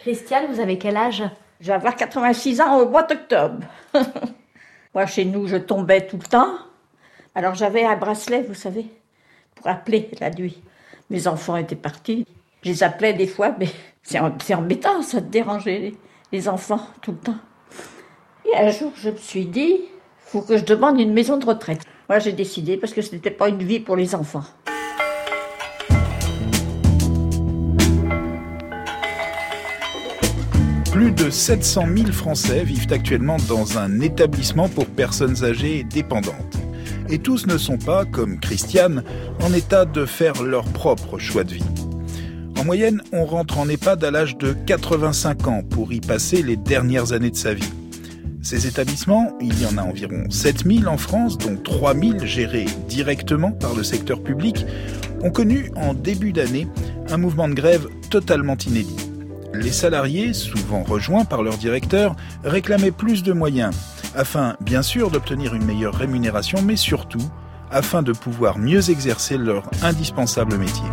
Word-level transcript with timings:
Christiane, 0.00 0.46
vous 0.50 0.60
avez 0.60 0.78
quel 0.78 0.96
âge? 0.96 1.22
Je 1.60 1.66
vais 1.66 1.74
avoir 1.74 1.94
86 1.94 2.62
ans 2.62 2.78
au 2.78 2.88
mois 2.88 3.02
d'octobre. 3.02 3.58
Moi, 4.94 5.04
chez 5.04 5.26
nous, 5.26 5.46
je 5.46 5.56
tombais 5.56 6.06
tout 6.06 6.16
le 6.16 6.22
temps. 6.22 6.54
Alors 7.34 7.54
j'avais 7.54 7.84
un 7.84 7.96
bracelet, 7.96 8.42
vous 8.42 8.54
savez, 8.54 8.86
pour 9.54 9.68
appeler 9.68 10.10
la 10.18 10.30
nuit. 10.30 10.62
Mes 11.10 11.26
enfants 11.26 11.56
étaient 11.56 11.76
partis. 11.76 12.26
Je 12.62 12.70
les 12.70 12.82
appelais 12.82 13.12
des 13.12 13.26
fois, 13.26 13.54
mais 13.58 13.68
c'est 14.02 14.54
embêtant, 14.54 15.02
ça 15.02 15.20
de 15.20 15.28
déranger 15.28 15.94
les 16.32 16.48
enfants 16.48 16.86
tout 17.02 17.12
le 17.12 17.18
temps. 17.18 17.38
Et 18.46 18.56
un 18.56 18.70
jour, 18.70 18.92
je 18.96 19.10
me 19.10 19.16
suis 19.18 19.44
dit, 19.44 19.82
faut 20.18 20.40
que 20.40 20.56
je 20.56 20.64
demande 20.64 20.98
une 20.98 21.12
maison 21.12 21.36
de 21.36 21.44
retraite. 21.44 21.82
Moi, 22.08 22.20
j'ai 22.20 22.32
décidé 22.32 22.78
parce 22.78 22.94
que 22.94 23.02
ce 23.02 23.14
n'était 23.14 23.30
pas 23.30 23.50
une 23.50 23.62
vie 23.62 23.80
pour 23.80 23.96
les 23.96 24.14
enfants. 24.14 24.44
De 31.30 31.34
700 31.34 31.86
000 31.96 32.10
Français 32.10 32.64
vivent 32.64 32.92
actuellement 32.92 33.36
dans 33.48 33.78
un 33.78 34.00
établissement 34.00 34.68
pour 34.68 34.86
personnes 34.86 35.44
âgées 35.44 35.84
dépendantes. 35.84 36.58
Et 37.08 37.20
tous 37.20 37.46
ne 37.46 37.56
sont 37.56 37.78
pas, 37.78 38.04
comme 38.04 38.40
Christiane, 38.40 39.04
en 39.40 39.52
état 39.52 39.84
de 39.84 40.06
faire 40.06 40.42
leur 40.42 40.64
propre 40.64 41.18
choix 41.18 41.44
de 41.44 41.54
vie. 41.54 41.64
En 42.58 42.64
moyenne, 42.64 43.00
on 43.12 43.26
rentre 43.26 43.58
en 43.58 43.68
EHPAD 43.68 44.02
à 44.02 44.10
l'âge 44.10 44.38
de 44.38 44.52
85 44.52 45.46
ans 45.46 45.62
pour 45.62 45.92
y 45.92 46.00
passer 46.00 46.42
les 46.42 46.56
dernières 46.56 47.12
années 47.12 47.30
de 47.30 47.36
sa 47.36 47.54
vie. 47.54 47.72
Ces 48.42 48.66
établissements, 48.66 49.38
il 49.40 49.62
y 49.62 49.66
en 49.66 49.78
a 49.78 49.82
environ 49.82 50.24
7000 50.30 50.88
en 50.88 50.98
France, 50.98 51.38
dont 51.38 51.56
3000 51.56 52.26
gérés 52.26 52.66
directement 52.88 53.52
par 53.52 53.76
le 53.76 53.84
secteur 53.84 54.20
public, 54.20 54.66
ont 55.22 55.30
connu 55.30 55.70
en 55.76 55.94
début 55.94 56.32
d'année 56.32 56.66
un 57.08 57.18
mouvement 57.18 57.48
de 57.48 57.54
grève 57.54 57.86
totalement 58.10 58.56
inédit. 58.66 59.09
Les 59.52 59.72
salariés, 59.72 60.32
souvent 60.32 60.84
rejoints 60.84 61.24
par 61.24 61.42
leur 61.42 61.56
directeur, 61.56 62.14
réclamaient 62.44 62.92
plus 62.92 63.22
de 63.22 63.32
moyens, 63.32 63.74
afin 64.14 64.56
bien 64.60 64.82
sûr 64.82 65.10
d'obtenir 65.10 65.54
une 65.54 65.64
meilleure 65.64 65.94
rémunération, 65.94 66.62
mais 66.62 66.76
surtout 66.76 67.22
afin 67.70 68.02
de 68.02 68.12
pouvoir 68.12 68.58
mieux 68.58 68.90
exercer 68.90 69.36
leur 69.38 69.64
indispensable 69.82 70.56
métier. 70.56 70.84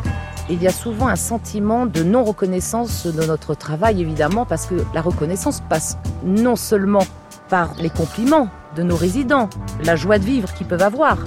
Il 0.50 0.62
y 0.62 0.68
a 0.68 0.72
souvent 0.72 1.08
un 1.08 1.16
sentiment 1.16 1.86
de 1.86 2.04
non-reconnaissance 2.04 3.06
de 3.06 3.26
notre 3.26 3.54
travail, 3.54 4.02
évidemment, 4.02 4.46
parce 4.46 4.66
que 4.66 4.76
la 4.94 5.02
reconnaissance 5.02 5.62
passe 5.70 5.98
non 6.24 6.56
seulement 6.56 7.06
par 7.50 7.76
les 7.80 7.90
compliments 7.90 8.50
de 8.76 8.84
nos 8.84 8.96
résidents, 8.96 9.50
la 9.84 9.96
joie 9.96 10.20
de 10.20 10.26
vivre 10.26 10.54
qu'ils 10.54 10.68
peuvent 10.68 10.82
avoir, 10.82 11.18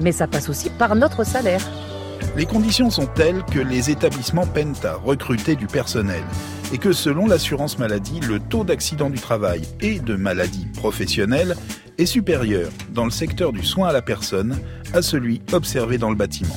mais 0.00 0.12
ça 0.12 0.26
passe 0.26 0.48
aussi 0.48 0.70
par 0.70 0.96
notre 0.96 1.24
salaire. 1.24 1.60
Les 2.36 2.46
conditions 2.46 2.90
sont 2.90 3.06
telles 3.06 3.44
que 3.44 3.60
les 3.60 3.90
établissements 3.90 4.46
peinent 4.46 4.74
à 4.82 4.94
recruter 4.94 5.56
du 5.56 5.66
personnel 5.66 6.22
et 6.72 6.78
que 6.78 6.92
selon 6.92 7.26
l'assurance 7.26 7.78
maladie, 7.78 8.20
le 8.20 8.40
taux 8.40 8.64
d'accident 8.64 9.10
du 9.10 9.18
travail 9.18 9.62
et 9.80 10.00
de 10.00 10.16
maladies 10.16 10.66
professionnelles 10.76 11.54
est 11.98 12.06
supérieur 12.06 12.70
dans 12.90 13.04
le 13.04 13.10
secteur 13.10 13.52
du 13.52 13.64
soin 13.64 13.88
à 13.88 13.92
la 13.92 14.02
personne 14.02 14.58
à 14.92 15.02
celui 15.02 15.40
observé 15.52 15.98
dans 15.98 16.10
le 16.10 16.16
bâtiment. 16.16 16.56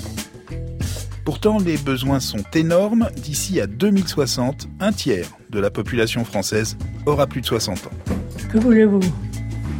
Pourtant, 1.27 1.59
les 1.59 1.77
besoins 1.77 2.21
sont 2.21 2.43
énormes. 2.53 3.09
D'ici 3.17 3.59
à 3.59 3.67
2060, 3.67 4.69
un 4.79 4.93
tiers 4.93 5.27
de 5.49 5.59
la 5.59 5.69
population 5.69 6.23
française 6.23 6.77
aura 7.05 7.27
plus 7.27 7.41
de 7.41 7.45
60 7.45 7.87
ans. 7.87 8.13
Que 8.51 8.57
voulez-vous? 8.57 9.01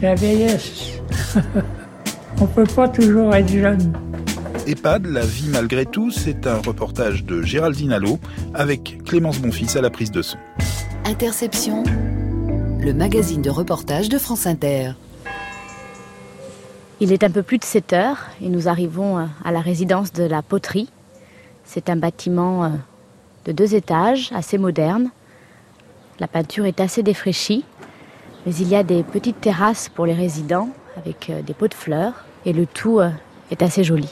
La 0.02 0.14
vieillesse. 0.14 1.00
On 2.40 2.44
ne 2.44 2.48
peut 2.48 2.66
pas 2.66 2.90
toujours 2.90 3.34
être 3.34 3.50
jeune. 3.50 3.94
EHPAD, 4.68 5.06
la 5.06 5.26
vie 5.26 5.48
malgré 5.48 5.86
tout, 5.86 6.12
c'est 6.12 6.46
un 6.46 6.58
reportage 6.58 7.24
de 7.24 7.42
Géraldine 7.42 7.94
Allo 7.94 8.20
avec 8.54 9.02
Clémence 9.06 9.40
Bonfils 9.40 9.78
à 9.78 9.82
la 9.82 9.90
prise 9.90 10.12
de 10.12 10.22
son. 10.22 10.38
Interception, 11.06 11.84
le 12.82 12.92
magazine 12.94 13.42
de 13.42 13.50
reportage 13.50 14.10
de 14.10 14.18
France 14.18 14.46
Inter. 14.46 14.92
Il 17.00 17.14
est 17.14 17.24
un 17.24 17.30
peu 17.30 17.44
plus 17.44 17.60
de 17.60 17.64
7 17.64 17.94
heures 17.94 18.28
et 18.42 18.50
nous 18.50 18.68
arrivons 18.68 19.18
euh, 19.18 19.26
à 19.46 19.54
la 19.54 19.62
résidence 19.62 20.12
de 20.12 20.26
la 20.26 20.42
poterie. 20.42 20.90
C'est 21.64 21.90
un 21.90 21.96
bâtiment 21.96 22.66
euh, 22.66 22.70
de 23.46 23.54
deux 23.54 23.74
étages, 23.74 24.32
assez 24.34 24.58
moderne. 24.58 25.12
La 26.20 26.28
peinture 26.28 26.66
est 26.66 26.82
assez 26.82 27.04
défraîchie, 27.04 27.64
mais 28.46 28.54
il 28.56 28.68
y 28.68 28.76
a 28.76 28.84
des 28.84 29.04
petites 29.04 29.40
terrasses 29.40 29.88
pour 29.88 30.06
les 30.06 30.14
résidents 30.14 30.70
avec 30.98 31.30
euh, 31.30 31.42
des 31.42 31.54
pots 31.54 31.70
de 31.70 31.74
fleurs 31.74 32.26
et 32.46 32.52
le 32.52 32.66
tout 32.66 33.00
est 33.50 33.62
assez 33.62 33.86
joli. 33.86 34.10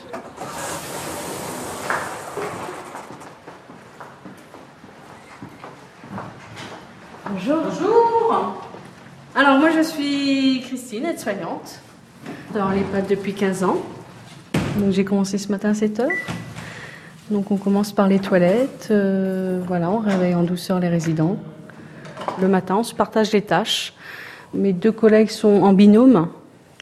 Bonjour. 7.36 7.64
Bonjour. 7.64 8.64
Alors 9.36 9.60
moi 9.60 9.70
je 9.70 9.82
suis 9.82 10.62
Christine, 10.66 11.06
aide-soignante 11.06 11.82
dans 12.54 12.70
l'EHPAD 12.70 13.08
depuis 13.10 13.34
15 13.34 13.66
ans. 13.66 13.78
Donc 14.78 14.92
j'ai 14.92 15.04
commencé 15.04 15.38
ce 15.38 15.52
matin 15.52 15.72
à 15.72 15.74
7 15.74 16.00
heures. 16.00 16.10
Donc 17.30 17.52
on 17.52 17.58
commence 17.58 17.92
par 17.92 18.08
les 18.08 18.20
toilettes, 18.20 18.88
euh, 18.92 19.62
voilà, 19.68 19.90
on 19.90 19.98
réveille 19.98 20.34
en 20.34 20.44
douceur 20.44 20.80
les 20.80 20.88
résidents. 20.88 21.36
Le 22.42 22.48
matin, 22.48 22.78
on 22.78 22.84
se 22.84 22.96
partage 22.96 23.34
les 23.34 23.42
tâches. 23.42 23.94
Mes 24.54 24.72
deux 24.72 24.94
collègues 24.94 25.30
sont 25.30 25.64
en 25.64 25.74
binôme, 25.74 26.30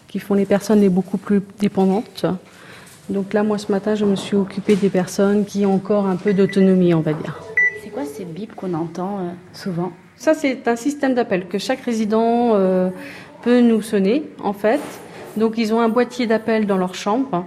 qui 0.07 0.19
font 0.19 0.35
les 0.35 0.45
personnes 0.45 0.81
les 0.81 0.89
beaucoup 0.89 1.17
plus 1.17 1.41
dépendantes. 1.57 2.27
Donc 3.09 3.33
là, 3.33 3.41
moi 3.41 3.57
ce 3.57 3.71
matin, 3.71 3.95
je 3.95 4.05
me 4.05 4.15
suis 4.15 4.35
occupée 4.35 4.75
des 4.75 4.89
personnes 4.89 5.45
qui 5.45 5.65
ont 5.65 5.73
encore 5.73 6.05
un 6.05 6.15
peu 6.15 6.31
d'autonomie, 6.31 6.93
on 6.93 7.01
va 7.01 7.13
dire. 7.13 7.39
C'est 7.83 7.89
quoi 7.89 8.05
ces 8.05 8.23
bips 8.23 8.53
qu'on 8.53 8.75
entend 8.75 9.17
euh, 9.17 9.31
souvent? 9.51 9.91
Ça, 10.23 10.33
c'est 10.33 10.69
un 10.69 10.77
système 10.77 11.15
d'appel 11.15 11.49
que 11.49 11.57
chaque 11.57 11.81
résident 11.81 12.51
euh, 12.53 12.89
peut 13.41 13.59
nous 13.59 13.81
sonner, 13.81 14.23
en 14.41 14.53
fait. 14.53 14.79
Donc 15.35 15.57
ils 15.57 15.73
ont 15.73 15.81
un 15.81 15.89
boîtier 15.89 16.27
d'appel 16.27 16.65
dans 16.65 16.77
leur 16.77 16.95
chambre, 16.95 17.45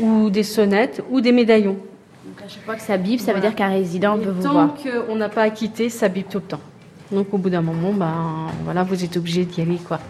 ou 0.00 0.28
des 0.28 0.42
sonnettes, 0.42 1.04
ou 1.10 1.20
des 1.20 1.30
médaillons. 1.30 1.76
Donc 2.24 2.42
à 2.44 2.48
chaque 2.48 2.64
fois 2.64 2.74
que 2.74 2.82
ça 2.82 2.96
bip, 2.96 3.20
ça 3.20 3.32
veut 3.32 3.38
dire 3.40 3.54
qu'un 3.54 3.68
résident 3.68 4.18
peut 4.18 4.30
vous 4.30 4.42
voir. 4.42 4.74
Tant 4.74 5.04
qu'on 5.06 5.14
n'a 5.14 5.28
pas 5.28 5.42
à 5.42 5.50
quitter, 5.50 5.88
ça 5.88 6.08
bip 6.08 6.28
tout 6.28 6.38
le 6.38 6.44
temps. 6.44 6.60
Donc 7.12 7.32
au 7.32 7.38
bout 7.38 7.50
d'un 7.50 7.62
moment, 7.62 7.92
ben, 7.92 8.48
voilà, 8.64 8.82
vous 8.82 9.04
êtes 9.04 9.16
obligé 9.16 9.44
d'y 9.44 9.60
aller. 9.60 9.78
Quoi. 9.78 10.00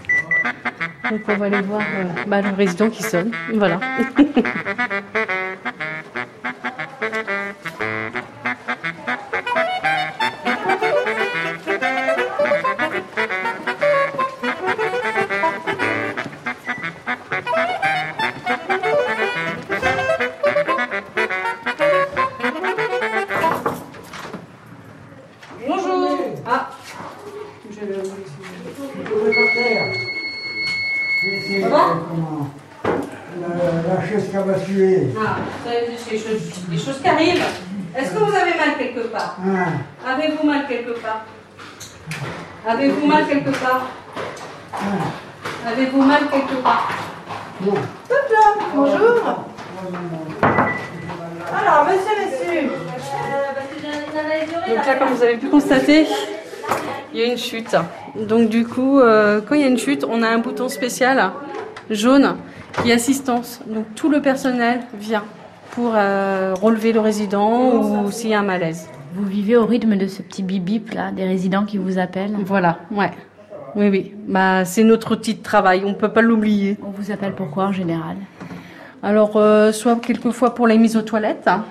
Donc 1.11 1.21
on 1.29 1.37
va 1.37 1.45
aller 1.45 1.61
voir 1.61 1.83
euh, 1.83 2.05
bah, 2.27 2.41
le 2.41 2.55
résident 2.57 2.89
qui 2.89 3.03
sonne. 3.03 3.33
Voilà. 3.53 3.81
des 36.11 36.19
choses, 36.79 37.01
qui 37.03 37.09
arrivent. 37.09 37.45
Est-ce 37.97 38.11
que 38.11 38.19
vous 38.19 38.35
avez 38.35 38.55
mal 38.57 38.77
quelque 38.79 39.07
part 39.09 39.37
Ah, 39.45 40.13
Avez-vous 40.13 40.47
mal 40.47 40.67
quelque 40.69 41.01
part 41.01 41.25
Avez-vous 42.67 43.07
mal 43.07 43.27
quelque 43.27 43.51
part 43.51 43.87
Avez-vous 45.67 46.03
mal 46.03 46.21
quelque 46.31 46.63
part 46.63 46.89
non. 47.65 47.73
Bonjour. 48.75 49.45
Alors, 51.59 51.87
monsieur, 51.87 52.15
monsieur. 52.27 52.69
Donc 54.69 54.87
là, 54.87 54.95
comme 54.97 55.09
vous 55.09 55.23
avez 55.23 55.37
pu 55.37 55.49
constater, 55.49 56.07
il 57.15 57.21
y 57.21 57.23
a 57.23 57.27
une 57.27 57.39
chute. 57.39 57.75
Donc 58.15 58.51
du 58.51 58.67
coup, 58.67 59.01
euh, 59.01 59.41
quand 59.41 59.55
il 59.55 59.63
y 59.63 59.65
a 59.65 59.69
une 59.69 59.79
chute, 59.79 60.05
on 60.07 60.23
a 60.23 60.29
un 60.29 60.39
bouton 60.39 60.69
spécial 60.69 61.31
jaune 61.89 62.37
qui 62.83 62.91
est 62.91 62.95
assistance. 62.95 63.61
Donc 63.67 63.87
tout 63.95 64.11
le 64.11 64.21
personnel 64.21 64.81
vient 64.93 65.25
pour 65.77 65.93
euh, 65.95 66.55
relever 66.55 66.95
le 66.95 67.01
résident 67.01 67.75
ou 67.83 68.11
s'il 68.11 68.31
y 68.31 68.35
a 68.35 68.41
un 68.41 68.43
malaise. 68.43 68.89
Vous 69.15 69.27
vivez 69.27 69.57
au 69.57 69.67
rythme 69.67 69.97
de 69.97 70.07
ce 70.07 70.23
petit 70.23 70.43
bip 70.43 70.65
bip 70.65 70.91
là, 70.93 71.13
des 71.13 71.25
résidents 71.25 71.67
qui 71.67 71.77
vous 71.77 71.99
appellent. 71.99 72.35
Voilà, 72.47 72.79
ouais. 72.91 73.11
Oui, 73.75 73.91
oui. 73.91 74.15
Bah, 74.27 74.65
c'est 74.65 74.85
notre 74.85 75.13
outil 75.13 75.35
de 75.35 75.43
travail, 75.43 75.83
on 75.85 75.91
ne 75.91 75.95
peut 75.95 76.09
pas 76.09 76.23
l'oublier. 76.23 76.79
On 76.83 76.91
vous 76.91 77.11
appelle 77.13 77.35
pourquoi 77.35 77.67
en 77.67 77.73
général 77.73 78.17
Alors, 79.03 79.37
euh, 79.37 79.71
soit 79.71 79.97
quelquefois 79.97 80.55
pour 80.55 80.67
les 80.67 80.79
mises 80.79 80.97
aux 80.97 81.03
toilettes, 81.03 81.47
hein. 81.47 81.67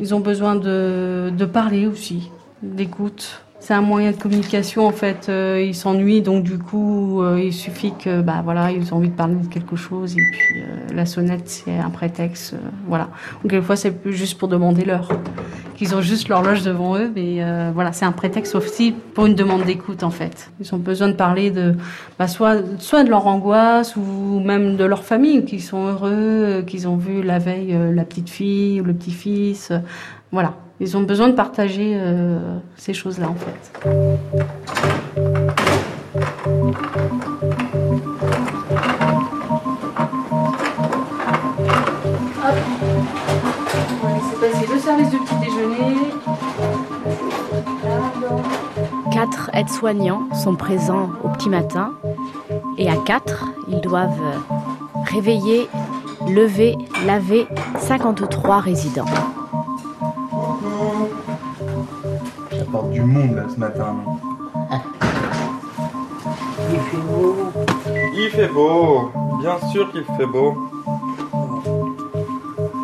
ils 0.00 0.16
ont 0.16 0.20
besoin 0.20 0.56
de, 0.56 1.30
de 1.32 1.44
parler 1.44 1.86
aussi, 1.86 2.32
d'écoute. 2.60 3.43
C'est 3.64 3.72
un 3.72 3.80
moyen 3.80 4.10
de 4.10 4.16
communication 4.16 4.86
en 4.86 4.92
fait. 4.92 5.28
Euh, 5.30 5.64
ils 5.66 5.74
s'ennuient 5.74 6.20
donc 6.20 6.44
du 6.44 6.58
coup 6.58 7.22
euh, 7.22 7.40
il 7.42 7.52
suffit 7.52 7.94
que 7.94 8.20
bah 8.20 8.42
voilà 8.44 8.70
ils 8.70 8.92
ont 8.92 8.98
envie 8.98 9.08
de 9.08 9.14
parler 9.14 9.36
de 9.36 9.46
quelque 9.46 9.74
chose 9.74 10.12
et 10.12 10.22
puis 10.32 10.60
euh, 10.60 10.94
la 10.94 11.06
sonnette 11.06 11.48
c'est 11.48 11.78
un 11.78 11.88
prétexte 11.88 12.56
voilà. 12.86 13.08
Donc 13.42 13.52
quelquefois 13.52 13.76
c'est 13.76 13.96
juste 14.04 14.36
pour 14.36 14.48
demander 14.48 14.84
l'heure. 14.84 15.08
Qu'ils 15.76 15.96
ont 15.96 16.02
juste 16.02 16.28
l'horloge 16.28 16.62
devant 16.62 16.96
eux 16.96 17.10
mais 17.16 17.42
voilà 17.72 17.92
c'est 17.92 18.04
un 18.04 18.12
prétexte 18.12 18.54
aussi 18.54 18.94
pour 19.14 19.26
une 19.26 19.34
demande 19.34 19.64
d'écoute 19.64 20.02
en 20.04 20.10
fait. 20.10 20.52
Ils 20.60 20.72
ont 20.72 20.78
besoin 20.78 21.08
de 21.08 21.14
parler 21.14 21.50
de 21.50 21.74
bah, 22.16 22.28
soit 22.28 22.62
soit 22.78 23.02
de 23.02 23.10
leur 23.10 23.26
angoisse 23.26 23.96
ou 23.96 24.40
même 24.40 24.76
de 24.76 24.84
leur 24.84 25.02
famille 25.04 25.44
qu'ils 25.44 25.62
sont 25.62 25.86
heureux 25.86 26.62
qu'ils 26.64 26.86
ont 26.86 26.96
vu 26.96 27.22
la 27.22 27.40
veille 27.40 27.76
la 27.92 28.04
petite 28.04 28.30
fille 28.30 28.80
ou 28.80 28.84
le 28.84 28.94
petit 28.94 29.10
fils 29.10 29.72
voilà. 30.34 30.54
Ils 30.80 30.96
ont 30.96 31.02
besoin 31.02 31.28
de 31.28 31.34
partager 31.34 31.92
euh, 31.94 32.58
ces 32.76 32.92
choses-là 32.92 33.28
en 33.28 33.36
fait. 33.36 33.88
Hop. 42.42 42.54
Laisser 44.12 44.36
passer 44.40 44.66
le 44.72 44.78
service 44.80 45.10
du 45.10 45.18
petit 45.18 45.36
déjeuner. 45.36 45.96
Quatre 49.12 49.50
aides-soignants 49.54 50.34
sont 50.34 50.56
présents 50.56 51.10
au 51.22 51.28
petit 51.28 51.48
matin 51.48 51.92
et 52.76 52.90
à 52.90 52.96
quatre, 52.96 53.44
ils 53.68 53.80
doivent 53.80 54.42
réveiller, 55.12 55.68
lever, 56.28 56.74
laver 57.06 57.46
53 57.78 58.58
résidents. 58.58 59.04
Monde 63.06 63.36
là 63.36 63.44
ce 63.52 63.56
matin. 63.58 63.94
non 64.04 64.18
Il 66.70 66.80
fait 66.80 66.96
beau. 66.98 67.36
Il 68.16 68.30
fait 68.30 68.48
beau, 68.48 69.12
bien 69.40 69.58
sûr 69.70 69.90
qu'il 69.92 70.04
fait 70.16 70.26
beau. 70.26 70.54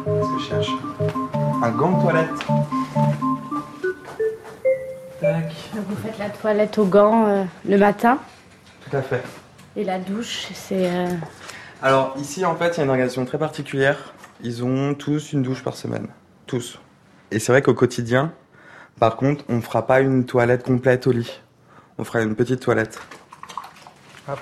Qu'est-ce 0.05 0.29
que 0.35 0.39
je 0.39 0.45
cherche? 0.49 0.71
Un 1.63 1.71
gant 1.71 1.93
de 1.97 2.03
toilette. 2.03 2.31
Tac, 5.21 5.53
Vous 5.75 5.97
faites 5.97 6.19
la 6.19 6.31
toilette 6.31 6.79
au 6.79 6.87
gant 6.87 7.27
euh, 7.27 7.45
le 7.69 7.77
matin 7.77 8.19
tout 8.89 8.97
à 8.97 9.03
fait. 9.03 9.23
et 9.77 9.85
la 9.85 9.99
douche, 9.99 10.47
c'est... 10.55 10.91
euh, 10.91 11.07
Alors 11.83 12.15
ici 12.19 12.45
en 12.47 12.57
fait 12.57 12.71
il 12.77 12.79
y 12.79 12.81
a 12.81 12.85
une 12.85 12.91
organisation 12.91 13.25
très 13.27 13.39
particulière. 13.39 14.15
Ils 14.43 14.65
ont 14.65 14.95
tous 14.95 15.33
une 15.35 15.43
douche 15.43 15.63
par 15.63 15.77
semaine. 15.77 16.09
Tous. 16.47 16.81
Et 17.31 17.39
c'est 17.39 17.53
vrai 17.53 17.61
qu'au 17.61 17.75
quotidien, 17.75 18.33
par 18.99 19.17
contre, 19.17 19.45
on 19.49 19.57
ne 19.57 19.61
fera 19.61 19.87
pas 19.87 20.01
une 20.01 20.27
toilette 20.27 20.63
complète 20.63 21.07
au 21.07 21.13
lit. 21.13 21.41
On 21.99 22.05
fera 22.05 22.23
une 22.23 22.35
petite 22.35 22.61
toilette. 22.61 23.01
Hop. 24.29 24.39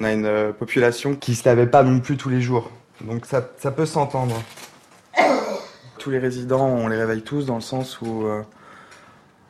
On 0.00 0.04
a 0.04 0.12
une 0.12 0.26
euh, 0.26 0.52
population 0.52 1.14
qui 1.14 1.34
se 1.34 1.48
lavait 1.48 1.66
pas 1.66 1.82
non 1.82 2.00
plus 2.00 2.16
tous 2.16 2.28
les 2.28 2.40
jours. 2.40 2.70
Donc 3.00 3.26
ça, 3.26 3.48
ça 3.58 3.70
peut 3.70 3.86
s'entendre. 3.86 4.42
Tous 5.98 6.10
les 6.10 6.18
résidents, 6.18 6.66
on 6.66 6.88
les 6.88 6.96
réveille 6.96 7.22
tous 7.22 7.46
dans 7.46 7.54
le 7.56 7.60
sens 7.60 8.00
où 8.00 8.26
euh, 8.26 8.42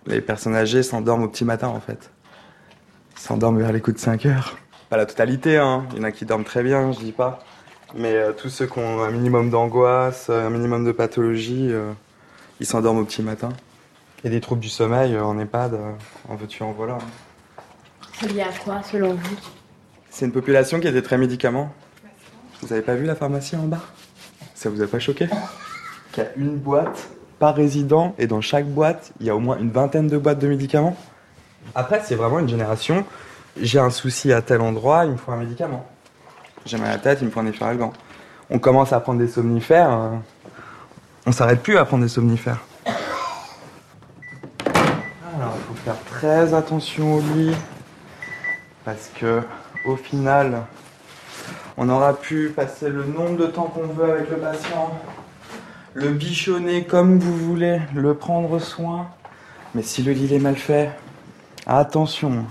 les 0.06 0.20
personnes 0.20 0.54
âgées 0.54 0.82
s'endorment 0.82 1.24
au 1.24 1.28
petit 1.28 1.44
matin 1.44 1.69
en 1.69 1.80
fait. 1.80 2.10
Ils 3.16 3.20
s'endorment 3.20 3.58
vers 3.58 3.72
les 3.72 3.80
coups 3.80 3.96
de 3.96 4.00
5 4.00 4.26
heures. 4.26 4.56
Pas 4.90 4.96
la 4.96 5.06
totalité, 5.06 5.56
hein. 5.56 5.86
Il 5.92 5.98
y 5.98 6.00
en 6.00 6.04
a 6.04 6.12
qui 6.12 6.26
dorment 6.26 6.44
très 6.44 6.62
bien, 6.62 6.92
je 6.92 6.98
dis 6.98 7.12
pas. 7.12 7.40
Mais 7.94 8.14
euh, 8.14 8.32
tous 8.32 8.48
ceux 8.48 8.66
qui 8.66 8.78
ont 8.78 9.02
un 9.02 9.10
minimum 9.10 9.50
d'angoisse, 9.50 10.30
un 10.30 10.50
minimum 10.50 10.84
de 10.84 10.92
pathologie, 10.92 11.69
euh, 11.70 11.92
ils 12.60 12.66
s'endorment 12.66 12.98
au 12.98 13.04
petit 13.04 13.22
matin. 13.22 13.50
Et 14.24 14.30
des 14.30 14.40
troubles 14.40 14.60
du 14.60 14.69
sommeil 14.69 15.14
euh, 15.14 15.24
en 15.24 15.38
EHPAD, 15.38 15.74
euh, 15.74 15.92
en 16.28 16.36
veux-tu, 16.36 16.62
en 16.62 16.72
voilà. 16.72 16.94
hein. 16.94 16.98
C'est 18.20 18.32
lié 18.32 18.42
à 18.42 18.52
quoi, 18.64 18.82
selon 18.82 19.14
vous? 19.14 19.36
C'est 20.10 20.26
une 20.26 20.32
population 20.32 20.78
qui 20.78 20.86
était 20.86 21.02
très 21.02 21.19
médicaments. 21.19 21.72
Vous 22.60 22.72
avez 22.72 22.82
pas 22.82 22.94
vu 22.94 23.04
la 23.04 23.16
pharmacie 23.16 23.56
en 23.56 23.64
bas? 23.64 23.80
Ça 24.54 24.70
vous 24.70 24.80
a 24.80 24.86
pas 24.86 25.00
choqué? 25.00 25.28
Qu'il 26.12 26.22
y 26.22 26.26
a 26.26 26.30
une 26.36 26.56
boîte 26.56 27.08
par 27.40 27.56
résident 27.56 28.14
et 28.19 28.28
dans 28.28 28.40
chaque 28.40 28.66
boîte, 28.66 29.12
il 29.19 29.26
y 29.26 29.30
a 29.30 29.34
au 29.34 29.40
moins 29.40 29.58
une 29.58 29.70
vingtaine 29.70 30.06
de 30.06 30.16
boîtes 30.16 30.38
de 30.38 30.46
médicaments. 30.46 30.96
Après, 31.74 32.00
c'est 32.04 32.14
vraiment 32.14 32.38
une 32.38 32.48
génération. 32.48 33.04
J'ai 33.60 33.80
un 33.80 33.90
souci 33.90 34.32
à 34.32 34.40
tel 34.42 34.60
endroit, 34.60 35.04
il 35.04 35.12
me 35.12 35.16
faut 35.16 35.32
un 35.32 35.36
médicament. 35.36 35.84
J'ai 36.64 36.76
mal 36.78 36.90
à 36.90 36.92
la 36.92 36.98
tête, 36.98 37.19
il 37.22 37.24
me 37.26 37.30
faut 37.32 37.40
un 37.40 37.46
efferalgan. 37.46 37.92
On 38.50 38.60
commence 38.60 38.92
à 38.92 39.00
prendre 39.00 39.19
des 39.19 39.26
somnifères. 39.26 39.90
euh, 39.90 40.10
on 41.26 41.32
s'arrête 41.32 41.62
plus 41.62 41.76
à 41.78 41.84
prendre 41.84 42.04
des 42.04 42.08
somnifères. 42.08 42.60
Alors, 44.66 45.54
il 45.56 45.62
faut 45.66 45.71
faire 45.84 46.00
très 46.05 46.55
attention 46.55 47.14
au 47.14 47.20
lit. 47.20 47.55
Parce 48.84 49.11
que, 49.14 49.43
au 49.84 49.96
final, 49.96 50.62
on 51.76 51.88
aura 51.88 52.14
pu 52.14 52.52
passer 52.55 52.88
le 52.88 53.05
nombre 53.05 53.37
de 53.37 53.46
temps 53.46 53.64
qu'on 53.64 53.87
veut 53.87 54.12
avec 54.12 54.31
le 54.31 54.37
patient, 54.37 54.93
le 55.94 56.11
bichonner 56.11 56.84
comme 56.84 57.19
vous 57.19 57.37
voulez, 57.37 57.81
le 57.94 58.14
prendre 58.14 58.58
soin. 58.58 59.08
Mais 59.75 59.82
si 59.82 60.02
le 60.02 60.12
lit 60.12 60.34
est 60.34 60.38
mal 60.38 60.56
fait, 60.56 60.90
attention. 61.67 62.44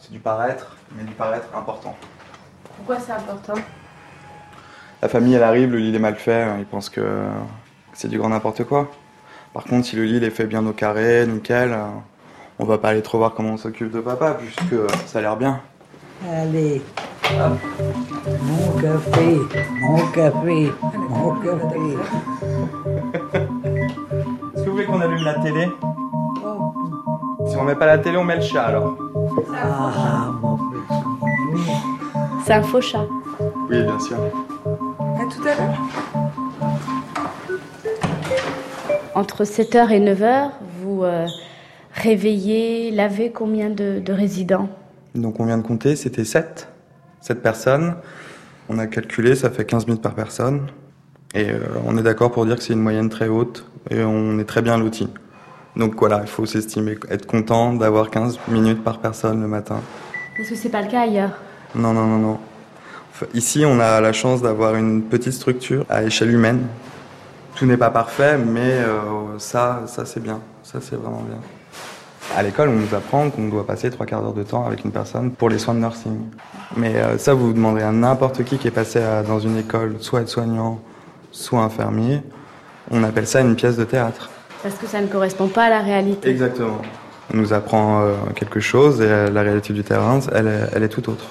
C'est 0.00 0.12
du 0.12 0.18
paraître, 0.18 0.76
mais 0.96 1.04
du 1.04 1.12
paraître 1.12 1.48
important. 1.56 1.96
Pourquoi 2.76 2.98
c'est 3.00 3.12
important? 3.12 3.54
La 5.00 5.08
famille, 5.08 5.34
elle 5.34 5.42
arrive, 5.42 5.70
le 5.72 5.78
lit 5.78 5.94
est 5.94 6.00
mal 6.00 6.16
fait, 6.16 6.46
ils 6.58 6.66
pensent 6.66 6.90
que 6.90 7.26
c'est 7.92 8.08
du 8.08 8.18
grand 8.18 8.30
n'importe 8.30 8.64
quoi. 8.64 8.90
Par 9.54 9.64
contre, 9.64 9.86
si 9.86 9.96
le 9.96 10.04
lit 10.04 10.24
est 10.24 10.30
fait 10.30 10.46
bien 10.46 10.66
au 10.66 10.72
carré, 10.72 11.24
nickel, 11.26 11.76
on 12.58 12.64
va 12.64 12.78
pas 12.78 12.88
aller 12.88 13.02
trop 13.02 13.18
voir 13.18 13.34
comment 13.34 13.50
on 13.50 13.56
s'occupe 13.56 13.90
de 13.92 14.00
papa, 14.00 14.34
puisque 14.38 14.76
ça 15.06 15.18
a 15.18 15.22
l'air 15.22 15.36
bien. 15.36 15.60
Allez. 16.28 16.82
Mon 18.42 18.80
café, 18.80 19.38
mon 19.82 20.06
café, 20.08 20.72
mon 21.08 21.34
café. 21.40 21.96
Est-ce 24.54 24.62
que 24.62 24.66
vous 24.66 24.72
voulez 24.72 24.86
qu'on 24.86 25.00
allume 25.00 25.24
la 25.24 25.34
télé 25.34 25.68
Si 27.46 27.56
on 27.56 27.64
met 27.64 27.74
pas 27.74 27.86
la 27.86 27.98
télé, 27.98 28.16
on 28.16 28.24
met 28.24 28.36
le 28.36 28.42
chat 28.42 28.64
alors. 28.64 28.96
Ah, 29.54 30.32
mon 30.40 30.56
petit. 30.56 31.70
C'est 32.44 32.54
un 32.54 32.62
faux 32.62 32.80
chat. 32.80 33.06
Oui, 33.70 33.82
bien 33.82 34.00
sûr. 34.00 34.16
À 34.16 35.24
tout 35.30 35.42
à 35.42 35.54
l'heure. 35.54 35.78
Entre 39.14 39.44
7h 39.44 39.90
et 39.90 40.00
9h, 40.00 40.50
vous 40.80 41.04
euh, 41.04 41.26
réveillez, 41.92 42.90
lavez 42.90 43.30
combien 43.30 43.70
de, 43.70 44.00
de 44.04 44.12
résidents? 44.12 44.68
Donc 45.14 45.40
on 45.40 45.46
vient 45.46 45.58
de 45.58 45.66
compter, 45.66 45.96
c'était 45.96 46.24
7. 46.24 46.68
7 47.20 47.42
personnes. 47.42 47.94
On 48.68 48.78
a 48.78 48.86
calculé, 48.86 49.34
ça 49.34 49.50
fait 49.50 49.64
15 49.64 49.86
minutes 49.86 50.02
par 50.02 50.14
personne. 50.14 50.66
Et 51.34 51.50
euh, 51.50 51.60
on 51.84 51.96
est 51.98 52.02
d'accord 52.02 52.30
pour 52.30 52.46
dire 52.46 52.56
que 52.56 52.62
c'est 52.62 52.72
une 52.72 52.80
moyenne 52.80 53.08
très 53.08 53.28
haute 53.28 53.64
et 53.90 54.02
on 54.02 54.38
est 54.38 54.44
très 54.44 54.62
bien 54.62 54.78
loti. 54.78 55.08
Donc 55.76 55.94
voilà, 55.98 56.20
il 56.22 56.28
faut 56.28 56.46
s'estimer, 56.46 56.96
être 57.10 57.26
content 57.26 57.72
d'avoir 57.72 58.10
15 58.10 58.38
minutes 58.48 58.82
par 58.82 58.98
personne 58.98 59.40
le 59.40 59.48
matin. 59.48 59.80
Parce 60.36 60.48
que 60.48 60.54
c'est 60.54 60.70
pas 60.70 60.82
le 60.82 60.88
cas 60.88 61.02
ailleurs? 61.02 61.32
Non, 61.74 61.92
non, 61.92 62.06
non, 62.06 62.18
non. 62.18 62.38
Enfin, 63.12 63.26
Ici, 63.34 63.64
on 63.66 63.78
a 63.78 64.00
la 64.00 64.12
chance 64.12 64.42
d'avoir 64.42 64.74
une 64.74 65.02
petite 65.02 65.32
structure 65.32 65.84
à 65.88 66.02
échelle 66.02 66.32
humaine. 66.32 66.66
Tout 67.54 67.66
n'est 67.66 67.76
pas 67.76 67.90
parfait, 67.90 68.38
mais 68.38 68.72
euh, 68.72 69.38
ça, 69.38 69.82
ça 69.86 70.04
c'est 70.04 70.20
bien. 70.22 70.40
Ça, 70.62 70.80
c'est 70.80 70.96
vraiment 70.96 71.22
bien. 71.22 71.38
À 72.36 72.42
l'école, 72.42 72.68
on 72.68 72.72
nous 72.72 72.94
apprend 72.94 73.30
qu'on 73.30 73.48
doit 73.48 73.66
passer 73.66 73.90
trois 73.90 74.06
quarts 74.06 74.22
d'heure 74.22 74.32
de 74.34 74.42
temps 74.42 74.64
avec 74.66 74.84
une 74.84 74.92
personne 74.92 75.30
pour 75.32 75.48
les 75.48 75.58
soins 75.58 75.74
de 75.74 75.80
nursing. 75.80 76.18
Mais 76.76 76.94
euh, 76.96 77.18
ça, 77.18 77.34
vous 77.34 77.52
demanderez 77.52 77.82
à 77.82 77.90
n'importe 77.90 78.44
qui 78.44 78.58
qui 78.58 78.68
est 78.68 78.72
passé 78.72 79.00
à- 79.00 79.22
dans 79.22 79.40
une 79.40 79.56
école, 79.56 79.96
soit 80.00 80.20
aide-soignant, 80.20 80.78
soit 81.32 81.60
infirmier. 81.62 82.22
On 82.90 83.02
appelle 83.02 83.26
ça 83.26 83.40
une 83.40 83.56
pièce 83.56 83.76
de 83.76 83.84
théâtre. 83.84 84.30
Parce 84.62 84.74
que 84.76 84.86
ça 84.86 85.00
ne 85.00 85.06
correspond 85.06 85.48
pas 85.48 85.64
à 85.64 85.70
la 85.70 85.80
réalité. 85.80 86.28
Exactement. 86.30 86.78
On 87.32 87.38
nous 87.38 87.52
apprend 87.52 88.02
euh, 88.02 88.14
quelque 88.34 88.60
chose 88.60 89.00
et 89.00 89.04
euh, 89.06 89.30
la 89.30 89.42
réalité 89.42 89.72
du 89.72 89.82
terrain, 89.82 90.20
elle 90.34 90.82
est 90.82 90.88
tout 90.88 91.08
autre. 91.10 91.24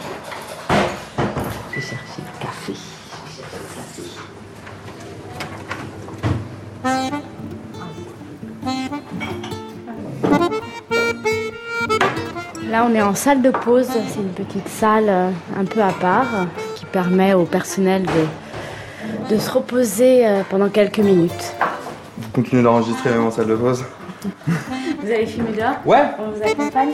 En 13.08 13.16
salle 13.16 13.42
de 13.42 13.50
pause. 13.52 13.88
C'est 13.88 14.20
une 14.20 14.34
petite 14.34 14.68
salle 14.68 15.06
euh, 15.08 15.30
un 15.58 15.66
peu 15.66 15.82
à 15.82 15.92
part 15.92 16.48
qui 16.76 16.86
permet 16.86 17.34
au 17.34 17.46
personnel 17.46 18.04
de, 18.04 19.34
de 19.34 19.40
se 19.40 19.50
reposer 19.50 20.28
euh, 20.28 20.42
pendant 20.50 20.70
quelques 20.70 21.00
minutes. 21.00 21.54
Vous 22.18 22.30
continuez 22.34 22.64
d'enregistrer 22.64 23.12
même 23.12 23.26
en 23.26 23.32
salle 23.32 23.48
de 23.48 23.56
pause 23.56 23.86
Vous 24.46 25.10
avez 25.10 25.26
filmé 25.26 25.52
dehors 25.58 25.76
Ouais 25.86 26.04
On 26.20 26.32
vous 26.32 26.44
accompagne 26.44 26.92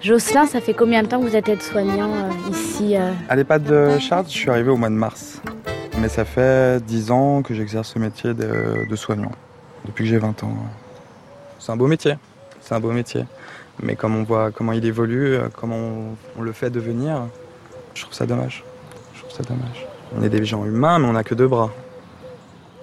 Jocelyn, 0.00 0.46
ça 0.46 0.60
fait 0.60 0.72
combien 0.72 1.02
de 1.02 1.08
temps 1.08 1.20
que 1.20 1.26
vous 1.26 1.36
êtes 1.36 1.48
aide-soignant 1.48 2.10
euh, 2.10 2.50
ici 2.50 2.96
euh 2.96 3.12
À 3.28 3.36
l'EHPAD 3.36 3.64
de 3.64 3.98
Chartres, 3.98 4.30
je 4.30 4.36
suis 4.36 4.50
arrivé 4.50 4.70
au 4.70 4.76
mois 4.76 4.88
de 4.88 4.94
mars. 4.94 5.42
Mais 6.00 6.08
ça 6.08 6.24
fait 6.24 6.82
10 6.82 7.10
ans 7.10 7.42
que 7.42 7.52
j'exerce 7.52 7.92
ce 7.92 7.98
métier 7.98 8.32
de, 8.32 8.88
de 8.88 8.96
soignant, 8.96 9.32
depuis 9.84 10.04
que 10.04 10.10
j'ai 10.10 10.18
20 10.18 10.44
ans. 10.44 10.54
C'est 11.60 11.72
un 11.72 11.76
beau 11.76 11.86
métier, 11.86 12.16
c'est 12.62 12.74
un 12.74 12.80
beau 12.80 12.90
métier. 12.90 13.26
Mais 13.82 13.94
comme 13.94 14.16
on 14.16 14.22
voit 14.22 14.50
comment 14.50 14.72
il 14.72 14.84
évolue, 14.86 15.34
euh, 15.34 15.48
comment 15.54 15.76
on, 16.38 16.42
le 16.42 16.52
fait 16.52 16.70
devenir, 16.70 17.26
je 17.94 18.02
trouve 18.02 18.14
ça 18.14 18.24
dommage. 18.24 18.64
Ça 19.28 19.42
dommage. 19.42 19.86
On 20.16 20.22
est 20.22 20.30
des 20.30 20.44
gens 20.44 20.64
humains, 20.64 20.98
mais 20.98 21.06
on 21.06 21.12
n'a 21.12 21.22
que 21.22 21.34
deux 21.34 21.46
bras. 21.46 21.70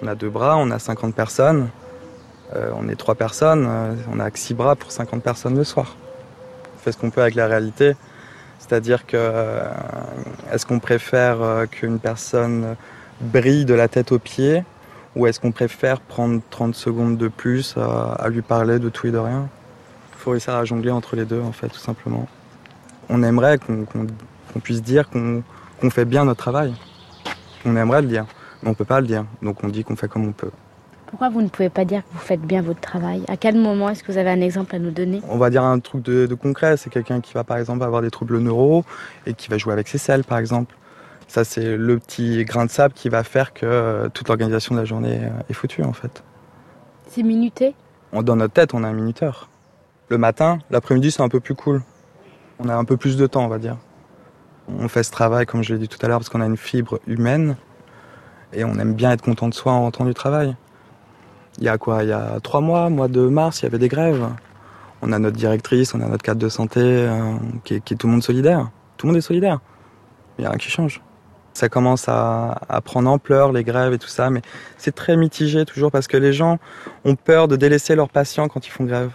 On 0.00 0.06
a 0.06 0.14
deux 0.14 0.30
bras, 0.30 0.56
on 0.56 0.70
a 0.70 0.78
50 0.78 1.12
personnes. 1.14 1.68
Euh, 2.54 2.70
on 2.76 2.88
est 2.88 2.94
trois 2.94 3.16
personnes, 3.16 3.66
euh, 3.68 3.94
on 4.12 4.20
a 4.20 4.30
que 4.30 4.38
six 4.38 4.54
bras 4.54 4.76
pour 4.76 4.92
50 4.92 5.24
personnes 5.24 5.56
le 5.56 5.64
soir. 5.64 5.96
On 6.76 6.78
fait 6.78 6.92
ce 6.92 6.98
qu'on 6.98 7.10
peut 7.10 7.20
avec 7.20 7.34
la 7.34 7.48
réalité. 7.48 7.96
C'est-à-dire 8.60 9.06
que 9.06 9.60
est-ce 10.52 10.66
qu'on 10.66 10.78
préfère 10.78 11.66
qu'une 11.70 11.98
personne 11.98 12.76
brille 13.20 13.64
de 13.64 13.74
la 13.74 13.88
tête 13.88 14.10
aux 14.10 14.18
pieds 14.18 14.64
ou 15.18 15.26
est-ce 15.26 15.40
qu'on 15.40 15.52
préfère 15.52 16.00
prendre 16.00 16.40
30 16.50 16.74
secondes 16.74 17.18
de 17.18 17.28
plus 17.28 17.76
à, 17.76 18.12
à 18.12 18.28
lui 18.28 18.40
parler 18.40 18.78
de 18.78 18.88
tout 18.88 19.08
et 19.08 19.10
de 19.10 19.18
rien? 19.18 19.48
Il 20.14 20.18
faut 20.18 20.30
réussir 20.30 20.54
à 20.54 20.64
jongler 20.64 20.92
entre 20.92 21.16
les 21.16 21.24
deux 21.24 21.40
en 21.42 21.52
fait 21.52 21.68
tout 21.68 21.78
simplement. 21.78 22.26
On 23.10 23.22
aimerait 23.22 23.58
qu'on 23.58 24.60
puisse 24.62 24.82
dire 24.82 25.10
qu'on 25.10 25.42
fait 25.90 26.04
bien 26.04 26.24
notre 26.24 26.40
travail. 26.40 26.72
On 27.64 27.74
aimerait 27.76 28.02
le 28.02 28.08
dire, 28.08 28.26
mais 28.62 28.70
on 28.70 28.74
peut 28.74 28.84
pas 28.84 29.00
le 29.00 29.06
dire. 29.06 29.24
Donc 29.42 29.64
on 29.64 29.68
dit 29.68 29.82
qu'on 29.82 29.96
fait 29.96 30.08
comme 30.08 30.26
on 30.26 30.32
peut. 30.32 30.50
Pourquoi 31.06 31.30
vous 31.30 31.40
ne 31.40 31.48
pouvez 31.48 31.70
pas 31.70 31.84
dire 31.86 32.02
que 32.02 32.12
vous 32.12 32.18
faites 32.18 32.42
bien 32.42 32.60
votre 32.60 32.80
travail? 32.80 33.24
À 33.28 33.36
quel 33.36 33.56
moment 33.56 33.88
est-ce 33.88 34.04
que 34.04 34.12
vous 34.12 34.18
avez 34.18 34.30
un 34.30 34.42
exemple 34.42 34.76
à 34.76 34.78
nous 34.78 34.90
donner? 34.90 35.22
On 35.28 35.38
va 35.38 35.48
dire 35.50 35.64
un 35.64 35.80
truc 35.80 36.02
de, 36.02 36.26
de 36.26 36.34
concret, 36.34 36.76
c'est 36.76 36.90
quelqu'un 36.90 37.20
qui 37.20 37.32
va 37.32 37.44
par 37.44 37.56
exemple 37.56 37.82
avoir 37.82 38.02
des 38.02 38.10
troubles 38.10 38.38
neuro 38.38 38.84
et 39.26 39.32
qui 39.34 39.48
va 39.48 39.56
jouer 39.58 39.72
avec 39.72 39.88
ses 39.88 39.98
selles 39.98 40.22
par 40.22 40.38
exemple. 40.38 40.76
Ça 41.28 41.44
c'est 41.44 41.76
le 41.76 41.98
petit 41.98 42.44
grain 42.44 42.66
de 42.66 42.70
sable 42.70 42.94
qui 42.94 43.08
va 43.08 43.22
faire 43.22 43.52
que 43.52 43.66
euh, 43.66 44.08
toute 44.08 44.28
l'organisation 44.28 44.74
de 44.74 44.80
la 44.80 44.84
journée 44.84 45.20
euh, 45.22 45.42
est 45.48 45.52
foutue 45.52 45.82
en 45.84 45.92
fait. 45.92 46.24
C'est 47.08 47.22
minuté? 47.22 47.74
Dans 48.12 48.36
notre 48.36 48.54
tête 48.54 48.74
on 48.74 48.82
a 48.82 48.88
un 48.88 48.94
minuteur. 48.94 49.48
Le 50.08 50.18
matin, 50.18 50.58
l'après-midi 50.70 51.10
c'est 51.10 51.22
un 51.22 51.28
peu 51.28 51.40
plus 51.40 51.54
cool. 51.54 51.82
On 52.58 52.68
a 52.68 52.74
un 52.74 52.84
peu 52.84 52.96
plus 52.96 53.16
de 53.16 53.26
temps 53.26 53.44
on 53.44 53.48
va 53.48 53.58
dire. 53.58 53.76
On 54.68 54.88
fait 54.88 55.02
ce 55.02 55.10
travail 55.10 55.46
comme 55.46 55.62
je 55.62 55.74
l'ai 55.74 55.78
dit 55.78 55.88
tout 55.88 55.98
à 56.02 56.08
l'heure 56.08 56.18
parce 56.18 56.30
qu'on 56.30 56.40
a 56.40 56.46
une 56.46 56.56
fibre 56.56 56.98
humaine 57.06 57.56
et 58.52 58.64
on 58.64 58.78
aime 58.78 58.94
bien 58.94 59.12
être 59.12 59.22
content 59.22 59.48
de 59.48 59.54
soi 59.54 59.72
en 59.72 59.82
rentrant 59.82 60.06
du 60.06 60.14
travail. 60.14 60.56
Il 61.58 61.64
y 61.64 61.68
a 61.68 61.76
quoi? 61.76 62.04
Il 62.04 62.08
y 62.08 62.12
a 62.12 62.40
trois 62.40 62.60
mois, 62.60 62.88
mois 62.88 63.08
de 63.08 63.20
mars, 63.20 63.60
il 63.60 63.64
y 63.64 63.66
avait 63.66 63.78
des 63.78 63.88
grèves. 63.88 64.26
On 65.02 65.12
a 65.12 65.18
notre 65.18 65.36
directrice, 65.36 65.94
on 65.94 66.00
a 66.00 66.06
notre 66.06 66.22
cadre 66.22 66.40
de 66.40 66.48
santé, 66.48 66.80
euh, 66.80 67.36
qui, 67.64 67.74
est, 67.74 67.80
qui 67.80 67.94
est 67.94 67.96
tout 67.96 68.06
le 68.06 68.12
monde 68.12 68.22
solidaire. 68.22 68.70
Tout 68.96 69.06
le 69.06 69.12
monde 69.12 69.18
est 69.18 69.22
solidaire. 69.22 69.60
Il 70.38 70.42
n'y 70.42 70.46
a 70.46 70.50
rien 70.50 70.58
qui 70.58 70.70
change. 70.70 71.02
Ça 71.58 71.68
commence 71.68 72.04
à, 72.06 72.60
prendre 72.84 73.10
ampleur, 73.10 73.50
les 73.50 73.64
grèves 73.64 73.92
et 73.92 73.98
tout 73.98 74.06
ça, 74.06 74.30
mais 74.30 74.42
c'est 74.76 74.94
très 74.94 75.16
mitigé 75.16 75.64
toujours 75.64 75.90
parce 75.90 76.06
que 76.06 76.16
les 76.16 76.32
gens 76.32 76.60
ont 77.04 77.16
peur 77.16 77.48
de 77.48 77.56
délaisser 77.56 77.96
leurs 77.96 78.10
patients 78.10 78.46
quand 78.46 78.64
ils 78.68 78.70
font 78.70 78.84
grève. 78.84 79.10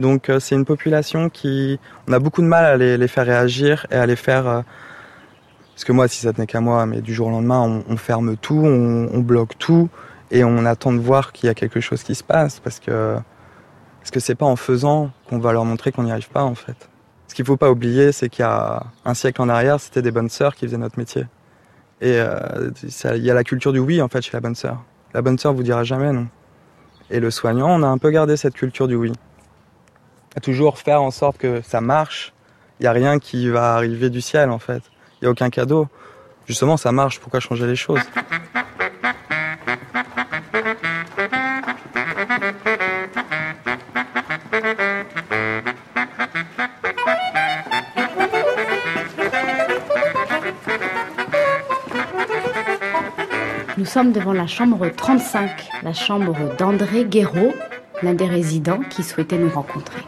Donc 0.00 0.28
euh, 0.28 0.40
c'est 0.40 0.56
une 0.56 0.64
population 0.64 1.28
qui... 1.28 1.78
On 2.08 2.12
a 2.14 2.18
beaucoup 2.18 2.42
de 2.42 2.48
mal 2.48 2.64
à 2.64 2.76
les, 2.76 3.06
faire 3.06 3.26
réagir 3.26 3.86
et 3.92 3.94
à 3.94 4.06
les 4.06 4.16
faire... 4.16 4.48
euh, 4.48 4.62
parce 5.76 5.84
que 5.84 5.92
moi, 5.92 6.08
si 6.08 6.22
ça 6.22 6.32
tenait 6.32 6.48
qu'à 6.48 6.60
moi, 6.60 6.84
mais 6.84 7.00
du 7.00 7.14
jour 7.14 7.28
au 7.28 7.30
lendemain, 7.30 7.60
on, 7.88 7.96
ferme 7.96 8.36
tout, 8.36 8.60
on, 8.64 9.20
bloque 9.20 9.56
tout 9.56 9.88
et 10.32 10.42
on 10.42 10.64
attend 10.64 10.92
de 10.92 10.98
voir 10.98 11.30
qu'il 11.30 11.46
y 11.46 11.50
a 11.50 11.54
quelque 11.54 11.78
chose 11.78 12.02
qui 12.02 12.16
se 12.16 12.24
passe 12.24 12.58
parce 12.58 12.80
que 12.80 13.14
parce 14.00 14.10
que 14.10 14.18
c'est 14.18 14.34
pas 14.34 14.46
en 14.46 14.56
faisant 14.56 15.12
qu'on 15.28 15.38
va 15.38 15.52
leur 15.52 15.64
montrer 15.64 15.92
qu'on 15.92 16.02
n'y 16.02 16.10
arrive 16.10 16.30
pas 16.30 16.42
en 16.42 16.56
fait. 16.56 16.88
Ce 17.28 17.36
qu'il 17.36 17.44
faut 17.44 17.56
pas 17.56 17.70
oublier, 17.70 18.10
c'est 18.10 18.28
qu'il 18.28 18.42
y 18.42 18.48
a 18.48 18.82
un 19.04 19.14
siècle 19.14 19.40
en 19.42 19.48
arrière, 19.48 19.78
c'était 19.78 20.02
des 20.02 20.10
bonnes 20.10 20.28
sœurs 20.28 20.56
qui 20.56 20.66
faisaient 20.66 20.76
notre 20.76 20.98
métier. 20.98 21.26
Et 22.00 22.20
euh, 22.20 22.70
il 23.16 23.24
y 23.24 23.30
a 23.30 23.34
la 23.34 23.44
culture 23.44 23.72
du 23.72 23.78
oui 23.78 24.00
en 24.00 24.08
fait 24.08 24.22
chez 24.22 24.32
la 24.32 24.40
bonne 24.40 24.54
sœur. 24.54 24.82
La 25.14 25.22
bonne 25.22 25.38
sœur 25.38 25.52
vous 25.52 25.62
dira 25.62 25.84
jamais 25.84 26.12
non. 26.12 26.28
Et 27.10 27.20
le 27.20 27.30
soignant, 27.30 27.70
on 27.70 27.82
a 27.82 27.86
un 27.86 27.98
peu 27.98 28.10
gardé 28.10 28.36
cette 28.36 28.54
culture 28.54 28.86
du 28.86 28.94
oui. 28.94 29.12
À 30.36 30.40
toujours 30.40 30.78
faire 30.78 31.02
en 31.02 31.10
sorte 31.10 31.38
que 31.38 31.62
ça 31.62 31.80
marche. 31.80 32.32
Il 32.80 32.84
y 32.84 32.86
a 32.86 32.92
rien 32.92 33.18
qui 33.18 33.48
va 33.48 33.74
arriver 33.74 34.10
du 34.10 34.20
ciel 34.20 34.50
en 34.50 34.58
fait. 34.58 34.82
Il 35.20 35.24
y 35.24 35.28
a 35.28 35.30
aucun 35.30 35.50
cadeau. 35.50 35.88
Justement, 36.46 36.76
ça 36.76 36.92
marche. 36.92 37.18
Pourquoi 37.18 37.40
changer 37.40 37.66
les 37.66 37.76
choses? 37.76 38.00
Sommes 53.98 54.12
devant 54.12 54.32
la 54.32 54.46
chambre 54.46 54.88
35, 54.88 55.70
la 55.82 55.92
chambre 55.92 56.54
d'André 56.56 57.04
Guéraud, 57.04 57.52
l'un 58.00 58.14
des 58.14 58.28
résidents 58.28 58.78
qui 58.88 59.02
souhaitait 59.02 59.38
nous 59.38 59.50
rencontrer. 59.50 60.00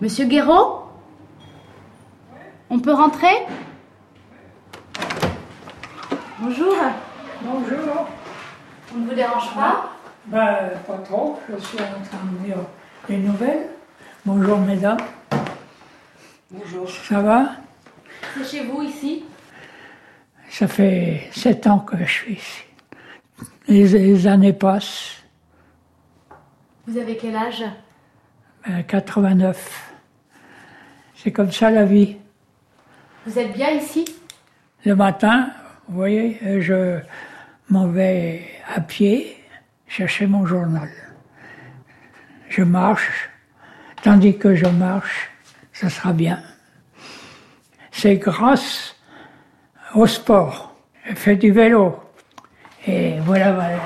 Monsieur 0.00 0.24
Guéraud? 0.24 0.84
On 2.70 2.80
peut 2.80 2.94
rentrer? 2.94 3.34
Bonjour. 6.38 6.74
Bonjour. 7.42 8.08
On 8.94 8.98
ne 8.98 9.08
vous 9.08 9.14
dérange 9.14 9.54
pas? 9.54 9.90
Ben, 10.24 10.70
pas 10.86 10.98
trop. 11.04 11.38
Je 11.50 11.62
suis 11.62 11.76
en 11.76 12.02
train 12.02 12.24
de 12.32 12.46
lire 12.46 12.56
les 13.10 13.18
nouvelles. 13.18 13.66
Bonjour, 14.24 14.56
mesdames. 14.60 14.96
Bonjour. 16.50 16.88
Ça 16.88 17.20
va? 17.20 17.50
C'est 18.34 18.56
chez 18.56 18.64
vous 18.64 18.80
ici? 18.80 19.24
Ça 20.50 20.66
fait 20.66 21.28
sept 21.32 21.66
ans 21.66 21.80
que 21.80 21.96
je 21.98 22.10
suis 22.10 22.32
ici. 22.34 22.62
Les, 23.68 23.86
les 23.86 24.26
années 24.26 24.52
passent. 24.52 25.22
Vous 26.86 26.96
avez 26.96 27.16
quel 27.16 27.36
âge? 27.36 27.64
Ben, 28.66 28.82
89. 28.82 29.92
C'est 31.16 31.32
comme 31.32 31.52
ça 31.52 31.70
la 31.70 31.84
vie. 31.84 32.16
Vous 33.26 33.38
êtes 33.38 33.52
bien 33.52 33.70
ici? 33.70 34.04
Le 34.84 34.94
matin, 34.94 35.50
vous 35.86 35.96
voyez, 35.96 36.38
je 36.60 37.00
m'en 37.68 37.88
vais 37.88 38.48
à 38.74 38.80
pied 38.80 39.36
chercher 39.86 40.26
mon 40.26 40.46
journal. 40.46 40.88
Je 42.48 42.62
marche, 42.62 43.28
tandis 44.02 44.38
que 44.38 44.54
je 44.54 44.66
marche, 44.66 45.30
ça 45.72 45.90
sera 45.90 46.12
bien. 46.12 46.42
C'est 47.90 48.16
grâce 48.16 48.96
au 49.94 50.06
sport. 50.06 50.74
Je 51.08 51.14
fais 51.14 51.36
du 51.36 51.50
vélo. 51.52 51.96
Et 52.86 53.14
voilà, 53.24 53.52
voilà. 53.52 53.78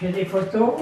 J'ai 0.00 0.08
des 0.08 0.24
photos 0.24 0.72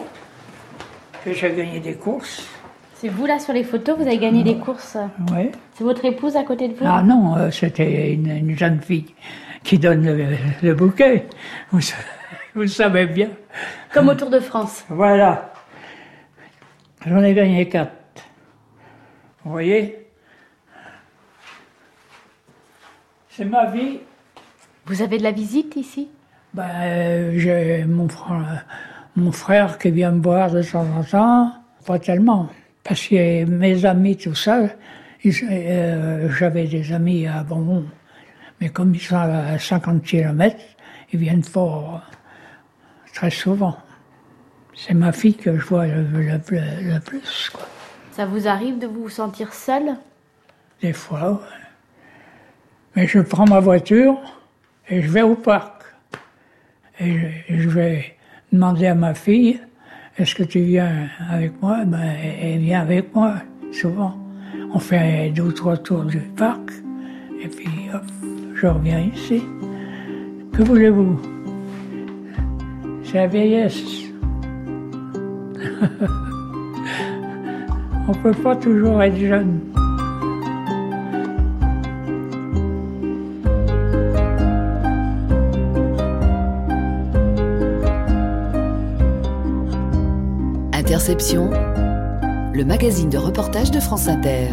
que 1.25 1.33
j'ai 1.33 1.53
gagné 1.53 1.81
des 1.81 1.95
courses. 1.95 2.47
C'est 2.95 3.09
vous 3.09 3.27
là 3.27 3.39
sur 3.39 3.53
les 3.55 3.65
photos, 3.65 3.97
vous 3.97 4.07
avez 4.07 4.19
gagné 4.19 4.43
des 4.43 4.57
courses. 4.57 4.97
Ouais. 5.33 5.51
C'est 5.75 5.85
votre 5.85 6.05
épouse 6.05 6.37
à 6.37 6.45
côté 6.45 6.69
de 6.69 6.75
vous 6.75 6.85
Ah 6.87 7.03
non, 7.03 7.37
euh, 7.37 7.51
c'était 7.51 8.13
une, 8.13 8.31
une 8.31 8.59
jeune 8.59 8.81
fille 8.81 9.15
qui 9.63 9.79
donne 9.79 10.05
le, 10.05 10.37
le 10.63 10.75
bouquet. 10.75 11.27
Vous, 11.73 11.81
vous 12.55 12.67
savez 12.67 13.07
bien. 13.07 13.31
Comme 13.93 14.09
au 14.09 14.15
Tour 14.15 14.31
de 14.31 14.41
France. 14.41 14.85
Voilà. 14.89 15.53
J'en 17.07 17.23
ai 17.23 17.33
gagné 17.33 17.69
quatre. 17.69 17.93
Vous 19.45 19.53
voyez? 19.53 20.00
C'est 23.31 23.45
ma 23.45 23.67
vie. 23.71 24.01
Vous 24.87 25.03
avez 25.03 25.19
de 25.19 25.23
la 25.23 25.31
visite 25.33 25.77
ici? 25.77 26.09
Ben, 26.55 26.69
euh, 26.83 27.33
j'ai 27.39 27.85
mon 27.85 28.09
frère, 28.09 28.65
mon 29.17 29.33
frère 29.33 29.79
qui 29.79 29.91
vient 29.91 30.11
me 30.13 30.23
voir 30.23 30.51
de 30.51 30.63
temps 30.63 30.87
en 30.97 31.05
temps. 31.05 31.53
Pas 31.87 31.99
tellement. 31.99 32.49
Parce 32.83 33.07
que 33.07 33.45
mes 33.45 33.85
amis, 33.85 34.17
tout 34.17 34.35
ça, 34.35 34.63
euh, 35.25 36.29
j'avais 36.39 36.67
des 36.67 36.93
amis 36.93 37.27
à 37.27 37.43
Bonbon. 37.45 37.85
Mais 38.61 38.69
comme 38.69 38.95
ils 38.95 39.01
sont 39.01 39.17
à 39.17 39.59
50 39.59 40.03
km, 40.03 40.57
ils 41.13 41.19
viennent 41.19 41.45
pas 41.45 42.03
très 43.15 43.31
souvent. 43.31 43.77
C'est 44.75 44.95
ma 44.95 45.13
fille 45.13 45.35
que 45.37 45.57
je 45.57 45.65
vois 45.65 45.87
le, 45.87 46.03
le- 46.03 46.41
le- 46.51 46.95
le 46.95 47.01
plus, 47.01 47.51
quoi. 47.53 47.67
Ça 48.13 48.27
vous 48.27 48.49
arrive 48.49 48.79
de 48.79 48.87
vous 48.87 49.09
sentir 49.09 49.55
seul 49.55 49.95
Des 50.83 50.93
fois, 50.93 51.33
ouais. 51.33 51.39
Mais 52.97 53.07
je 53.07 53.21
prends 53.21 53.47
ma 53.47 53.61
voiture 53.61 54.19
et 54.89 55.03
je 55.03 55.11
vais 55.11 55.23
au 55.23 55.37
parc. 55.37 55.83
Et 56.99 57.17
je, 57.49 57.69
vais 57.69 58.17
demander 58.53 58.87
à 58.87 58.95
ma 58.95 59.15
fille, 59.15 59.61
est-ce 60.19 60.35
que 60.35 60.43
tu 60.43 60.61
viens 60.61 61.09
avec 61.31 61.61
moi? 61.63 61.85
Ben, 61.87 62.15
Elle 62.43 62.59
vient 62.59 62.81
avec 62.81 63.15
moi, 63.15 63.37
souvent. 63.73 64.19
On 64.75 64.79
fait 64.79 65.31
deux 65.31 65.45
ou 65.45 65.53
trois 65.53 65.77
tours 65.77 66.05
du 66.05 66.19
parc 66.19 66.73
et 67.43 67.49
puis 67.49 67.69
hop, 67.95 68.03
je 68.55 68.67
reviens 68.67 69.01
ici. 69.15 69.43
Que 70.53 70.63
voulez-vous? 70.63 71.19
C'est 73.05 73.15
la 73.15 73.27
vieillesse. 73.29 73.83
On 78.09 78.13
peut 78.13 78.33
pas 78.33 78.57
toujours 78.57 79.03
être 79.03 79.17
jeune. 79.17 79.61
Interception, 90.91 91.51
le 92.53 92.65
magazine 92.65 93.09
de 93.09 93.17
reportage 93.17 93.71
de 93.71 93.79
France 93.79 94.09
Inter. 94.09 94.49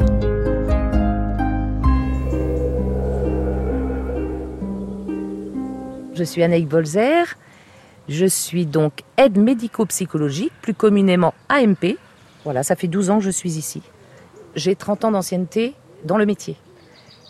Je 6.14 6.24
suis 6.24 6.44
Anaïk 6.44 6.68
Bolzer. 6.68 7.26
Je 8.08 8.28
suis 8.28 8.68
donc 8.68 9.02
aide 9.18 9.40
médico-psychologique, 9.40 10.54
plus 10.62 10.76
communément 10.76 11.34
AMP. 11.50 11.98
Voilà, 12.44 12.62
ça 12.62 12.76
fait 12.76 12.88
12 12.88 13.10
ans 13.10 13.18
que 13.18 13.24
je 13.24 13.32
suis 13.32 13.58
ici. 13.58 13.82
J'ai 14.54 14.76
30 14.76 15.06
ans 15.06 15.12
d'ancienneté 15.14 15.74
dans 16.06 16.18
le 16.18 16.28
métier. 16.28 16.56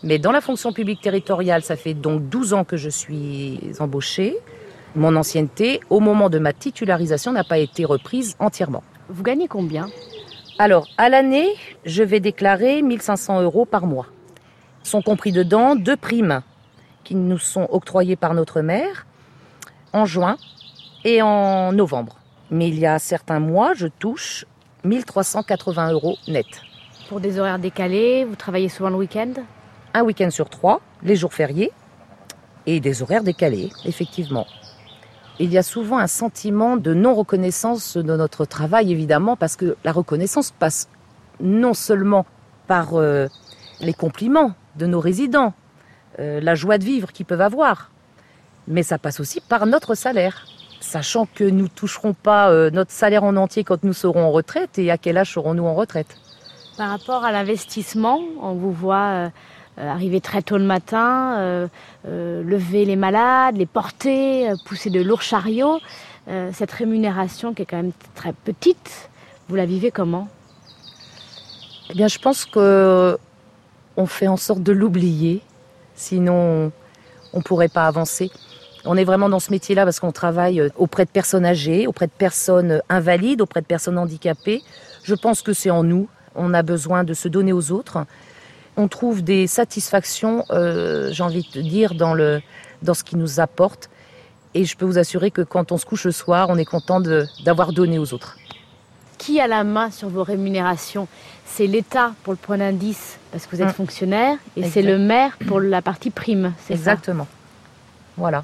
Mais 0.04 0.20
dans 0.20 0.34
la 0.34 0.42
fonction 0.42 0.74
publique 0.74 1.00
territoriale, 1.00 1.64
ça 1.64 1.78
fait 1.78 1.94
donc 1.94 2.28
12 2.28 2.54
ans 2.54 2.66
que 2.66 2.76
je 2.76 2.90
suis 2.90 3.72
embauchée. 3.80 4.36
Mon 4.98 5.16
ancienneté, 5.16 5.80
au 5.90 6.02
moment 6.02 6.30
de 6.30 6.40
ma 6.40 6.52
titularisation, 6.52 7.32
n'a 7.32 7.46
pas 7.46 7.58
été 7.58 7.86
reprise 7.86 8.36
entièrement. 8.40 8.84
Vous 9.10 9.24
gagnez 9.24 9.48
combien 9.48 9.88
Alors, 10.60 10.88
à 10.98 11.08
l'année, 11.08 11.48
je 11.86 12.04
vais 12.04 12.20
déclarer 12.20 12.82
1500 12.82 13.42
euros 13.42 13.66
par 13.66 13.86
mois. 13.86 14.08
Sont 14.84 15.02
compris 15.02 15.32
dedans 15.32 15.76
deux 15.76 15.96
primes 15.96 16.42
qui 17.06 17.16
nous 17.16 17.38
sont 17.38 17.68
octroyées 17.72 18.18
par 18.18 18.34
notre 18.34 18.60
maire 18.60 19.06
en 19.94 20.06
juin 20.06 20.36
et 21.06 21.22
en 21.22 21.72
novembre. 21.72 22.18
Mais 22.52 22.68
il 22.68 22.78
y 22.80 22.86
a 22.86 23.00
certains 23.00 23.40
mois, 23.40 23.74
je 23.74 23.88
touche 23.88 24.46
1380 24.84 25.94
euros 25.94 26.18
net. 26.28 26.46
Pour 27.08 27.22
des 27.22 27.40
horaires 27.40 27.60
décalés, 27.60 28.26
vous 28.26 28.36
travaillez 28.36 28.68
souvent 28.68 28.90
le 28.90 28.98
week-end? 28.98 29.32
Un 29.94 30.04
week-end 30.04 30.30
sur 30.32 30.50
trois, 30.50 30.82
les 31.02 31.16
jours 31.16 31.34
fériés, 31.34 31.72
et 32.66 32.82
des 32.82 33.02
horaires 33.02 33.24
décalés, 33.24 33.70
effectivement. 33.86 34.46
Il 35.40 35.52
y 35.54 35.58
a 35.60 35.64
souvent 35.64 36.00
un 36.00 36.08
sentiment 36.08 36.78
de 36.78 36.96
non-reconnaissance 36.96 37.96
de 37.96 38.16
notre 38.16 38.46
travail, 38.46 38.92
évidemment, 38.92 39.36
parce 39.36 39.56
que 39.56 39.78
la 39.84 39.92
reconnaissance 39.92 40.50
passe 40.50 40.90
non 41.40 41.76
seulement 41.76 42.26
par 42.66 42.96
euh, 42.96 43.28
les 43.80 43.94
compliments 43.94 44.54
de 44.78 44.88
nos 44.88 45.00
résidents, 45.00 45.54
euh, 46.18 46.40
la 46.42 46.56
joie 46.56 46.80
de 46.80 46.84
vivre 46.84 47.12
qu'ils 47.12 47.28
peuvent 47.28 47.42
avoir, 47.42 47.92
mais 48.68 48.82
ça 48.82 48.98
passe 48.98 49.20
aussi 49.20 49.40
par 49.40 49.68
notre 49.68 49.94
salaire. 49.94 50.48
Sachant 50.80 51.28
que 51.28 51.44
nous 51.44 51.66
ne 51.66 51.70
toucherons 51.70 52.14
pas 52.14 52.50
euh, 52.50 52.72
notre 52.72 52.92
salaire 52.92 53.24
en 53.24 53.36
entier 53.36 53.64
quand 53.64 53.84
nous 53.84 53.94
serons 53.94 54.24
en 54.24 54.32
retraite, 54.32 54.80
et 54.80 54.90
à 54.90 54.98
quel 54.98 55.18
âge 55.18 55.34
serons-nous 55.34 55.66
en 55.66 55.76
retraite? 55.76 56.18
Par 56.78 56.90
rapport 56.90 57.24
à 57.24 57.32
l'investissement, 57.32 58.22
on 58.42 58.54
vous 58.54 58.72
voit 58.72 59.32
arriver 59.78 60.22
très 60.22 60.42
tôt 60.42 60.58
le 60.58 60.64
matin, 60.64 61.38
euh, 61.38 61.68
euh, 62.08 62.44
lever 62.44 62.86
les 62.86 62.96
malades, 62.96 63.58
les 63.58 63.66
porter, 63.66 64.52
pousser 64.66 64.90
de 64.90 65.02
lourds 65.02 65.22
chariots. 65.22 65.80
cette 66.52 66.72
rémunération 66.72 67.54
qui 67.54 67.62
est 67.62 67.66
quand 67.66 67.78
même 67.78 67.94
très 68.14 68.34
petite, 68.34 69.10
vous 69.48 69.56
la 69.56 69.66
vivez 69.66 69.92
comment? 69.92 70.28
Eh 71.90 71.94
bien, 71.94 72.10
je 72.10 72.20
pense 72.20 72.46
que 72.46 73.18
on 73.96 74.06
fait 74.06 74.28
en 74.28 74.36
sorte 74.36 74.62
de 74.62 74.74
l'oublier, 74.74 75.42
sinon 75.96 76.72
on 77.34 77.38
ne 77.38 77.44
pourrait 77.44 77.70
pas 77.70 77.88
avancer. 77.88 78.30
On 78.86 78.98
est 78.98 79.06
vraiment 79.06 79.30
dans 79.30 79.40
ce 79.40 79.52
métier-là 79.52 79.86
parce 79.86 80.00
qu'on 80.00 80.12
travaille 80.12 80.62
auprès 80.76 81.06
de 81.06 81.10
personnes 81.10 81.46
âgées, 81.46 81.88
auprès 81.88 82.08
de 82.08 82.12
personnes 82.12 82.82
invalides, 82.90 83.42
auprès 83.42 83.62
de 83.62 83.66
personnes 83.66 83.98
handicapées. 83.98 84.62
Je 85.04 85.16
pense 85.16 85.42
que 85.42 85.54
c'est 85.54 85.70
en 85.70 85.84
nous. 85.84 86.08
On 86.36 86.54
a 86.54 86.62
besoin 86.62 87.04
de 87.04 87.14
se 87.14 87.28
donner 87.28 87.54
aux 87.54 87.72
autres 87.72 88.06
on 88.78 88.88
trouve 88.88 89.24
des 89.24 89.48
satisfactions, 89.48 90.46
euh, 90.52 91.12
j'ai 91.12 91.24
envie 91.24 91.48
de 91.54 91.62
dire, 91.62 91.96
dans, 91.96 92.14
le, 92.14 92.42
dans 92.84 92.94
ce 92.94 93.04
qui 93.04 93.16
nous 93.16 93.40
apporte. 93.40 93.90
Et 94.54 94.66
je 94.66 94.78
peux 94.78 94.86
vous 94.86 94.98
assurer 94.98 95.32
que 95.32 95.42
quand 95.42 95.72
on 95.72 95.78
se 95.78 95.86
couche 95.86 96.06
le 96.06 96.12
soir, 96.12 96.48
on 96.50 96.58
est 96.58 96.66
content 96.66 97.02
d'avoir 97.44 97.74
donné 97.74 98.00
aux 98.00 98.14
autres. 98.14 98.38
Qui 99.18 99.42
a 99.42 99.48
la 99.48 99.64
main 99.64 99.90
sur 99.92 100.10
vos 100.10 100.24
rémunérations? 100.24 101.08
C'est 101.46 101.68
l'État 101.68 102.14
pour 102.24 102.34
le 102.34 102.38
point 102.38 102.60
d'indice, 102.60 103.18
parce 103.32 103.46
que 103.48 103.56
vous 103.56 103.62
êtes 103.62 103.70
hum. 103.70 103.74
fonctionnaire, 103.74 104.38
et 104.56 104.64
c'est 104.70 104.84
le 104.84 104.98
maire 105.00 105.38
pour 105.48 105.60
la 105.60 105.82
partie 105.82 106.12
prime, 106.12 106.54
ça? 106.68 106.74
Exactement. 106.74 107.28
Voilà. 108.16 108.44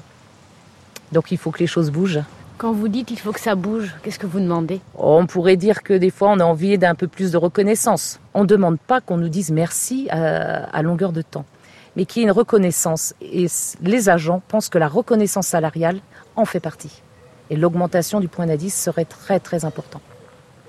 Donc 1.12 1.30
il 1.30 1.38
faut 1.38 1.52
que 1.52 1.60
les 1.60 1.66
choses 1.68 1.90
bougent. 1.90 2.22
Quand 2.56 2.72
vous 2.72 2.86
dites 2.86 3.08
qu'il 3.08 3.18
faut 3.18 3.32
que 3.32 3.40
ça 3.40 3.56
bouge, 3.56 3.92
qu'est-ce 4.02 4.18
que 4.18 4.28
vous 4.28 4.38
demandez 4.38 4.80
On 4.96 5.26
pourrait 5.26 5.56
dire 5.56 5.82
que 5.82 5.92
des 5.92 6.10
fois 6.10 6.30
on 6.30 6.38
a 6.38 6.44
envie 6.44 6.78
d'un 6.78 6.94
peu 6.94 7.08
plus 7.08 7.32
de 7.32 7.36
reconnaissance. 7.36 8.20
On 8.32 8.42
ne 8.42 8.46
demande 8.46 8.78
pas 8.78 9.00
qu'on 9.00 9.16
nous 9.16 9.28
dise 9.28 9.50
merci 9.50 10.08
à, 10.10 10.80
longueur 10.82 11.12
de 11.12 11.22
temps, 11.22 11.44
mais 11.96 12.04
qu'il 12.04 12.22
y 12.22 12.24
ait 12.24 12.28
une 12.28 12.32
reconnaissance. 12.32 13.12
Et 13.20 13.46
les 13.82 14.08
agents 14.08 14.40
pensent 14.46 14.68
que 14.68 14.78
la 14.78 14.86
reconnaissance 14.86 15.48
salariale 15.48 15.98
en 16.36 16.44
fait 16.44 16.60
partie. 16.60 17.02
Et 17.50 17.56
l'augmentation 17.56 18.20
du 18.20 18.28
point 18.28 18.46
d'indice 18.46 18.80
serait 18.80 19.04
très 19.04 19.40
très 19.40 19.64
important. 19.64 20.00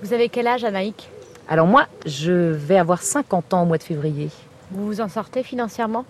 Vous 0.02 0.12
avez 0.12 0.28
quel 0.28 0.48
âge, 0.48 0.64
Anaïk? 0.64 1.08
Alors 1.48 1.68
moi, 1.68 1.86
je 2.04 2.32
vais 2.32 2.78
avoir 2.78 3.00
50 3.00 3.54
ans 3.54 3.62
au 3.62 3.66
mois 3.66 3.78
de 3.78 3.84
février. 3.84 4.30
Vous 4.72 4.86
vous 4.86 5.00
en 5.00 5.08
sortez 5.08 5.44
financièrement? 5.44 6.04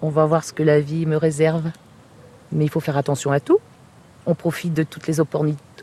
On 0.00 0.08
va 0.08 0.24
voir 0.24 0.44
ce 0.44 0.54
que 0.54 0.62
la 0.62 0.80
vie 0.80 1.04
me 1.04 1.18
réserve. 1.18 1.70
Mais 2.52 2.64
il 2.64 2.70
faut 2.70 2.80
faire 2.80 2.96
attention 2.96 3.30
à 3.30 3.38
tout 3.38 3.58
on 4.30 4.34
profite 4.34 4.74
de 4.74 4.84
toutes 4.84 5.08
les 5.08 5.18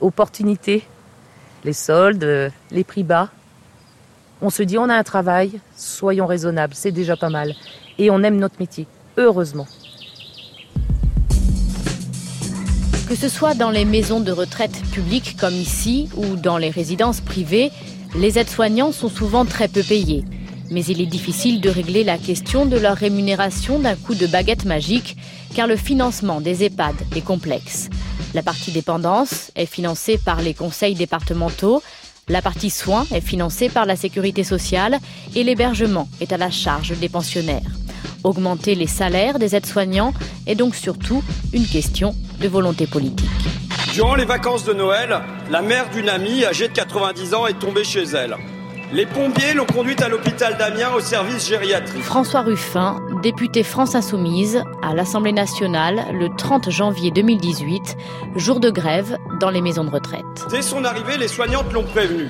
opportunités, 0.01 0.83
les 1.65 1.73
soldes, 1.73 2.51
les 2.71 2.83
prix 2.86 3.03
bas. 3.03 3.29
On 4.41 4.49
se 4.49 4.63
dit 4.63 4.77
on 4.77 4.88
a 4.89 4.95
un 4.95 5.03
travail, 5.03 5.60
soyons 5.75 6.25
raisonnables, 6.25 6.73
c'est 6.73 6.93
déjà 6.93 7.17
pas 7.17 7.29
mal. 7.29 7.55
Et 7.97 8.10
on 8.10 8.23
aime 8.23 8.38
notre 8.38 8.60
métier, 8.60 8.88
heureusement. 9.17 9.67
Que 13.10 13.15
ce 13.15 13.27
soit 13.27 13.53
dans 13.53 13.71
les 13.71 13.86
maisons 13.86 14.21
de 14.21 14.31
retraite 14.31 14.81
publiques 14.91 15.36
comme 15.38 15.53
ici 15.53 16.10
ou 16.15 16.38
dans 16.38 16.57
les 16.57 16.69
résidences 16.69 17.19
privées, 17.19 17.71
les 18.15 18.39
aides-soignants 18.39 18.93
sont 18.93 19.10
souvent 19.10 19.43
très 19.43 19.67
peu 19.67 19.83
payés. 19.83 20.23
Mais 20.71 20.83
il 20.86 21.01
est 21.01 21.05
difficile 21.05 21.60
de 21.60 21.69
régler 21.69 22.03
la 22.03 22.17
question 22.17 22.65
de 22.65 22.77
leur 22.77 22.95
rémunération 22.95 23.79
d'un 23.79 23.95
coup 23.95 24.15
de 24.15 24.27
baguette 24.27 24.65
magique, 24.65 25.17
car 25.53 25.67
le 25.67 25.75
financement 25.75 26.39
des 26.39 26.63
EHPAD 26.65 26.95
est 27.15 27.21
complexe. 27.21 27.89
La 28.33 28.43
partie 28.43 28.71
dépendance 28.71 29.51
est 29.55 29.65
financée 29.65 30.17
par 30.17 30.41
les 30.41 30.53
conseils 30.53 30.95
départementaux, 30.95 31.81
la 32.29 32.41
partie 32.41 32.69
soins 32.69 33.05
est 33.13 33.21
financée 33.21 33.69
par 33.69 33.85
la 33.85 33.95
sécurité 33.95 34.43
sociale 34.43 34.99
et 35.33 35.43
l'hébergement 35.43 36.09
est 36.19 36.33
à 36.33 36.37
la 36.37 36.51
charge 36.51 36.97
des 36.99 37.07
pensionnaires. 37.07 37.71
Augmenter 38.23 38.75
les 38.75 38.87
salaires 38.87 39.39
des 39.39 39.55
aides-soignants 39.55 40.13
est 40.45 40.55
donc 40.55 40.75
surtout 40.75 41.23
une 41.53 41.65
question 41.65 42.15
de 42.41 42.47
volonté 42.49 42.85
politique. 42.85 43.29
Durant 43.93 44.15
les 44.15 44.25
vacances 44.25 44.65
de 44.65 44.73
Noël, 44.73 45.21
la 45.49 45.61
mère 45.61 45.89
d'une 45.89 46.09
amie 46.09 46.43
âgée 46.43 46.67
de 46.67 46.73
90 46.73 47.33
ans 47.33 47.47
est 47.47 47.57
tombée 47.57 47.85
chez 47.85 48.03
elle. 48.03 48.35
Les 48.93 49.06
pompiers 49.06 49.54
l'ont 49.54 49.65
conduite 49.65 50.02
à 50.02 50.08
l'hôpital 50.08 50.58
d'Amiens 50.58 50.93
au 50.93 51.02
service 51.02 51.50
gériatrique. 51.50 52.04
François 52.04 52.41
Ruffin, 52.41 53.02
député 53.21 53.63
France 53.63 53.95
Insoumise 53.95 54.63
à 54.82 54.95
l'Assemblée 54.95 55.34
nationale 55.34 56.06
le 56.13 56.30
30 56.38 56.69
janvier 56.69 57.12
2018, 57.12 57.97
jour 58.38 58.62
de 58.62 58.69
grève 58.69 59.17
dans 59.41 59.50
les 59.50 59.60
maisons 59.60 59.84
de 59.84 59.89
retraite. 59.89 60.23
Dès 60.50 60.62
son 60.62 60.86
arrivée, 60.86 61.17
les 61.17 61.28
soignantes 61.28 61.73
l'ont 61.73 61.84
prévenu. 61.84 62.30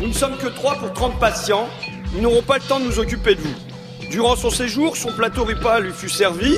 Nous 0.00 0.08
ne 0.08 0.12
sommes 0.14 0.38
que 0.38 0.46
3 0.46 0.76
pour 0.76 0.94
30 0.94 1.20
patients. 1.20 1.68
Nous 2.14 2.22
n'aurons 2.22 2.42
pas 2.42 2.56
le 2.56 2.62
temps 2.62 2.80
de 2.80 2.86
nous 2.86 2.98
occuper 2.98 3.34
de 3.34 3.40
vous. 3.42 4.08
Durant 4.10 4.34
son 4.34 4.50
séjour, 4.50 4.96
son 4.96 5.12
plateau 5.12 5.44
repas 5.44 5.80
lui 5.80 5.92
fut 5.92 6.08
servi, 6.08 6.56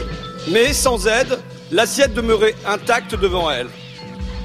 mais 0.53 0.73
sans 0.73 1.09
aide, 1.09 1.41
l'assiette 1.73 2.15
demeurait 2.15 2.55
intacte 2.69 3.17
devant 3.17 3.51
elle. 3.51 3.69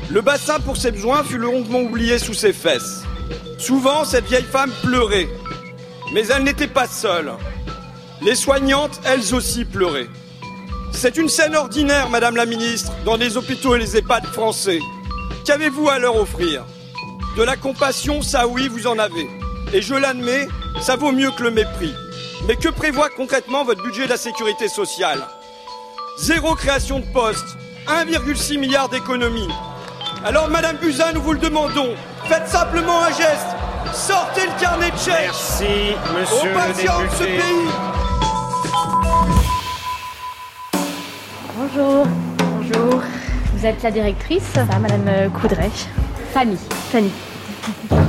Le 0.10 0.22
bassin 0.22 0.60
pour 0.60 0.78
ses 0.78 0.90
besoins 0.90 1.24
fut 1.24 1.38
longuement 1.38 1.82
oublié 1.82 2.18
sous 2.18 2.34
ses 2.34 2.54
fesses. 2.54 3.04
Souvent, 3.58 4.06
cette 4.06 4.26
vieille 4.26 4.44
femme 4.44 4.72
pleurait. 4.84 5.30
Mais 6.14 6.28
elle 6.28 6.44
n'était 6.44 6.68
pas 6.68 6.88
seule. 6.88 7.32
Les 8.22 8.36
soignantes, 8.36 9.00
elles 9.06 9.34
aussi, 9.34 9.66
pleuraient. 9.66 10.10
C'est 10.92 11.18
une 11.18 11.30
scène 11.30 11.56
ordinaire, 11.56 12.10
Madame 12.10 12.36
la 12.36 12.46
Ministre, 12.46 12.92
dans 13.06 13.16
les 13.16 13.38
hôpitaux 13.38 13.76
et 13.76 13.80
les 13.80 13.98
EHPAD 13.98 14.26
français. 14.26 14.80
Qu'avez-vous 15.46 15.90
à 15.90 16.00
leur 16.00 16.16
offrir? 16.16 16.66
De 17.38 17.44
la 17.44 17.56
compassion, 17.56 18.22
ça 18.22 18.48
oui, 18.48 18.68
vous 18.68 18.88
en 18.88 19.00
avez. 19.00 19.30
Et 19.72 19.82
je 19.82 19.94
l'admets, 19.94 20.48
ça 20.82 20.96
vaut 20.96 21.12
mieux 21.12 21.32
que 21.32 21.44
le 21.44 21.52
mépris. 21.52 21.94
Mais 22.48 22.56
que 22.56 22.70
prévoit 22.70 23.10
concrètement 23.10 23.64
votre 23.64 23.84
budget 23.84 24.06
de 24.06 24.10
la 24.10 24.18
sécurité 24.18 24.68
sociale? 24.68 25.22
Zéro 26.18 26.56
création 26.56 27.00
de 27.00 27.06
postes, 27.14 27.56
1,6 27.88 28.58
milliard 28.58 28.90
d'économies. 28.90 29.48
Alors, 30.26 30.50
Madame 30.50 30.78
Buzyn, 30.78 31.14
nous 31.14 31.22
vous 31.22 31.34
le 31.34 31.40
demandons, 31.40 31.96
Faites 32.30 32.48
simplement 32.48 33.02
un 33.06 33.10
geste. 33.10 33.56
Sortez 33.92 34.42
le 34.42 34.62
carnet 34.62 34.92
de 34.92 34.98
chèques. 34.98 35.16
Merci, 35.24 35.96
monsieur 36.16 36.52
le 36.52 36.68
député. 36.68 36.88
ce 37.18 37.24
pays. 37.24 37.70
Bonjour. 41.58 42.06
Bonjour. 42.38 43.02
Vous 43.56 43.66
êtes 43.66 43.82
la 43.82 43.90
directrice 43.90 44.44
Ça, 44.44 44.64
Madame 44.80 45.32
Coudray. 45.42 45.72
Fanny. 46.32 46.58
Fanny. 46.92 47.10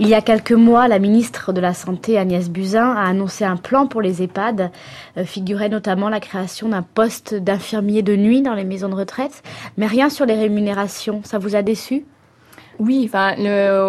Il 0.00 0.08
y 0.08 0.14
a 0.14 0.20
quelques 0.20 0.50
mois, 0.50 0.88
la 0.88 0.98
ministre 0.98 1.52
de 1.52 1.60
la 1.60 1.74
Santé, 1.74 2.18
Agnès 2.18 2.50
Buzyn, 2.50 2.90
a 2.90 3.04
annoncé 3.04 3.44
un 3.44 3.56
plan 3.56 3.86
pour 3.86 4.02
les 4.02 4.20
EHPAD. 4.20 4.72
Euh, 5.16 5.24
figurait 5.24 5.68
notamment 5.68 6.08
la 6.08 6.18
création 6.18 6.70
d'un 6.70 6.82
poste 6.82 7.36
d'infirmier 7.36 8.02
de 8.02 8.16
nuit 8.16 8.42
dans 8.42 8.54
les 8.54 8.64
maisons 8.64 8.88
de 8.88 8.96
retraite. 8.96 9.44
Mais 9.76 9.86
rien 9.86 10.10
sur 10.10 10.26
les 10.26 10.34
rémunérations. 10.34 11.20
Ça 11.22 11.38
vous 11.38 11.54
a 11.54 11.62
déçu? 11.62 12.04
Oui, 12.78 13.02
enfin, 13.04 13.34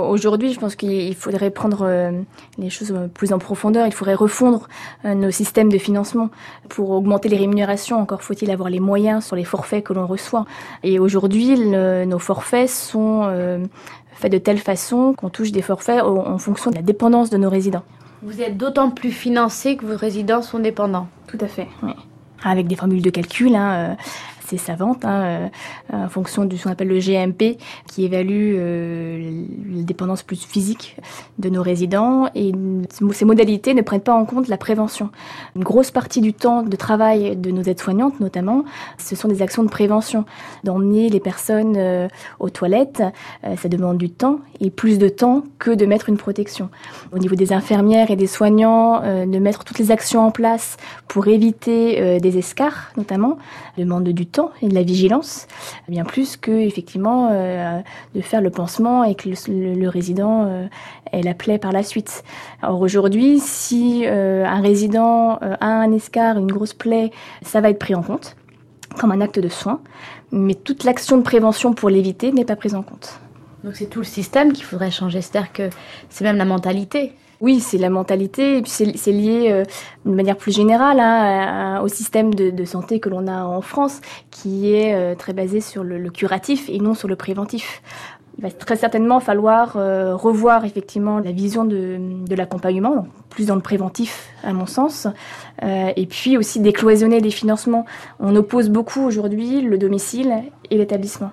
aujourd'hui, 0.01 0.51
je 0.51 0.59
pense 0.59 0.75
qu'il 0.75 1.15
faudrait 1.15 1.51
prendre 1.51 1.83
euh, 1.83 2.11
les 2.57 2.71
choses 2.71 2.91
euh, 2.91 3.07
plus 3.07 3.33
en 3.33 3.37
profondeur. 3.37 3.85
Il 3.85 3.93
faudrait 3.93 4.15
refondre 4.15 4.67
euh, 5.05 5.13
nos 5.13 5.29
systèmes 5.29 5.71
de 5.71 5.77
financement 5.77 6.29
pour 6.69 6.89
augmenter 6.89 7.29
les 7.29 7.37
rémunérations. 7.37 7.99
Encore 7.99 8.23
faut-il 8.23 8.49
avoir 8.49 8.69
les 8.69 8.79
moyens 8.79 9.25
sur 9.25 9.35
les 9.35 9.43
forfaits 9.43 9.83
que 9.83 9.93
l'on 9.93 10.07
reçoit. 10.07 10.45
Et 10.83 10.97
aujourd'hui, 10.97 11.59
nos 11.59 12.19
forfaits 12.19 12.69
sont 12.69 13.23
euh, 13.25 13.63
faits 14.13 14.31
de 14.31 14.39
telle 14.39 14.57
façon 14.57 15.13
qu'on 15.13 15.29
touche 15.29 15.51
des 15.51 15.61
forfaits 15.61 16.01
en, 16.01 16.27
en 16.27 16.37
fonction 16.39 16.71
de 16.71 16.75
la 16.75 16.81
dépendance 16.81 17.29
de 17.29 17.37
nos 17.37 17.49
résidents. 17.49 17.83
Vous 18.23 18.41
êtes 18.41 18.57
d'autant 18.57 18.89
plus 18.89 19.11
financé 19.11 19.77
que 19.77 19.85
vos 19.85 19.95
résidents 19.95 20.41
sont 20.41 20.59
dépendants. 20.59 21.07
Tout 21.27 21.37
à 21.41 21.47
fait, 21.47 21.67
oui. 21.83 21.91
Avec 22.43 22.67
des 22.67 22.75
formules 22.75 23.01
de 23.01 23.09
calcul 23.09 23.53
hein, 23.53 23.71
euh, 23.73 23.95
assez 24.49 24.57
savantes, 24.57 25.05
hein, 25.05 25.49
euh, 25.93 26.05
en 26.05 26.09
fonction 26.09 26.45
de 26.45 26.55
ce 26.55 26.63
qu'on 26.63 26.71
appelle 26.71 26.87
le 26.87 26.99
GMP, 26.99 27.57
qui 27.87 28.05
évalue 28.05 28.55
euh, 28.57 29.43
la 29.75 29.83
dépendance 29.83 30.23
plus 30.23 30.43
physique 30.43 30.97
de 31.37 31.49
nos 31.49 31.61
résidents. 31.61 32.29
Et 32.33 32.51
ces 33.11 33.25
modalités 33.25 33.73
ne 33.73 33.81
prennent 33.81 34.01
pas 34.01 34.13
en 34.13 34.25
compte 34.25 34.47
la 34.47 34.57
prévention. 34.57 35.09
Une 35.55 35.63
grosse 35.63 35.91
partie 35.91 36.21
du 36.21 36.33
temps 36.33 36.63
de 36.63 36.75
travail 36.75 37.35
de 37.35 37.51
nos 37.51 37.61
aides-soignantes, 37.61 38.19
notamment, 38.19 38.63
ce 38.97 39.15
sont 39.15 39.27
des 39.27 39.41
actions 39.41 39.63
de 39.63 39.69
prévention. 39.69 40.25
D'emmener 40.63 41.09
les 41.09 41.19
personnes 41.19 41.75
euh, 41.77 42.07
aux 42.39 42.49
toilettes, 42.49 43.03
ça 43.57 43.69
demande 43.69 43.97
du 43.97 44.09
temps, 44.09 44.39
et 44.59 44.69
plus 44.69 44.97
de 44.97 45.09
temps 45.09 45.43
que 45.59 45.71
de 45.71 45.85
mettre 45.85 46.09
une 46.09 46.17
protection. 46.17 46.69
Au 47.11 47.19
niveau 47.19 47.35
des 47.35 47.53
infirmières 47.53 48.09
et 48.09 48.15
des 48.15 48.27
soignants, 48.27 49.01
de 49.01 49.39
mettre 49.39 49.63
toutes 49.63 49.79
les 49.79 49.91
actions 49.91 50.21
en 50.21 50.31
place 50.31 50.77
pour 51.07 51.27
éviter 51.27 52.19
des 52.19 52.37
escarres, 52.37 52.91
notamment, 52.97 53.37
demande 53.77 54.09
du 54.09 54.25
temps 54.25 54.38
et 54.61 54.67
de 54.67 54.75
la 54.75 54.83
vigilance, 54.83 55.47
bien 55.87 56.03
plus 56.03 56.37
que 56.37 56.51
effectivement 56.51 57.29
euh, 57.31 57.79
de 58.15 58.21
faire 58.21 58.41
le 58.41 58.49
pansement 58.49 59.03
et 59.03 59.15
que 59.15 59.29
le, 59.47 59.89
résident 59.89 60.45
euh, 60.47 60.65
ait 61.11 61.21
la 61.21 61.33
plaie 61.33 61.57
par 61.57 61.71
la 61.71 61.83
suite. 61.83 62.23
Alors 62.61 62.81
aujourd'hui, 62.81 63.39
si 63.39 64.03
euh, 64.05 64.45
un 64.45 64.61
résident 64.61 65.39
euh, 65.41 65.55
a 65.59 65.67
un 65.67 65.91
escar, 65.91 66.37
une 66.37 66.51
grosse 66.51 66.73
plaie, 66.73 67.11
ça 67.41 67.61
va 67.61 67.69
être 67.69 67.79
pris 67.79 67.95
en 67.95 68.03
compte 68.03 68.35
comme 68.97 69.11
un 69.11 69.21
acte 69.21 69.39
de 69.39 69.49
soin, 69.49 69.81
mais 70.31 70.55
toute 70.55 70.83
l'action 70.83 71.17
de 71.17 71.21
prévention 71.21 71.73
pour 71.73 71.89
l'éviter 71.89 72.31
n'est 72.31 72.45
pas 72.45 72.55
prise 72.55 72.75
en 72.75 72.81
compte. 72.81 73.19
Donc 73.63 73.75
c'est 73.75 73.85
tout 73.85 73.99
le 73.99 74.05
système 74.05 74.51
qu'il 74.51 74.65
faudrait 74.65 74.91
changer. 74.91 75.21
C'est-à-dire 75.21 75.53
que 75.53 75.69
c'est 76.09 76.23
même 76.23 76.37
la 76.37 76.45
mentalité. 76.45 77.13
Oui, 77.41 77.61
c'est 77.61 77.77
la 77.77 77.89
mentalité, 77.89 78.57
et 78.57 78.61
puis 78.61 78.71
c'est 78.71 79.11
lié 79.11 79.47
euh, 79.49 79.63
de 80.05 80.11
manière 80.13 80.35
plus 80.35 80.51
générale 80.53 80.99
hein, 80.99 81.79
au 81.81 81.87
système 81.87 82.33
de, 82.33 82.65
santé 82.65 82.99
que 82.99 83.07
l'on 83.07 83.27
a 83.27 83.45
en 83.45 83.61
France, 83.61 84.01
qui 84.29 84.73
est 84.73 84.93
euh, 84.93 85.15
très 85.15 85.31
basé 85.31 85.61
sur 85.61 85.83
le, 85.83 85.97
le 85.97 86.09
curatif 86.09 86.69
et 86.69 86.79
non 86.79 86.93
sur 86.93 87.07
le 87.07 87.15
préventif. 87.15 87.81
Il 88.39 88.43
va 88.43 88.51
très 88.51 88.77
certainement 88.77 89.19
falloir 89.19 89.75
euh, 89.75 90.15
revoir 90.15 90.63
effectivement 90.63 91.19
la 91.19 91.33
vision 91.33 91.65
de, 91.65 91.97
de 92.25 92.35
l'accompagnement, 92.35 93.05
plus 93.29 93.47
dans 93.47 93.55
le 93.55 93.61
préventif 93.61 94.29
à 94.45 94.53
mon 94.53 94.65
sens, 94.65 95.07
euh, 95.61 95.91
et 95.93 96.05
puis 96.05 96.37
aussi 96.37 96.61
décloisonner 96.61 97.19
les 97.19 97.31
financements. 97.31 97.85
On 98.21 98.33
oppose 98.37 98.69
beaucoup 98.69 99.01
aujourd'hui 99.01 99.59
le 99.59 99.77
domicile 99.77 100.33
et 100.71 100.77
l'établissement. 100.77 101.31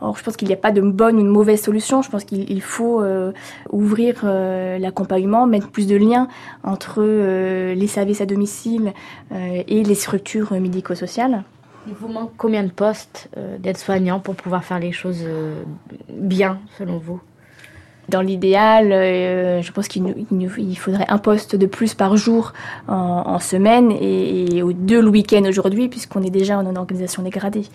Or, 0.00 0.16
je 0.16 0.22
pense 0.22 0.36
qu'il 0.36 0.48
n'y 0.48 0.54
a 0.54 0.58
pas 0.58 0.70
de 0.70 0.80
bonne 0.80 1.16
ou 1.16 1.22
de 1.22 1.28
mauvaise 1.28 1.60
solution. 1.60 2.02
Je 2.02 2.10
pense 2.10 2.24
qu'il 2.24 2.50
il 2.50 2.62
faut 2.62 3.02
euh, 3.02 3.32
ouvrir 3.70 4.20
euh, 4.24 4.78
l'accompagnement, 4.78 5.46
mettre 5.46 5.68
plus 5.68 5.86
de 5.86 5.96
liens 5.96 6.28
entre 6.62 6.98
euh, 6.98 7.74
les 7.74 7.86
services 7.86 8.20
à 8.20 8.26
domicile 8.26 8.92
et 9.32 9.82
les 9.82 9.94
structures 9.94 10.52
médico-sociales. 10.52 11.42
Il 11.86 11.94
vous 11.94 12.08
manque 12.08 12.32
combien 12.36 12.62
de 12.62 12.70
postes 12.70 13.28
d'aides-soignants 13.58 14.20
pour 14.20 14.34
pouvoir 14.34 14.64
faire 14.64 14.78
les 14.78 14.92
choses 14.92 15.24
bien, 16.08 16.58
selon 16.78 16.98
vous? 16.98 17.20
Dans 18.08 18.22
l'idéal, 18.22 18.90
euh, 18.90 19.60
je 19.60 19.70
pense 19.70 19.86
qu'il 19.86 20.02
nous, 20.02 20.14
il 20.16 20.26
nous- 20.38 20.50
il 20.56 20.76
faudrait 20.78 21.04
un 21.08 21.18
poste 21.18 21.56
de 21.56 21.66
plus 21.66 21.92
par 21.94 22.16
jour 22.16 22.54
en, 22.88 22.94
en 23.26 23.38
semaine 23.38 23.92
et, 23.92 24.56
et 24.56 24.62
aux 24.62 24.72
deux 24.72 25.02
le 25.02 25.08
week-end 25.10 25.42
aujourd'hui, 25.46 25.88
puisqu'on 25.90 26.22
est 26.22 26.30
déjà 26.30 26.56
en 26.56 26.64
une 26.68 26.78
organisation 26.78 27.22
dégradée. 27.22 27.66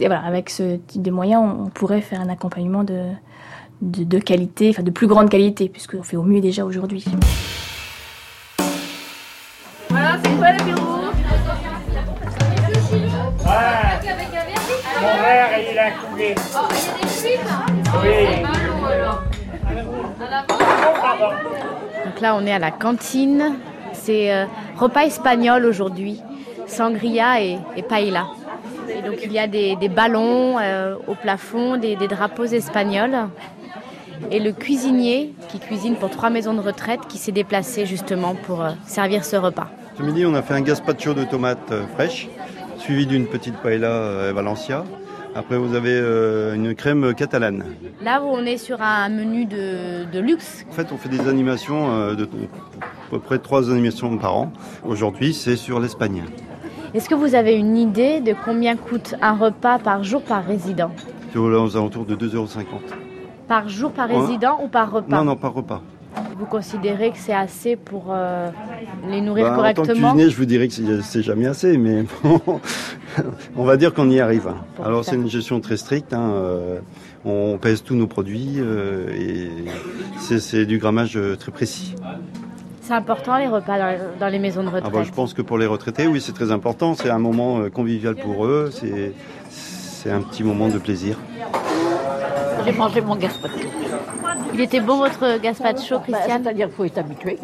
Et 0.00 0.06
voilà, 0.06 0.22
avec 0.24 0.48
ce 0.48 0.76
type 0.76 1.02
de 1.02 1.10
moyens, 1.10 1.42
on, 1.44 1.64
on 1.64 1.68
pourrait 1.68 2.00
faire 2.00 2.22
un 2.22 2.30
accompagnement 2.30 2.84
de, 2.84 3.02
de, 3.82 4.04
de 4.04 4.18
qualité, 4.18 4.70
enfin 4.70 4.82
de 4.82 4.90
plus 4.90 5.06
grande 5.06 5.28
qualité, 5.28 5.68
puisqu'on 5.68 6.02
fait 6.02 6.16
au 6.16 6.22
mieux 6.22 6.40
déjà 6.40 6.64
aujourd'hui. 6.64 7.04
Voilà, 9.90 10.16
c'est 10.24 10.30
quoi 10.38 10.52
l'apéro 10.52 10.80
Mon 15.02 15.22
verre, 15.22 15.48
il 15.70 15.78
a 15.78 15.90
coulé. 15.90 16.34
Oh, 16.54 16.68
il 16.70 16.76
y 16.76 16.88
a 16.88 17.02
des 17.02 17.08
fuites 17.08 17.40
Oui. 18.02 18.51
Donc 22.04 22.20
là, 22.20 22.34
on 22.36 22.46
est 22.46 22.52
à 22.52 22.58
la 22.58 22.70
cantine. 22.70 23.54
C'est 23.92 24.32
euh, 24.32 24.46
repas 24.76 25.04
espagnol 25.04 25.64
aujourd'hui, 25.64 26.20
sangria 26.66 27.40
et, 27.40 27.58
paella. 27.88 28.26
Et 28.88 29.02
donc 29.02 29.18
il 29.22 29.32
y 29.32 29.38
a 29.38 29.46
des, 29.46 29.76
ballons 29.88 30.58
euh, 30.58 30.96
au 31.06 31.14
plafond, 31.14 31.76
des, 31.76 31.96
drapeaux 31.96 32.44
espagnols. 32.44 33.28
Et 34.30 34.38
le 34.38 34.52
cuisinier 34.52 35.34
qui 35.48 35.58
cuisine 35.58 35.96
pour 35.96 36.10
trois 36.10 36.30
maisons 36.30 36.54
de 36.54 36.60
retraite 36.60 37.00
qui 37.08 37.18
s'est 37.18 37.32
déplacé 37.32 37.86
justement 37.86 38.34
pour 38.34 38.62
euh, 38.62 38.70
servir 38.86 39.24
ce 39.24 39.36
repas. 39.36 39.68
Ce 39.98 40.02
midi, 40.02 40.24
on 40.24 40.34
a 40.34 40.42
fait 40.42 40.54
un 40.54 40.62
gazpacho 40.62 41.12
de 41.12 41.24
tomates 41.24 41.72
fraîches, 41.94 42.28
suivi 42.78 43.06
d'une 43.06 43.26
petite 43.26 43.56
paella 43.58 44.32
Valencia. 44.32 44.84
Après, 45.34 45.56
vous 45.56 45.74
avez 45.74 45.94
euh, 45.94 46.54
une 46.54 46.74
crème 46.74 47.14
catalane. 47.14 47.64
Là 48.02 48.22
où 48.22 48.26
on 48.26 48.44
est 48.44 48.58
sur 48.58 48.82
un 48.82 49.08
menu 49.08 49.46
de, 49.46 50.04
de 50.12 50.20
luxe, 50.20 50.66
En 50.68 50.72
fait, 50.72 50.92
on 50.92 50.98
fait 50.98 51.08
des 51.08 51.26
animations, 51.26 51.90
euh, 51.90 52.14
de, 52.14 52.24
à 52.24 53.10
peu 53.10 53.18
près 53.18 53.38
trois 53.38 53.70
animations 53.70 54.16
par 54.18 54.36
an. 54.36 54.52
Aujourd'hui, 54.84 55.32
c'est 55.32 55.56
sur 55.56 55.80
l'Espagne. 55.80 56.24
est-ce 56.92 57.08
que 57.08 57.14
vous 57.14 57.34
avez 57.34 57.54
une 57.54 57.78
idée 57.78 58.20
de 58.20 58.34
combien 58.44 58.76
coûte 58.76 59.14
un 59.22 59.32
repas 59.32 59.78
par 59.78 60.04
jour 60.04 60.22
par 60.22 60.44
résident? 60.44 60.90
C'est 61.32 61.38
aux, 61.38 61.76
alentours 61.76 62.04
de 62.04 62.14
2,50 62.14 62.36
euros. 62.36 62.48
Par 63.48 63.68
jour 63.70 63.90
par 63.92 64.10
Ouais. 64.10 64.18
résident 64.18 64.60
ou 64.62 64.68
par 64.68 64.90
repas? 64.92 65.16
Non, 65.16 65.24
non, 65.24 65.36
par 65.36 65.54
repas. 65.54 65.82
Vous 66.38 66.46
considérez 66.46 67.10
que 67.10 67.18
c'est 67.18 67.32
assez 67.34 67.76
pour 67.76 68.06
euh, 68.10 68.50
les 69.08 69.20
nourrir 69.20 69.44
Bah, 69.46 69.52
en 69.52 69.56
tant 69.56 69.56
que 69.70 69.74
correctement 69.76 70.10
cuisinier, 70.12 70.30
je 70.30 70.36
vous 70.36 70.44
dirais 70.44 70.68
que 70.68 70.74
c'est 71.02 71.22
jamais 71.22 71.46
assez, 71.46 71.78
mais 71.78 72.04
bon, 72.22 72.40
on 73.56 73.64
va 73.64 73.76
dire 73.76 73.94
qu'on 73.94 74.10
y 74.10 74.20
arrive. 74.20 74.48
hein. 74.48 74.56
Alors, 74.84 75.04
c'est 75.04 75.16
une 75.16 75.28
gestion 75.30 75.60
très 75.60 75.76
stricte. 75.76 76.12
hein, 76.12 76.30
euh, 76.34 76.78
on 77.24 77.56
pèse 77.58 77.82
tous 77.84 77.94
nos 77.94 78.06
produits 78.08 78.56
euh, 78.58 79.08
et 79.14 79.48
c'est- 80.18 80.66
du 80.66 80.78
grammage 80.78 81.18
très 81.38 81.52
précis. 81.52 81.94
C'est 82.80 82.94
important 82.94 83.38
les 83.38 83.46
repas 83.46 83.78
dans, 83.78 83.96
dans 84.18 84.28
les 84.28 84.40
maisons 84.40 84.62
de 84.64 84.68
Ah 84.68 84.76
retraite. 84.76 84.92
bah, 84.92 85.02
je 85.04 85.12
pense 85.12 85.32
que 85.34 85.42
pour 85.42 85.56
les 85.56 85.66
retraités, 85.66 86.08
oui, 86.08 86.20
c'est 86.20 86.32
très 86.32 86.50
important. 86.50 86.94
C'est 86.94 87.10
un 87.10 87.18
moment 87.20 87.70
convivial 87.70 88.16
pour 88.16 88.44
eux. 88.46 88.70
C'est 88.72 89.12
c'est 89.50 90.10
un 90.10 90.20
petit 90.20 90.42
moment 90.42 90.66
de 90.68 90.78
plaisir. 90.78 91.16
J'ai 92.64 92.72
mangé 92.72 93.00
mon 93.00 93.14
gazpacho. 93.14 93.68
Il 94.54 94.60
était 94.60 94.80
bon 94.80 94.96
votre 94.98 95.38
gazpacho, 95.38 95.96
Bah, 95.98 96.02
Christiane 96.06 96.42
C'est-à-dire 96.44 96.66
qu'il 96.68 96.76
faut 96.76 96.84
être 96.84 96.98
habitué. 96.98 97.38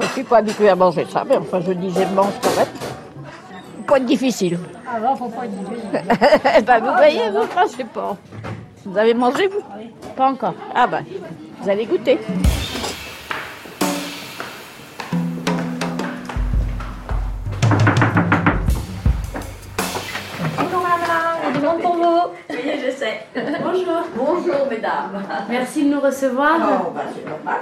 je 0.00 0.06
suis 0.08 0.24
pas 0.24 0.38
habituée 0.38 0.68
à 0.68 0.74
manger 0.76 1.06
ça, 1.08 1.24
mais 1.28 1.36
enfin, 1.36 1.60
je 1.60 1.72
dis, 1.72 1.90
je 1.90 2.14
mange 2.14 2.32
quand 2.42 2.56
même. 2.56 2.66
Faut 3.78 3.82
Pas 3.94 3.96
être 3.98 4.04
difficile. 4.06 4.58
Ah 4.88 5.00
non, 5.00 5.16
faut 5.16 5.28
pas 5.28 5.44
être 5.46 5.52
difficile. 5.52 6.02
Eh 6.58 6.62
ben, 6.66 6.78
vous 6.80 6.92
voyez, 6.96 7.30
vous 7.30 7.46
pensez 7.54 7.84
pas. 7.84 8.16
Vous 8.84 8.96
avez 8.96 9.14
mangé, 9.14 9.48
vous? 9.48 9.60
Pas 10.16 10.30
encore. 10.30 10.54
Ah 10.74 10.86
ben, 10.86 11.04
vous 11.60 11.68
allez 11.68 11.86
goûter. 11.86 12.18
Bonjour. 24.16 24.66
Mesdames. 24.70 25.22
Merci 25.48 25.84
de 25.84 25.94
nous 25.94 26.00
recevoir. 26.00 26.58
Oh, 26.60 26.90
bah, 26.94 27.02
c'est 27.14 27.28
normal. 27.28 27.60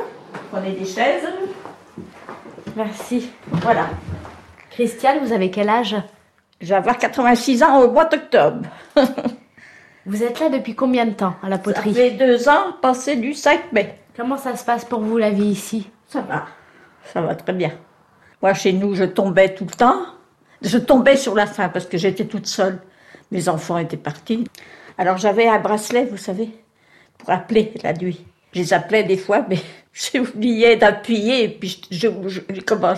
Prenez 0.50 0.72
des 0.72 0.86
chaises. 0.86 1.26
Merci. 2.76 3.30
Voilà. 3.50 3.88
Christiane, 4.70 5.18
vous 5.24 5.32
avez 5.32 5.50
quel 5.50 5.68
âge? 5.68 5.96
Je 6.60 6.68
vais 6.68 6.74
avoir 6.74 6.98
86 6.98 7.62
ans 7.62 7.80
au 7.82 7.90
mois 7.90 8.04
d'octobre. 8.04 8.62
Vous 10.06 10.22
êtes 10.22 10.40
là 10.40 10.48
depuis 10.48 10.74
combien 10.74 11.04
de 11.04 11.12
temps 11.12 11.34
à 11.42 11.50
la 11.50 11.56
Ça 11.56 11.62
poterie 11.62 11.92
fait 11.92 12.12
deux 12.12 12.48
ans, 12.48 12.72
passé 12.80 13.16
du 13.16 13.34
5 13.34 13.72
mai. 13.72 13.98
Comment 14.16 14.38
ça 14.38 14.56
se 14.56 14.64
passe 14.64 14.84
pour 14.86 15.00
vous 15.00 15.18
la 15.18 15.30
vie 15.30 15.44
ici? 15.44 15.90
Ça 16.06 16.22
va. 16.22 16.46
Ça 17.04 17.20
va 17.20 17.34
très 17.34 17.52
bien. 17.52 17.72
Moi, 18.40 18.54
chez 18.54 18.72
nous, 18.72 18.94
je 18.94 19.04
tombais 19.04 19.54
tout 19.54 19.64
le 19.64 19.70
temps. 19.70 20.06
Je 20.62 20.78
tombais 20.78 21.16
sur 21.16 21.34
la 21.34 21.46
fin 21.46 21.68
parce 21.68 21.84
que 21.84 21.98
j'étais 21.98 22.24
toute 22.24 22.46
seule. 22.46 22.80
Mes 23.30 23.48
enfants 23.50 23.76
étaient 23.76 23.98
partis. 23.98 24.44
Alors 24.98 25.16
j'avais 25.16 25.46
un 25.46 25.60
bracelet, 25.60 26.04
vous 26.04 26.16
savez, 26.16 26.50
pour 27.16 27.30
appeler 27.30 27.72
la 27.82 27.92
nuit. 27.92 28.24
Je 28.52 28.60
les 28.60 28.72
appelais 28.72 29.04
des 29.04 29.16
fois, 29.16 29.46
mais 29.48 29.58
j'oubliais 29.92 30.76
d'appuyer, 30.76 31.48
puis 31.48 31.80
je, 31.90 32.08
comment 32.66 32.94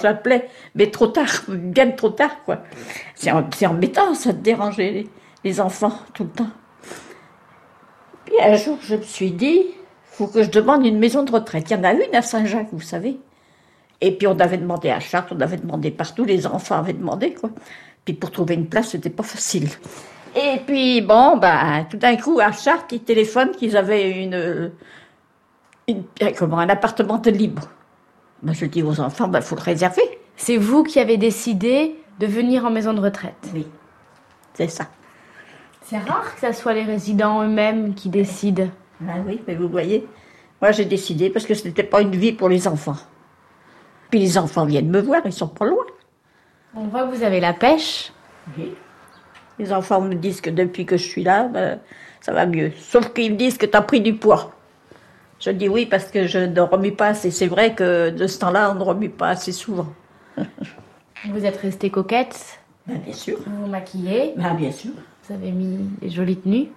mais 0.74 0.90
trop 0.90 1.08
tard, 1.08 1.28
bien 1.48 1.90
trop 1.90 2.10
tard, 2.10 2.42
quoi. 2.44 2.62
C'est 3.14 3.66
embêtant, 3.66 4.14
ça, 4.14 4.32
de 4.32 4.38
déranger 4.38 4.90
les, 4.90 5.06
les 5.44 5.60
enfants 5.60 5.98
tout 6.14 6.24
le 6.24 6.30
temps. 6.30 6.50
Puis 8.24 8.34
un 8.40 8.56
jour, 8.56 8.78
je 8.82 8.96
me 8.96 9.02
suis 9.02 9.32
dit, 9.32 9.66
faut 10.04 10.26
que 10.26 10.42
je 10.42 10.50
demande 10.50 10.86
une 10.86 10.98
maison 10.98 11.22
de 11.22 11.32
retraite. 11.32 11.70
Il 11.70 11.74
y 11.74 11.76
en 11.76 11.84
a 11.84 11.92
une 11.92 12.14
à 12.14 12.22
Saint-Jacques, 12.22 12.68
vous 12.72 12.80
savez. 12.80 13.18
Et 14.00 14.12
puis 14.12 14.26
on 14.26 14.38
avait 14.38 14.56
demandé 14.56 14.88
à 14.88 15.00
Chartres, 15.00 15.34
on 15.36 15.40
avait 15.40 15.58
demandé 15.58 15.90
partout, 15.90 16.24
les 16.24 16.46
enfants 16.46 16.76
avaient 16.76 16.94
demandé, 16.94 17.34
quoi. 17.34 17.50
Puis 18.04 18.14
pour 18.14 18.30
trouver 18.30 18.54
une 18.54 18.66
place, 18.66 18.90
c'était 18.90 19.10
pas 19.10 19.22
facile. 19.22 19.68
Et 20.36 20.60
puis, 20.66 21.00
bon, 21.00 21.36
ben, 21.38 21.86
tout 21.90 21.96
d'un 21.96 22.16
coup, 22.16 22.38
à 22.40 22.52
Chartres, 22.52 22.92
ils 22.92 23.02
téléphonent 23.02 23.50
qu'ils 23.52 23.76
avaient 23.76 24.22
une, 24.22 24.70
une- 25.88 26.04
comment, 26.38 26.58
un 26.58 26.68
appartement 26.68 27.18
de 27.18 27.30
libre. 27.30 27.68
Ben, 28.42 28.52
je 28.52 28.64
dis 28.66 28.82
aux 28.82 29.00
enfants, 29.00 29.28
ben, 29.28 29.40
faut 29.40 29.56
le 29.56 29.62
réserver. 29.62 30.02
C'est 30.36 30.56
vous 30.56 30.82
qui 30.84 30.98
avez 31.00 31.16
décidé 31.16 31.96
de 32.18 32.26
venir 32.26 32.64
en 32.64 32.70
maison 32.70 32.92
de 32.94 33.00
retraite 33.00 33.34
Oui, 33.54 33.66
c'est 34.54 34.68
ça. 34.68 34.86
C'est 35.82 35.98
rare 35.98 36.34
que 36.34 36.40
ce 36.40 36.52
soit 36.58 36.74
les 36.74 36.84
résidents 36.84 37.42
eux-mêmes 37.42 37.94
qui 37.94 38.08
décident. 38.08 38.68
Ah 39.08 39.14
oui, 39.26 39.42
mais 39.48 39.54
vous 39.56 39.68
voyez, 39.68 40.06
moi 40.62 40.70
j'ai 40.72 40.84
décidé 40.84 41.30
parce 41.30 41.46
que 41.46 41.54
ce 41.54 41.66
n'était 41.66 41.82
pas 41.82 42.00
une 42.02 42.14
vie 42.14 42.32
pour 42.32 42.48
les 42.48 42.68
enfants. 42.68 42.96
Puis 44.10 44.20
les 44.20 44.38
enfants 44.38 44.64
viennent 44.66 44.90
me 44.90 45.00
voir, 45.00 45.22
ils 45.24 45.32
sont 45.32 45.48
pas 45.48 45.64
loin. 45.66 45.84
On 46.74 46.84
voit 46.84 47.06
que 47.06 47.14
vous 47.16 47.22
avez 47.22 47.40
la 47.40 47.52
pêche. 47.54 48.12
Oui. 48.56 48.72
Les 49.60 49.74
enfants 49.74 50.00
me 50.00 50.14
disent 50.14 50.40
que 50.40 50.48
depuis 50.48 50.86
que 50.86 50.96
je 50.96 51.04
suis 51.06 51.22
là, 51.22 51.44
ben, 51.44 51.78
ça 52.22 52.32
va 52.32 52.46
mieux. 52.46 52.72
Sauf 52.78 53.12
qu'ils 53.12 53.32
me 53.32 53.36
disent 53.36 53.58
que 53.58 53.66
tu 53.66 53.76
as 53.76 53.82
pris 53.82 54.00
du 54.00 54.14
poids. 54.14 54.52
Je 55.38 55.50
dis 55.50 55.68
oui 55.68 55.84
parce 55.84 56.06
que 56.06 56.26
je 56.26 56.38
ne 56.38 56.60
remue 56.60 56.92
pas 56.92 57.08
assez. 57.08 57.30
C'est 57.30 57.46
vrai 57.46 57.74
que 57.74 58.08
de 58.08 58.26
ce 58.26 58.38
temps-là, 58.38 58.72
on 58.72 58.74
ne 58.76 58.82
remue 58.82 59.10
pas 59.10 59.28
assez 59.28 59.52
souvent. 59.52 59.88
Vous 61.26 61.44
êtes 61.44 61.58
restée 61.58 61.90
coquette. 61.90 62.58
Ben, 62.86 62.98
bien 62.98 63.12
sûr. 63.12 63.36
Vous 63.46 63.64
vous 63.64 63.70
maquillez. 63.70 64.32
Ben, 64.38 64.54
bien 64.54 64.72
sûr. 64.72 64.92
Vous 65.24 65.34
avez 65.34 65.50
mis 65.50 65.76
des 66.00 66.08
jolies 66.08 66.38
tenues. 66.38 66.68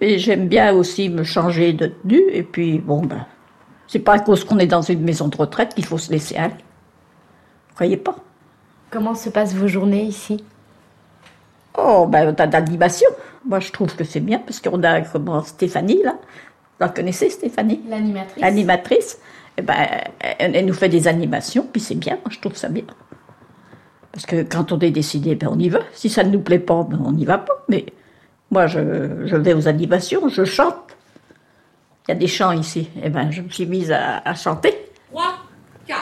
Et 0.00 0.18
j'aime 0.18 0.48
bien 0.48 0.72
aussi 0.74 1.08
me 1.08 1.22
changer 1.22 1.72
de 1.72 1.86
tenue. 1.86 2.24
Et 2.32 2.42
puis, 2.42 2.80
bon, 2.80 3.02
ben, 3.02 3.26
c'est 3.86 4.00
pas 4.00 4.14
à 4.14 4.18
cause 4.18 4.44
qu'on 4.44 4.58
est 4.58 4.66
dans 4.66 4.82
une 4.82 5.02
maison 5.02 5.28
de 5.28 5.36
retraite 5.36 5.72
qu'il 5.72 5.84
faut 5.84 5.98
se 5.98 6.10
laisser 6.10 6.34
aller. 6.34 6.54
Vous 7.68 7.74
croyez 7.74 7.96
pas 7.96 8.16
Comment 8.90 9.14
se 9.14 9.28
passent 9.28 9.54
vos 9.54 9.68
journées 9.68 10.02
ici? 10.02 10.44
Oh, 11.76 12.06
ben, 12.08 12.34
on 12.36 12.42
a 12.42 12.46
d'animation. 12.46 13.08
Moi, 13.44 13.60
je 13.60 13.72
trouve 13.72 13.94
que 13.94 14.04
c'est 14.04 14.20
bien 14.20 14.38
parce 14.38 14.60
qu'on 14.60 14.82
a 14.82 15.00
comment, 15.02 15.42
Stéphanie, 15.42 16.02
là. 16.02 16.12
Vous 16.12 16.86
la 16.86 16.88
connaissez, 16.88 17.30
Stéphanie? 17.30 17.82
L'animatrice. 17.88 18.42
L'animatrice. 18.42 19.18
Eh 19.56 19.62
ben, 19.62 19.74
elle, 20.38 20.56
elle 20.56 20.66
nous 20.66 20.74
fait 20.74 20.88
des 20.88 21.06
animations, 21.06 21.66
puis 21.70 21.80
c'est 21.80 21.94
bien. 21.94 22.14
Moi, 22.14 22.30
je 22.30 22.40
trouve 22.40 22.56
ça 22.56 22.68
bien. 22.68 22.84
Parce 24.12 24.26
que 24.26 24.42
quand 24.42 24.72
on 24.72 24.78
est 24.78 24.90
décidé, 24.90 25.34
ben, 25.34 25.48
on 25.50 25.58
y 25.58 25.68
va. 25.68 25.80
Si 25.92 26.08
ça 26.08 26.24
ne 26.24 26.30
nous 26.30 26.40
plaît 26.40 26.58
pas, 26.58 26.84
ben, 26.84 27.00
on 27.04 27.12
n'y 27.12 27.24
va 27.24 27.38
pas. 27.38 27.64
Mais 27.68 27.86
moi, 28.50 28.66
je, 28.66 29.26
je 29.26 29.36
vais 29.36 29.54
aux 29.54 29.68
animations, 29.68 30.28
je 30.28 30.44
chante. 30.44 30.96
Il 32.06 32.10
y 32.10 32.12
a 32.12 32.14
des 32.16 32.26
chants 32.26 32.52
ici. 32.52 32.90
Eh 33.02 33.08
ben, 33.08 33.30
je 33.30 33.42
me 33.42 33.48
suis 33.48 33.66
mise 33.66 33.90
à, 33.90 34.18
à 34.24 34.34
chanter. 34.34 34.74
3, 35.10 35.24
4. 35.86 36.00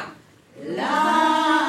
La 0.77 1.62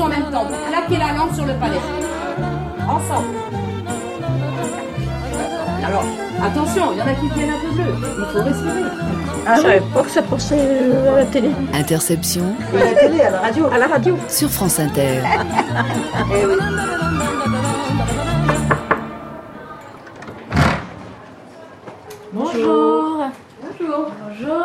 En 0.00 0.08
même 0.08 0.30
temps. 0.32 0.46
Claquez 0.68 0.96
la 0.98 1.12
langue 1.12 1.32
sur 1.34 1.44
le 1.46 1.54
palais. 1.54 1.78
Ensemble. 2.88 3.28
Alors, 5.86 6.04
attention, 6.44 6.92
il 6.92 6.98
y 6.98 7.02
en 7.02 7.06
a 7.06 7.14
qui 7.14 7.28
viennent 7.28 7.50
un 7.50 7.60
peu 7.60 7.70
bleu. 7.70 7.94
Il 8.18 8.24
faut 8.32 8.42
respirer. 8.42 8.82
Ah, 9.46 9.56
pas 9.94 10.02
que 10.02 10.10
ça 10.10 10.22
passait 10.22 10.58
euh, 10.58 11.14
à 11.14 11.18
la 11.18 11.24
télé. 11.26 11.50
Interception 11.74 12.42
À 12.74 12.84
la 12.84 12.94
télé, 12.94 13.20
à 13.20 13.30
la 13.30 13.38
radio. 13.40 13.66
À 13.72 13.78
la 13.78 13.86
radio. 13.86 14.16
sur 14.28 14.48
France 14.50 14.80
Inter. 14.80 15.20
Eh 16.32 16.46
oui. 16.46 16.54
Bonjour. 22.32 23.24
Bonjour. 23.62 24.06
Bonjour. 24.28 24.64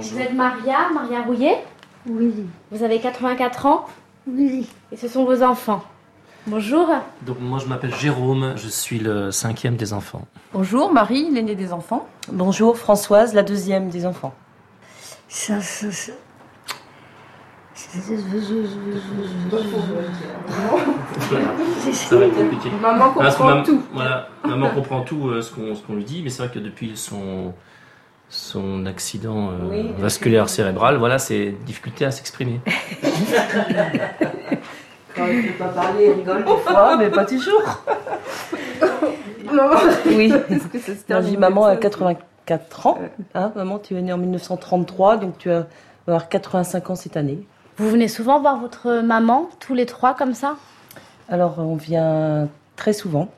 Vous 0.00 0.18
êtes 0.20 0.32
Maria, 0.34 0.90
Maria 0.92 1.22
Rouillet? 1.22 1.64
Oui. 2.08 2.46
Vous 2.70 2.82
avez 2.82 3.00
84 3.00 3.66
ans? 3.66 3.86
Oui. 4.26 4.68
Et 4.92 4.96
ce 4.96 5.08
sont 5.08 5.24
vos 5.24 5.42
enfants. 5.42 5.82
Bonjour. 6.46 6.88
Donc 7.22 7.40
moi 7.40 7.58
je 7.58 7.66
m'appelle 7.66 7.94
Jérôme, 7.94 8.52
je 8.56 8.68
suis 8.68 8.98
le 8.98 9.30
cinquième 9.30 9.76
des 9.76 9.92
enfants. 9.94 10.26
Bonjour, 10.52 10.92
Marie, 10.92 11.30
l'aînée 11.30 11.54
des 11.54 11.72
enfants. 11.72 12.06
Bonjour, 12.30 12.76
Françoise, 12.76 13.32
la 13.34 13.42
deuxième 13.42 13.88
des 13.88 14.04
enfants. 14.06 14.34
Ça, 15.28 15.60
ça, 15.60 15.90
ça. 15.90 16.12
Ça 21.92 22.16
va 22.16 22.24
être 22.26 22.34
compliqué. 22.36 22.70
Maman 22.80 23.12
Parce 23.16 23.34
que 23.34 23.38
comprend 23.42 23.54
mam- 23.56 23.64
tout. 23.64 23.82
Voilà, 23.92 24.28
maman 24.44 24.70
comprend 24.70 25.00
tout 25.02 25.28
euh, 25.28 25.42
ce 25.42 25.52
qu'on 25.52 25.74
ce 25.74 25.82
qu'on 25.82 25.94
lui 25.94 26.04
dit, 26.04 26.22
mais 26.22 26.30
c'est 26.30 26.42
vrai 26.44 26.52
que 26.52 26.58
depuis 26.58 26.96
son 26.96 27.52
son 28.28 28.86
accident 28.86 29.50
euh, 29.50 29.68
Oui, 29.70 29.92
vasculaire 29.98 30.48
cérébral, 30.48 30.96
voilà, 30.96 31.18
c'est 31.18 31.54
difficulté 31.66 32.04
à 32.04 32.10
s'exprimer. 32.10 32.60
Quand 35.14 35.26
il 35.26 35.36
ne 35.36 35.42
peut 35.42 35.58
pas 35.58 35.68
parler, 35.68 36.06
il 36.06 36.12
rigole 36.12 36.44
des 36.44 36.56
fois, 36.64 36.96
mais 36.96 37.10
pas 37.10 37.24
toujours. 37.24 37.62
Oui. 40.06 40.28
Moi, 40.28 40.40
je 40.48 40.92
termine 41.06 41.30
dis 41.30 41.36
maman 41.36 41.66
a 41.66 41.76
comme 41.76 41.82
ça 41.82 42.14
84 42.46 42.86
ans. 42.86 42.98
Hein, 43.34 43.52
maman, 43.54 43.78
tu 43.78 43.96
es 43.96 44.02
née 44.02 44.12
en 44.12 44.18
1933, 44.18 45.18
donc 45.18 45.38
tu 45.38 45.48
vas 45.48 45.66
avoir 46.06 46.28
85 46.28 46.90
ans 46.90 46.94
cette 46.94 47.16
année. 47.16 47.38
Vous 47.76 47.88
venez 47.88 48.08
souvent 48.08 48.40
voir 48.40 48.58
votre 48.58 49.00
maman, 49.02 49.48
tous 49.60 49.74
les 49.74 49.86
trois 49.86 50.14
comme 50.14 50.34
ça? 50.34 50.56
Alors, 51.28 51.58
on 51.58 51.76
vient 51.76 52.48
très 52.76 52.92
souvent. 52.92 53.28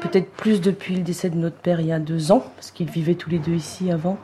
Peut-être 0.00 0.30
plus 0.30 0.60
depuis 0.60 0.96
le 0.96 1.02
décès 1.02 1.30
de 1.30 1.36
notre 1.36 1.56
père 1.56 1.80
il 1.80 1.86
y 1.86 1.92
a 1.92 1.98
deux 1.98 2.32
ans, 2.32 2.44
parce 2.56 2.70
qu'ils 2.70 2.90
vivaient 2.90 3.14
tous 3.14 3.30
les 3.30 3.38
deux 3.38 3.54
ici 3.54 3.90
avant. 3.90 4.18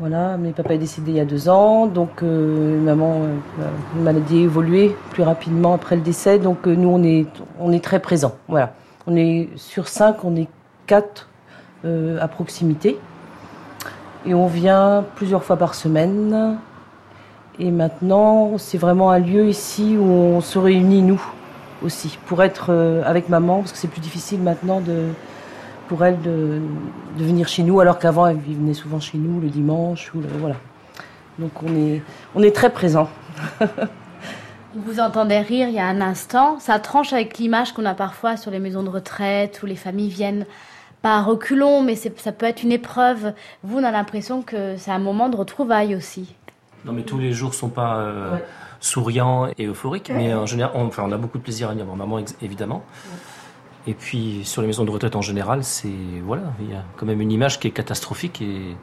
Voilà, 0.00 0.36
mais 0.36 0.52
papa 0.52 0.74
est 0.74 0.78
décédé 0.78 1.10
il 1.10 1.16
y 1.16 1.20
a 1.20 1.24
deux 1.24 1.48
ans, 1.48 1.88
donc 1.88 2.22
euh, 2.22 2.80
maman, 2.80 3.14
euh, 3.14 3.64
une 3.96 4.04
maladie 4.04 4.38
a 4.38 4.42
évolué 4.42 4.94
plus 5.10 5.24
rapidement 5.24 5.74
après 5.74 5.96
le 5.96 6.02
décès, 6.02 6.38
donc 6.38 6.68
euh, 6.68 6.76
nous 6.76 6.88
on 6.88 7.02
est, 7.02 7.26
on 7.58 7.72
est 7.72 7.82
très 7.82 7.98
présents. 7.98 8.36
Voilà, 8.46 8.74
on 9.08 9.16
est 9.16 9.48
sur 9.56 9.88
cinq, 9.88 10.22
on 10.22 10.36
est 10.36 10.46
quatre 10.86 11.28
euh, 11.84 12.16
à 12.20 12.28
proximité, 12.28 12.96
et 14.24 14.34
on 14.34 14.46
vient 14.46 15.04
plusieurs 15.16 15.42
fois 15.42 15.56
par 15.56 15.74
semaine. 15.74 16.58
Et 17.58 17.72
maintenant, 17.72 18.56
c'est 18.56 18.78
vraiment 18.78 19.10
un 19.10 19.18
lieu 19.18 19.48
ici 19.48 19.96
où 19.98 20.04
on 20.04 20.40
se 20.40 20.60
réunit 20.60 21.02
nous 21.02 21.20
aussi 21.84 22.20
pour 22.26 22.44
être 22.44 22.66
euh, 22.68 23.02
avec 23.04 23.28
maman, 23.28 23.58
parce 23.62 23.72
que 23.72 23.78
c'est 23.78 23.88
plus 23.88 24.00
difficile 24.00 24.40
maintenant 24.42 24.80
de 24.80 25.06
pour 25.88 26.04
elle 26.04 26.20
de, 26.20 26.60
de 27.18 27.24
venir 27.24 27.48
chez 27.48 27.62
nous, 27.62 27.80
alors 27.80 27.98
qu'avant 27.98 28.26
elle 28.26 28.38
venait 28.38 28.74
souvent 28.74 29.00
chez 29.00 29.18
nous 29.18 29.40
le 29.40 29.48
dimanche 29.48 30.12
ou 30.14 30.20
le, 30.20 30.28
voilà. 30.38 30.56
Donc 31.38 31.50
on 31.62 31.74
est, 31.74 32.02
on 32.34 32.42
est 32.42 32.54
très 32.54 32.70
présent. 32.70 33.08
Vous 34.74 35.00
entendez 35.00 35.38
rire 35.38 35.68
il 35.68 35.74
y 35.74 35.78
a 35.78 35.86
un 35.86 36.00
instant, 36.00 36.58
ça 36.60 36.78
tranche 36.78 37.12
avec 37.12 37.38
l'image 37.38 37.72
qu'on 37.72 37.86
a 37.86 37.94
parfois 37.94 38.36
sur 38.36 38.50
les 38.50 38.58
maisons 38.58 38.82
de 38.82 38.90
retraite 38.90 39.60
où 39.62 39.66
les 39.66 39.76
familles 39.76 40.10
viennent 40.10 40.46
pas 41.00 41.16
à 41.16 41.22
reculons, 41.22 41.82
mais 41.82 41.94
ça 41.94 42.32
peut 42.32 42.46
être 42.46 42.62
une 42.62 42.72
épreuve. 42.72 43.32
Vous, 43.62 43.78
on 43.78 43.84
a 43.84 43.90
l'impression 43.90 44.42
que 44.42 44.76
c'est 44.76 44.90
un 44.90 44.98
moment 44.98 45.28
de 45.28 45.36
retrouvailles 45.36 45.94
aussi. 45.94 46.34
Non, 46.84 46.92
mais 46.92 47.02
tous 47.02 47.18
les 47.18 47.32
jours 47.32 47.54
sont 47.54 47.68
pas 47.68 47.98
euh, 47.98 48.36
souriants 48.80 49.48
et 49.58 49.66
euphoriques, 49.66 50.10
mais 50.14 50.34
en 50.34 50.46
général, 50.46 50.72
on, 50.74 50.86
enfin, 50.86 51.04
on 51.06 51.12
a 51.12 51.16
beaucoup 51.16 51.38
de 51.38 51.42
plaisir 51.42 51.68
à 51.68 51.72
venir 51.72 51.84
voir 51.84 51.96
maman, 51.96 52.20
évidemment. 52.42 52.82
Et 53.88 53.94
puis, 53.94 54.42
sur 54.44 54.60
les 54.60 54.68
maisons 54.68 54.84
de 54.84 54.90
retraite 54.90 55.16
en 55.16 55.22
général, 55.22 55.64
c'est. 55.64 55.88
Voilà, 56.24 56.42
il 56.60 56.70
y 56.70 56.74
a 56.74 56.84
quand 56.96 57.06
même 57.06 57.22
une 57.22 57.32
image 57.32 57.58
qui 57.58 57.68
est 57.68 57.70
catastrophique 57.70 58.42
et, 58.42 58.76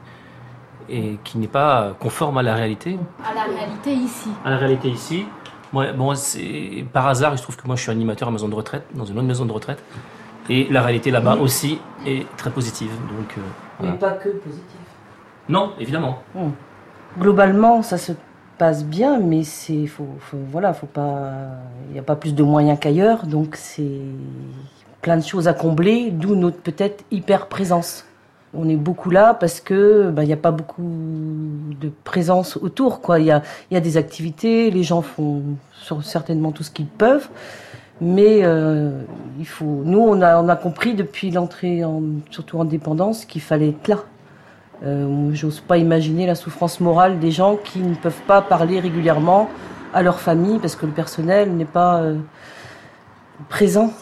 et 0.88 1.18
qui 1.22 1.38
n'est 1.38 1.46
pas 1.60 1.94
conforme 2.00 2.38
à 2.38 2.42
la 2.42 2.54
réalité. 2.54 2.98
À 3.24 3.32
la 3.32 3.44
réalité 3.44 3.92
ici. 3.92 4.28
À 4.44 4.50
la 4.50 4.56
réalité 4.56 4.88
ici, 4.88 5.24
moi, 5.72 5.92
bon, 5.92 6.12
par 6.92 7.06
hasard, 7.06 7.34
il 7.34 7.38
se 7.38 7.42
trouve 7.44 7.56
que 7.56 7.66
moi 7.68 7.76
je 7.76 7.82
suis 7.82 7.92
animateur 7.92 8.26
à 8.28 8.32
maison 8.32 8.48
de 8.48 8.54
retraite, 8.56 8.84
dans 8.94 9.04
une 9.04 9.16
autre 9.18 9.28
maison 9.28 9.44
de 9.46 9.52
retraite, 9.52 9.80
et 10.50 10.66
la 10.70 10.82
réalité 10.82 11.12
là-bas 11.12 11.36
aussi 11.36 11.78
est 12.04 12.26
très 12.36 12.50
positive. 12.50 12.90
Donc, 13.16 13.30
euh, 13.38 13.40
voilà. 13.78 13.92
Mais 13.92 13.98
pas 13.98 14.12
que 14.12 14.30
positif. 14.30 14.80
Non, 15.48 15.72
évidemment. 15.78 16.18
Globalement, 17.20 17.82
ça 17.82 17.96
se 17.98 18.12
passe 18.58 18.84
bien, 18.84 19.20
mais 19.20 19.44
c'est 19.44 19.86
faut, 19.86 20.16
faut- 20.18 20.46
voilà, 20.50 20.72
faut 20.72 20.86
pas, 20.88 21.30
il 21.88 21.92
n'y 21.92 21.98
a 22.00 22.02
pas 22.02 22.16
plus 22.16 22.34
de 22.34 22.42
moyens 22.42 22.78
qu'ailleurs, 22.80 23.26
donc 23.26 23.54
c'est 23.54 24.00
plein 25.06 25.16
de 25.16 25.22
choses 25.22 25.46
à 25.46 25.52
combler, 25.54 26.10
d'où 26.10 26.34
notre 26.34 26.56
peut-être 26.56 27.04
hyper 27.12 27.46
présence. 27.46 28.04
On 28.54 28.68
est 28.68 28.74
beaucoup 28.74 29.08
là 29.08 29.34
parce 29.34 29.60
que 29.60 30.10
bah, 30.10 30.24
il 30.24 30.26
n'y 30.26 30.32
a 30.32 30.36
pas 30.36 30.50
beaucoup 30.50 30.82
de 31.80 31.92
présence 32.02 32.56
autour. 32.56 33.00
Il 33.16 33.22
y 33.22 33.30
a, 33.30 33.42
y 33.70 33.76
a 33.76 33.80
des 33.80 33.98
activités, 33.98 34.68
les 34.68 34.82
gens 34.82 35.02
font 35.02 35.44
certainement 36.02 36.50
tout 36.50 36.64
ce 36.64 36.72
qu'ils 36.72 36.88
peuvent. 36.88 37.28
Mais 38.00 38.40
euh, 38.42 39.00
il 39.38 39.46
faut. 39.46 39.82
Nous, 39.84 40.00
on 40.00 40.20
a, 40.22 40.42
on 40.42 40.48
a 40.48 40.56
compris 40.56 40.94
depuis 40.94 41.30
l'entrée, 41.30 41.84
en, 41.84 42.02
surtout 42.32 42.58
en 42.58 42.64
dépendance, 42.64 43.26
qu'il 43.26 43.42
fallait 43.42 43.68
être 43.68 43.86
là. 43.86 43.98
Euh, 44.84 45.30
J'ose 45.34 45.60
pas 45.60 45.78
imaginer 45.78 46.26
la 46.26 46.34
souffrance 46.34 46.80
morale 46.80 47.20
des 47.20 47.30
gens 47.30 47.54
qui 47.54 47.78
ne 47.78 47.94
peuvent 47.94 48.22
pas 48.26 48.42
parler 48.42 48.80
régulièrement 48.80 49.48
à 49.94 50.02
leur 50.02 50.18
famille 50.18 50.58
parce 50.58 50.74
que 50.74 50.84
le 50.84 50.92
personnel 50.92 51.52
n'est 51.52 51.64
pas 51.64 52.00
euh, 52.00 52.16
présent. 53.48 53.92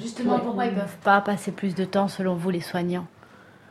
Justement, 0.00 0.38
pourquoi 0.38 0.66
ils 0.66 0.74
peuvent 0.74 0.96
pas 1.02 1.20
passer 1.20 1.50
plus 1.50 1.74
de 1.74 1.84
temps, 1.84 2.08
selon 2.08 2.34
vous, 2.34 2.50
les 2.50 2.60
soignants 2.60 3.06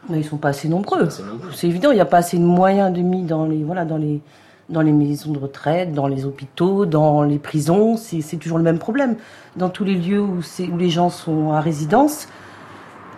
Mais 0.10 0.20
ils 0.20 0.26
sont 0.26 0.38
pas 0.38 0.50
assez 0.50 0.68
nombreux. 0.68 1.10
C'est 1.54 1.68
évident, 1.68 1.92
il 1.92 1.96
n'y 1.96 2.02
a 2.02 2.06
pas 2.06 2.18
assez 2.18 2.38
de 2.38 2.44
moyens 2.44 2.92
de 2.94 3.02
mis 3.02 3.24
dans 3.24 3.46
les, 3.46 3.64
voilà, 3.64 3.86
dans 3.86 3.98
les, 3.98 4.22
dans 4.70 4.82
les 4.82 4.92
maisons 4.92 5.32
de 5.32 5.40
retraite, 5.40 5.94
dans 5.94 6.08
les 6.08 6.26
hôpitaux, 6.26 6.86
dans 6.86 7.24
les 7.24 7.40
prisons. 7.40 7.96
C'est 7.98 8.22
c'est 8.22 8.38
toujours 8.38 8.58
le 8.58 8.64
même 8.64 8.80
problème. 8.80 9.16
Dans 9.56 9.70
tous 9.70 9.84
les 9.86 9.96
lieux 9.96 10.22
où, 10.22 10.42
c'est- 10.42 10.68
où 10.68 10.78
les 10.78 10.90
gens 10.90 11.10
sont 11.10 11.52
à 11.54 11.62
résidence. 11.62 12.28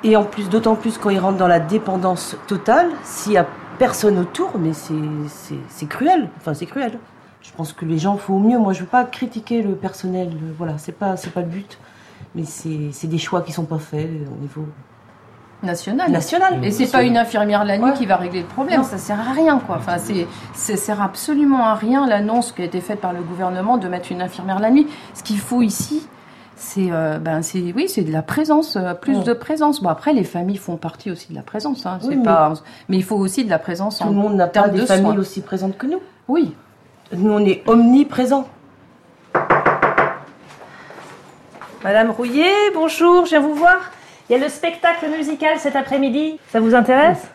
Et 0.03 0.15
en 0.15 0.23
plus, 0.23 0.47
d'autant 0.49 0.75
plus 0.75 0.97
quand 0.97 1.09
ils 1.09 1.19
rentrent 1.19 1.37
dans 1.39 1.47
la 1.47 1.59
dépendance 1.59 2.37
totale, 2.47 2.89
s'il 3.03 3.33
y 3.33 3.37
a 3.37 3.45
personne 3.79 4.17
autour, 4.19 4.51
mais 4.59 4.71
c'est- 4.73 5.87
cruel. 5.87 6.29
Enfin, 6.37 6.53
c'est 6.53 6.65
cruel. 6.67 6.99
Je 7.41 7.49
pense 7.57 7.73
que 7.73 7.85
les 7.85 7.97
gens 7.97 8.17
font 8.17 8.35
au 8.35 8.39
mieux. 8.39 8.59
Moi, 8.59 8.73
je 8.73 8.81
veux 8.81 8.85
pas 8.85 9.03
critiquer 9.05 9.61
le 9.61 9.73
personnel. 9.75 10.29
Voilà, 10.57 10.77
c'est 10.77 10.91
pas, 10.91 11.17
c'est 11.17 11.31
pas 11.31 11.41
le 11.41 11.47
but. 11.47 11.77
Mais 12.35 12.43
c'est 12.45 12.89
c'est 12.91 13.07
des 13.07 13.17
choix 13.17 13.41
qui 13.41 13.51
sont 13.51 13.65
pas 13.65 13.79
faits 13.79 14.09
au 14.31 14.39
niveau 14.41 14.65
national. 15.63 16.09
National. 16.11 16.63
Et 16.63 16.71
c'est 16.71 16.87
pas 16.89 17.03
une 17.03 17.17
infirmière 17.17 17.65
la 17.65 17.77
nuit 17.77 17.91
qui 17.93 18.05
va 18.05 18.15
régler 18.15 18.41
le 18.41 18.47
problème. 18.47 18.83
Ça 18.83 18.97
sert 18.97 19.19
à 19.19 19.33
rien, 19.33 19.59
quoi. 19.59 19.77
Enfin, 19.77 19.97
c'est, 19.97 20.25
ça 20.53 20.77
sert 20.77 21.01
absolument 21.01 21.65
à 21.65 21.73
rien 21.75 22.07
l'annonce 22.07 22.51
qui 22.53 22.61
a 22.61 22.65
été 22.65 22.79
faite 22.81 23.01
par 23.01 23.11
le 23.13 23.21
gouvernement 23.21 23.77
de 23.77 23.87
mettre 23.87 24.11
une 24.11 24.21
infirmière 24.21 24.59
la 24.59 24.71
nuit. 24.71 24.87
Ce 25.13 25.21
qu'il 25.23 25.37
faut 25.39 25.61
ici, 25.61 26.07
c'est, 26.55 26.91
euh, 26.91 27.17
ben, 27.19 27.41
c'est, 27.41 27.73
oui, 27.75 27.89
c'est 27.89 28.03
de 28.03 28.11
la 28.11 28.21
présence, 28.21 28.77
euh, 28.77 28.93
plus 28.93 29.17
Ouais. 29.17 29.23
de 29.23 29.33
présence. 29.33 29.81
Bon, 29.81 29.89
après, 29.89 30.13
les 30.13 30.23
familles 30.23 30.57
font 30.57 30.77
partie 30.77 31.11
aussi 31.11 31.29
de 31.29 31.35
la 31.35 31.41
présence. 31.43 31.85
Hein. 31.85 31.99
Oui, 32.03 32.15
mais- 32.15 32.23
pas, 32.23 32.53
mais 32.87 32.95
il 32.97 33.03
faut 33.03 33.17
aussi 33.17 33.43
de 33.43 33.49
la 33.49 33.59
présence. 33.59 33.99
Tout 33.99 34.07
le 34.07 34.13
monde 34.13 34.35
n'a 34.35 34.47
pas 34.47 34.69
des 34.69 34.85
familles 34.85 35.17
aussi 35.17 35.41
présentes 35.41 35.77
que 35.77 35.87
nous. 35.87 35.99
Oui. 36.29 36.55
Nous, 37.11 37.31
on 37.31 37.39
est 37.39 37.63
omniprésents. 37.67 38.47
Madame 41.83 42.11
Rouillet, 42.11 42.71
bonjour, 42.73 43.25
je 43.25 43.31
viens 43.31 43.39
vous 43.39 43.55
voir. 43.55 43.91
Il 44.29 44.33
y 44.33 44.35
a 44.39 44.43
le 44.43 44.49
spectacle 44.49 45.07
musical 45.09 45.57
cet 45.59 45.75
après-midi. 45.75 46.39
Ça 46.51 46.59
vous 46.59 46.75
intéresse? 46.75 47.27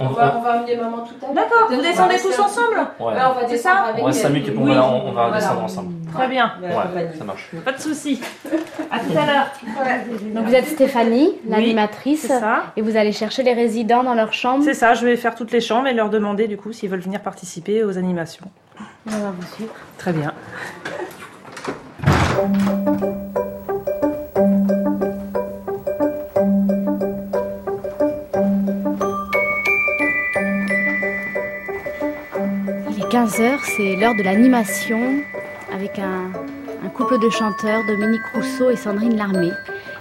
On, 0.00 0.06
va, 0.08 0.36
on 0.38 0.42
va 0.42 0.52
amener 0.54 0.76
maman 0.76 0.98
tout 1.06 1.14
à 1.22 1.26
l'heure. 1.26 1.34
D'accord, 1.34 1.68
vous 1.70 1.80
descendez 1.80 2.16
tous 2.16 2.36
ensemble. 2.40 2.76
Ouais. 2.98 3.06
Ouais, 3.06 3.12
on 3.30 3.34
va 3.34 3.40
C'est 3.42 3.52
descendre 3.52 3.76
ça 3.76 3.84
avec 3.90 4.02
on 4.02 4.06
reste 4.06 4.20
5 4.22 4.28
minutes 4.30 4.48
et 4.48 4.50
puis 4.50 4.58
Oui. 4.58 4.66
voilà, 4.66 4.84
on, 4.86 5.08
on 5.08 5.12
va 5.12 5.22
Voilà. 5.28 5.36
descendre 5.38 5.62
ensemble. 5.62 5.92
Très 6.12 6.28
bien. 6.28 6.52
Ouais, 6.62 7.10
ça 7.16 7.24
marche. 7.24 7.50
Pas 7.64 7.72
de 7.72 7.80
souci. 7.80 8.20
À 8.90 8.98
tout 8.98 9.12
à 9.16 9.26
l'heure. 9.26 9.46
Donc 10.34 10.46
vous 10.46 10.54
êtes 10.54 10.66
Stéphanie, 10.66 11.34
l'animatrice, 11.46 12.22
c'est 12.22 12.28
ça. 12.40 12.64
et 12.76 12.82
vous 12.82 12.96
allez 12.96 13.12
chercher 13.12 13.42
les 13.44 13.52
résidents 13.54 14.02
dans 14.02 14.14
leur 14.14 14.32
chambre. 14.32 14.64
C'est 14.64 14.74
ça, 14.74 14.94
je 14.94 15.06
vais 15.06 15.16
faire 15.16 15.34
toutes 15.36 15.52
les 15.52 15.60
chambres 15.60 15.86
et 15.86 15.94
leur 15.94 16.10
demander 16.10 16.48
du 16.48 16.56
coup 16.56 16.72
s'ils 16.72 16.90
veulent 16.90 17.00
venir 17.00 17.20
participer 17.20 17.84
aux 17.84 17.96
animations. 17.96 18.46
On 19.06 19.10
va 19.10 19.30
vous 19.30 19.54
suivre. 19.54 19.72
Très 19.98 20.12
bien. 20.12 20.32
Il 32.90 32.98
est 32.98 33.08
15h, 33.12 33.58
c'est 33.76 33.96
l'heure 33.96 34.14
de 34.16 34.22
l'animation 34.22 35.00
avec 35.72 35.98
un, 35.98 36.30
un 36.84 36.88
couple 36.88 37.18
de 37.20 37.30
chanteurs, 37.30 37.80
Dominique 37.86 38.22
Rousseau 38.34 38.70
et 38.70 38.76
Sandrine 38.76 39.16
Larmé, 39.16 39.50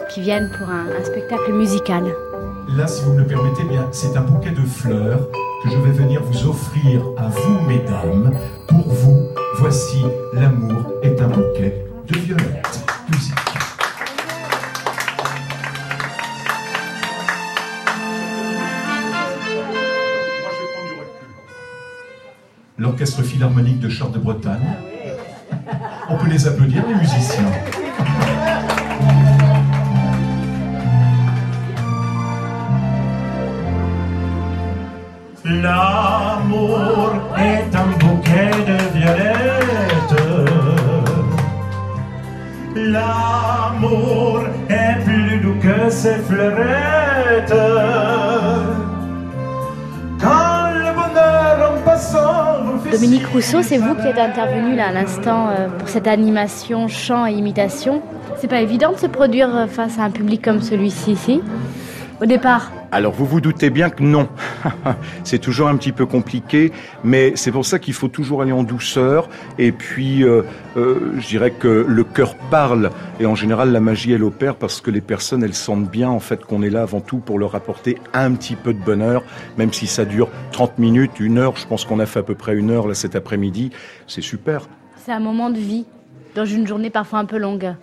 qui 0.09 0.21
viennent 0.21 0.49
pour 0.57 0.69
un, 0.69 0.85
un 0.99 1.03
spectacle 1.03 1.51
musical. 1.53 2.03
Là, 2.75 2.87
si 2.87 3.03
vous 3.03 3.13
me 3.13 3.19
le 3.19 3.27
permettez 3.27 3.63
bien, 3.63 3.87
c'est 3.91 4.15
un 4.17 4.21
bouquet 4.21 4.51
de 4.51 4.61
fleurs 4.65 5.27
que 5.63 5.69
je 5.69 5.77
vais 5.77 5.91
venir 5.91 6.21
vous 6.23 6.47
offrir 6.47 7.01
à 7.17 7.27
vous, 7.29 7.61
mesdames. 7.67 8.31
Pour 8.67 8.87
vous, 8.87 9.27
voici 9.57 10.03
L'amour 10.33 10.93
est 11.03 11.21
un 11.21 11.27
bouquet 11.27 11.85
de 12.07 12.17
violettes. 12.17 12.83
Musique. 13.11 13.35
L'Orchestre 22.77 23.21
Philharmonique 23.21 23.79
de 23.79 23.89
Charte 23.89 24.13
de 24.13 24.19
Bretagne. 24.19 24.75
On 26.09 26.17
peut 26.17 26.29
les 26.29 26.47
applaudir, 26.47 26.83
les 26.87 26.95
musiciens. 26.95 27.51
L'amour 35.59 37.11
est 37.37 37.75
un 37.75 37.87
bouquet 37.99 38.51
de 38.65 38.97
violettes. 38.97 40.21
L'amour 42.75 44.43
est 44.69 45.03
plus 45.03 45.41
doux 45.41 45.55
que 45.61 45.89
ses 45.89 46.15
fleurettes. 46.19 47.53
Quand 50.21 50.71
le 50.73 50.93
bonheur 50.93 51.73
en 51.73 51.81
passant 51.83 52.63
vous 52.63 52.79
fait 52.79 52.91
Dominique 52.91 53.27
Rousseau, 53.27 53.61
c'est 53.61 53.77
vous 53.77 53.95
qui 53.95 54.07
êtes 54.07 54.19
intervenu 54.19 54.75
là 54.77 54.87
à 54.87 54.91
l'instant 54.93 55.49
euh, 55.49 55.67
pour 55.67 55.89
cette 55.89 56.07
animation 56.07 56.87
chant 56.87 57.25
et 57.25 57.33
imitation. 57.33 58.01
C'est 58.37 58.47
pas 58.47 58.61
évident 58.61 58.93
de 58.93 58.97
se 58.97 59.07
produire 59.07 59.53
euh, 59.53 59.67
face 59.67 59.99
à 59.99 60.03
un 60.03 60.11
public 60.11 60.41
comme 60.41 60.61
celui-ci 60.61 61.11
ici. 61.11 61.41
Au 62.21 62.27
départ, 62.27 62.71
Alors 62.91 63.13
vous 63.13 63.25
vous 63.25 63.41
doutez 63.41 63.71
bien 63.71 63.89
que 63.89 64.03
non. 64.03 64.29
c'est 65.23 65.39
toujours 65.39 65.69
un 65.69 65.75
petit 65.75 65.91
peu 65.91 66.05
compliqué, 66.05 66.71
mais 67.03 67.33
c'est 67.35 67.51
pour 67.51 67.65
ça 67.65 67.79
qu'il 67.79 67.95
faut 67.95 68.09
toujours 68.09 68.43
aller 68.43 68.51
en 68.51 68.61
douceur. 68.61 69.27
Et 69.57 69.71
puis, 69.71 70.23
euh, 70.23 70.43
euh, 70.77 71.13
je 71.17 71.27
dirais 71.27 71.49
que 71.49 71.83
le 71.87 72.03
cœur 72.03 72.35
parle. 72.51 72.91
Et 73.19 73.25
en 73.25 73.33
général, 73.33 73.71
la 73.71 73.79
magie, 73.79 74.11
elle 74.11 74.23
opère 74.23 74.55
parce 74.55 74.81
que 74.81 74.91
les 74.91 75.01
personnes, 75.01 75.43
elles 75.43 75.55
sentent 75.55 75.89
bien 75.89 76.09
en 76.09 76.19
fait 76.19 76.45
qu'on 76.45 76.61
est 76.61 76.69
là 76.69 76.83
avant 76.83 77.01
tout 77.01 77.17
pour 77.17 77.39
leur 77.39 77.55
apporter 77.55 77.97
un 78.13 78.33
petit 78.33 78.55
peu 78.55 78.71
de 78.73 78.83
bonheur, 78.83 79.23
même 79.57 79.73
si 79.73 79.87
ça 79.87 80.05
dure 80.05 80.29
30 80.51 80.77
minutes, 80.77 81.19
une 81.19 81.39
heure. 81.39 81.57
Je 81.57 81.65
pense 81.65 81.85
qu'on 81.85 81.99
a 81.99 82.05
fait 82.05 82.19
à 82.19 82.23
peu 82.23 82.35
près 82.35 82.55
une 82.55 82.69
heure 82.69 82.87
là 82.87 82.93
cet 82.93 83.15
après-midi. 83.15 83.71
C'est 84.05 84.21
super. 84.21 84.67
c'est 85.03 85.11
un 85.11 85.19
moment 85.19 85.49
de 85.49 85.57
vie 85.57 85.85
dans 86.35 86.45
une 86.45 86.67
journée 86.67 86.91
parfois 86.91 87.17
un 87.17 87.25
peu 87.25 87.39
longue. 87.39 87.73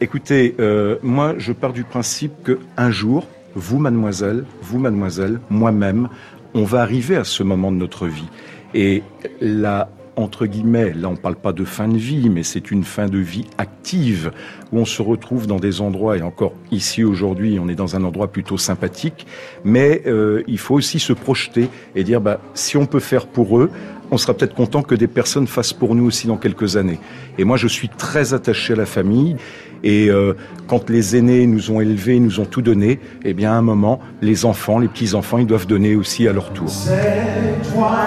Écoutez, 0.00 0.54
euh, 0.60 0.96
moi, 1.02 1.34
je 1.38 1.52
pars 1.52 1.72
du 1.72 1.82
principe 1.82 2.32
que 2.44 2.60
un 2.76 2.90
jour, 2.90 3.26
vous, 3.54 3.78
mademoiselle, 3.78 4.44
vous, 4.62 4.78
mademoiselle, 4.78 5.40
moi-même, 5.50 6.08
on 6.54 6.64
va 6.64 6.82
arriver 6.82 7.16
à 7.16 7.24
ce 7.24 7.42
moment 7.42 7.72
de 7.72 7.76
notre 7.76 8.06
vie. 8.06 8.28
Et 8.74 9.02
là, 9.40 9.90
entre 10.16 10.46
guillemets, 10.46 10.92
là 10.92 11.08
on 11.08 11.12
ne 11.12 11.16
parle 11.16 11.36
pas 11.36 11.52
de 11.52 11.64
fin 11.64 11.88
de 11.88 11.96
vie, 11.96 12.28
mais 12.28 12.42
c'est 12.42 12.70
une 12.70 12.84
fin 12.84 13.06
de 13.06 13.18
vie 13.18 13.46
active, 13.58 14.32
où 14.72 14.78
on 14.78 14.84
se 14.84 15.02
retrouve 15.02 15.46
dans 15.46 15.58
des 15.58 15.80
endroits, 15.80 16.16
et 16.16 16.22
encore 16.22 16.52
ici 16.70 17.04
aujourd'hui, 17.04 17.58
on 17.60 17.68
est 17.68 17.74
dans 17.74 17.96
un 17.96 18.04
endroit 18.04 18.28
plutôt 18.28 18.58
sympathique, 18.58 19.26
mais 19.64 20.02
euh, 20.06 20.42
il 20.46 20.58
faut 20.58 20.74
aussi 20.74 20.98
se 20.98 21.12
projeter 21.12 21.68
et 21.94 22.04
dire, 22.04 22.20
bah, 22.20 22.40
si 22.54 22.76
on 22.76 22.86
peut 22.86 23.00
faire 23.00 23.26
pour 23.26 23.58
eux, 23.58 23.70
on 24.10 24.18
sera 24.18 24.34
peut-être 24.34 24.54
content 24.54 24.82
que 24.82 24.94
des 24.94 25.06
personnes 25.06 25.46
fassent 25.46 25.72
pour 25.72 25.94
nous 25.94 26.04
aussi 26.04 26.26
dans 26.26 26.36
quelques 26.36 26.76
années. 26.76 26.98
Et 27.38 27.44
moi, 27.44 27.56
je 27.56 27.68
suis 27.68 27.88
très 27.88 28.34
attaché 28.34 28.72
à 28.72 28.76
la 28.76 28.86
famille. 28.86 29.36
Et 29.82 30.08
euh, 30.08 30.34
quand 30.66 30.90
les 30.90 31.16
aînés 31.16 31.46
nous 31.46 31.70
ont 31.70 31.80
élevés, 31.80 32.20
nous 32.20 32.40
ont 32.40 32.44
tout 32.44 32.62
donné, 32.62 33.00
eh 33.24 33.32
bien, 33.32 33.52
à 33.52 33.54
un 33.54 33.62
moment, 33.62 34.00
les 34.20 34.44
enfants, 34.44 34.78
les 34.78 34.88
petits-enfants, 34.88 35.38
ils 35.38 35.46
doivent 35.46 35.66
donner 35.66 35.94
aussi 35.94 36.28
à 36.28 36.32
leur 36.32 36.52
tour. 36.52 36.68
C'est 36.68 37.72
toi 37.72 37.98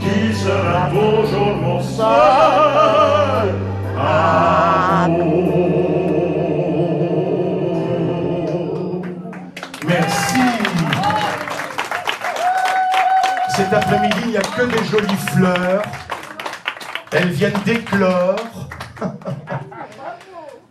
qui 0.00 0.34
seras 0.34 0.88
toujours 0.90 1.56
mon 1.56 1.82
seul 1.82 2.06
amour. 3.98 5.60
Merci. 9.86 10.40
Cet 13.56 13.72
après-midi, 13.72 14.16
il 14.24 14.30
n'y 14.30 14.36
a 14.38 14.40
que 14.40 14.62
des 14.62 14.84
jolies 14.84 15.16
fleurs. 15.34 15.82
Elles 17.12 17.30
viennent 17.30 17.52
d'éclore. 17.66 18.59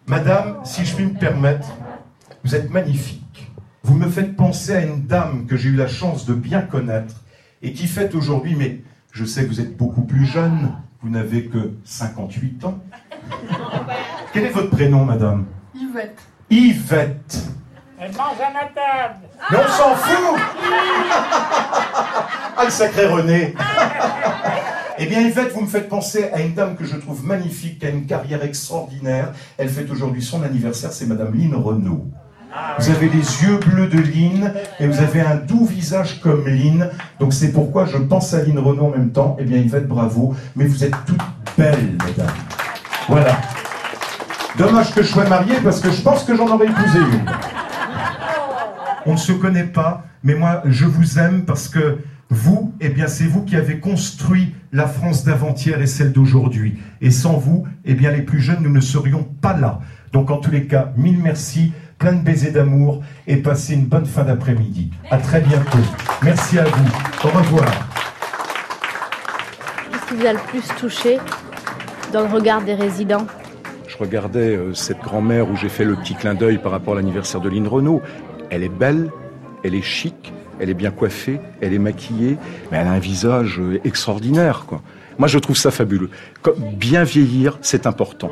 Madame, 0.09 0.55
si 0.63 0.85
je 0.85 0.95
puis 0.95 1.05
me 1.05 1.13
permettre, 1.13 1.67
vous 2.43 2.55
êtes 2.55 2.71
magnifique. 2.71 3.51
Vous 3.83 3.93
me 3.93 4.09
faites 4.09 4.35
penser 4.35 4.75
à 4.75 4.81
une 4.81 5.05
dame 5.05 5.45
que 5.45 5.55
j'ai 5.55 5.69
eu 5.69 5.75
la 5.75 5.87
chance 5.87 6.25
de 6.25 6.33
bien 6.33 6.61
connaître 6.61 7.13
et 7.61 7.73
qui 7.73 7.85
fête 7.85 8.15
aujourd'hui, 8.15 8.55
mais 8.55 8.81
je 9.11 9.23
sais 9.23 9.43
que 9.43 9.49
vous 9.49 9.61
êtes 9.61 9.77
beaucoup 9.77 10.01
plus 10.01 10.25
jeune, 10.25 10.73
vous 11.03 11.11
n'avez 11.11 11.45
que 11.45 11.73
58 11.83 12.65
ans. 12.65 12.79
Quel 14.33 14.45
est 14.45 14.49
votre 14.49 14.71
prénom, 14.71 15.05
madame? 15.05 15.45
Yvette. 15.75 16.19
Yvette. 16.49 17.43
Elle 17.99 18.11
mange 18.13 18.41
à 18.41 18.51
ma 18.51 18.65
table. 18.65 19.27
Mais 19.51 19.57
on 19.57 19.67
s'en 19.67 19.93
fout 19.95 20.41
Ah, 22.57 22.65
le 22.65 22.71
sacré 22.71 23.05
René 23.05 23.53
Eh 25.01 25.05
bien, 25.05 25.21
Yvette, 25.21 25.53
vous 25.53 25.61
me 25.61 25.67
faites 25.67 25.87
penser 25.87 26.29
à 26.33 26.41
une 26.41 26.53
dame 26.53 26.75
que 26.75 26.83
je 26.83 26.97
trouve 26.97 27.25
magnifique, 27.25 27.79
qui 27.79 27.85
a 27.85 27.89
une 27.89 28.05
carrière 28.05 28.43
extraordinaire. 28.43 29.31
Elle 29.57 29.69
fête 29.69 29.89
aujourd'hui 29.89 30.21
son 30.21 30.43
anniversaire, 30.43 30.91
c'est 30.91 31.05
Madame 31.05 31.33
Lynn 31.33 31.55
Renault. 31.55 32.07
Vous 32.77 32.89
avez 32.89 33.07
les 33.07 33.43
yeux 33.43 33.59
bleus 33.65 33.87
de 33.87 33.97
Lynn 33.97 34.53
et 34.77 34.87
vous 34.87 34.99
avez 34.99 35.21
un 35.21 35.37
doux 35.37 35.65
visage 35.65 36.19
comme 36.19 36.45
Lynn. 36.45 36.89
Donc 37.17 37.31
c'est 37.31 37.53
pourquoi 37.53 37.85
je 37.85 37.95
pense 37.97 38.33
à 38.33 38.43
Lynn 38.43 38.59
Renault 38.59 38.87
en 38.87 38.89
même 38.89 39.11
temps. 39.11 39.37
Eh 39.39 39.45
bien, 39.45 39.59
Yvette, 39.59 39.87
bravo. 39.87 40.35
Mais 40.57 40.65
vous 40.65 40.83
êtes 40.83 40.95
toutes 41.05 41.21
belles, 41.57 41.95
mesdames. 42.05 42.35
Voilà. 43.07 43.39
Dommage 44.57 44.93
que 44.93 45.01
je 45.01 45.07
sois 45.07 45.29
marié 45.29 45.55
parce 45.63 45.79
que 45.79 45.91
je 45.91 46.01
pense 46.01 46.25
que 46.25 46.35
j'en 46.35 46.49
aurais 46.49 46.65
épousé 46.65 46.99
une. 46.99 47.25
On 49.05 49.13
ne 49.13 49.17
se 49.17 49.31
connaît 49.31 49.63
pas, 49.63 50.03
mais 50.23 50.35
moi, 50.35 50.61
je 50.65 50.83
vous 50.83 51.19
aime 51.19 51.45
parce 51.45 51.69
que 51.69 51.99
vous, 52.29 52.73
eh 52.79 52.89
bien, 52.89 53.07
c'est 53.07 53.25
vous 53.25 53.43
qui 53.43 53.55
avez 53.55 53.79
construit 53.79 54.53
la 54.71 54.87
France 54.87 55.23
d'avant-hier 55.23 55.81
et 55.81 55.87
celle 55.87 56.11
d'aujourd'hui. 56.11 56.77
Et 57.01 57.09
sans 57.09 57.37
vous, 57.37 57.65
eh 57.85 57.95
bien, 57.95 58.11
les 58.11 58.21
plus 58.21 58.39
jeunes, 58.39 58.61
nous 58.61 58.71
ne 58.71 58.81
serions 58.81 59.23
pas 59.23 59.57
là. 59.57 59.79
Donc, 60.13 60.29
en 60.29 60.37
tous 60.37 60.51
les 60.51 60.67
cas, 60.67 60.91
mille 60.95 61.17
merci, 61.17 61.73
plein 61.97 62.13
de 62.13 62.21
baisers 62.21 62.51
d'amour 62.51 63.01
et 63.25 63.37
passez 63.37 63.73
une 63.73 63.85
bonne 63.85 64.05
fin 64.05 64.23
d'après-midi. 64.23 64.91
À 65.09 65.17
très 65.17 65.41
bientôt. 65.41 65.79
Merci 66.23 66.59
à 66.59 66.65
vous. 66.65 67.27
Au 67.27 67.29
revoir. 67.29 67.65
Qu'est-ce 69.91 70.05
qui 70.07 70.21
vous 70.21 70.25
a 70.27 70.33
le 70.33 70.39
plus 70.47 70.67
touché 70.79 71.17
dans 72.13 72.21
le 72.21 72.27
regard 72.27 72.61
des 72.61 72.75
résidents? 72.75 73.25
Je 73.87 73.97
regardais 73.97 74.55
euh, 74.55 74.73
cette 74.75 74.99
grand-mère 74.99 75.49
où 75.49 75.55
j'ai 75.55 75.67
fait 75.67 75.83
le 75.83 75.95
petit 75.95 76.13
clin 76.13 76.35
d'œil 76.35 76.59
par 76.59 76.71
rapport 76.71 76.93
à 76.93 76.97
l'anniversaire 76.97 77.41
de 77.41 77.49
Lynn 77.49 77.67
Renault. 77.67 78.01
Elle 78.51 78.63
est 78.63 78.69
belle, 78.69 79.09
elle 79.63 79.73
est 79.73 79.81
chic, 79.81 80.31
elle 80.59 80.69
est 80.69 80.75
bien 80.75 80.91
coiffée, 80.91 81.39
elle 81.61 81.73
est 81.73 81.79
maquillée, 81.79 82.37
mais 82.71 82.77
elle 82.77 82.87
a 82.87 82.91
un 82.91 82.99
visage 82.99 83.59
euh, 83.59 83.79
extraordinaire. 83.83 84.65
Quoi. 84.67 84.81
Moi, 85.17 85.27
je 85.27 85.39
trouve 85.39 85.57
ça 85.57 85.71
fabuleux. 85.71 86.09
Bien 86.73 87.03
vieillir, 87.03 87.57
c'est 87.61 87.87
important. 87.87 88.31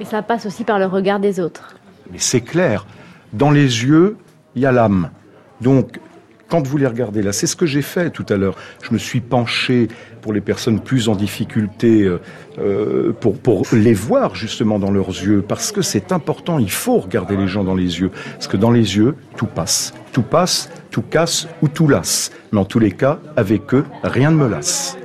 Et 0.00 0.04
ça 0.04 0.22
passe 0.22 0.46
aussi 0.46 0.64
par 0.64 0.78
le 0.78 0.86
regard 0.86 1.20
des 1.20 1.40
autres. 1.40 1.76
Mais 2.10 2.18
c'est 2.18 2.40
clair. 2.40 2.86
Dans 3.32 3.50
les 3.50 3.84
yeux, 3.84 4.16
il 4.54 4.62
y 4.62 4.66
a 4.66 4.72
l'âme. 4.72 5.10
Donc, 5.60 5.98
quand 6.48 6.66
vous 6.66 6.78
les 6.78 6.86
regardez 6.86 7.22
là, 7.22 7.32
c'est 7.32 7.46
ce 7.46 7.56
que 7.56 7.66
j'ai 7.66 7.82
fait 7.82 8.10
tout 8.10 8.26
à 8.28 8.36
l'heure. 8.36 8.56
Je 8.82 8.92
me 8.92 8.98
suis 8.98 9.20
penché 9.20 9.88
pour 10.22 10.32
les 10.32 10.40
personnes 10.40 10.80
plus 10.80 11.08
en 11.08 11.14
difficulté, 11.14 12.02
euh, 12.02 12.20
euh, 12.58 13.12
pour, 13.12 13.38
pour 13.38 13.66
les 13.72 13.94
voir 13.94 14.34
justement 14.34 14.78
dans 14.78 14.90
leurs 14.90 15.08
yeux, 15.08 15.44
parce 15.46 15.72
que 15.72 15.82
c'est 15.82 16.12
important, 16.12 16.58
il 16.58 16.70
faut 16.70 16.98
regarder 16.98 17.36
les 17.36 17.48
gens 17.48 17.64
dans 17.64 17.74
les 17.74 18.00
yeux, 18.00 18.10
parce 18.32 18.48
que 18.48 18.56
dans 18.56 18.70
les 18.70 18.96
yeux, 18.96 19.14
tout 19.36 19.46
passe. 19.46 19.94
Tout 20.12 20.22
passe, 20.22 20.70
tout 20.90 21.02
casse 21.02 21.48
ou 21.62 21.68
tout 21.68 21.86
lasse. 21.86 22.32
Mais 22.52 22.58
en 22.58 22.64
tous 22.64 22.78
les 22.78 22.92
cas, 22.92 23.20
avec 23.36 23.74
eux, 23.74 23.84
rien 24.02 24.30
ne 24.30 24.36
me 24.36 24.48
lasse. 24.48 24.96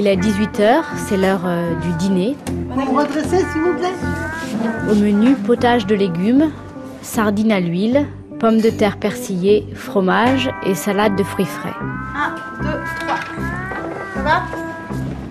Il 0.00 0.06
est 0.06 0.16
18h, 0.16 0.82
c'est 0.96 1.18
l'heure 1.18 1.42
euh, 1.44 1.74
du 1.82 1.92
dîner. 1.98 2.34
Vous 2.70 2.80
me 2.90 2.98
redressez, 3.00 3.36
s'il 3.52 3.60
vous 3.60 3.74
plaît 3.76 3.92
Au 4.90 4.94
menu, 4.94 5.34
potage 5.34 5.84
de 5.84 5.94
légumes, 5.94 6.50
sardines 7.02 7.52
à 7.52 7.60
l'huile, 7.60 8.06
pommes 8.38 8.62
de 8.62 8.70
terre 8.70 8.96
persillées, 8.96 9.66
fromage 9.74 10.50
et 10.64 10.74
salade 10.74 11.16
de 11.16 11.22
fruits 11.22 11.44
frais. 11.44 11.74
1, 12.16 12.62
2, 12.64 12.68
3. 13.00 13.16
Ça 14.14 14.22
va? 14.22 14.42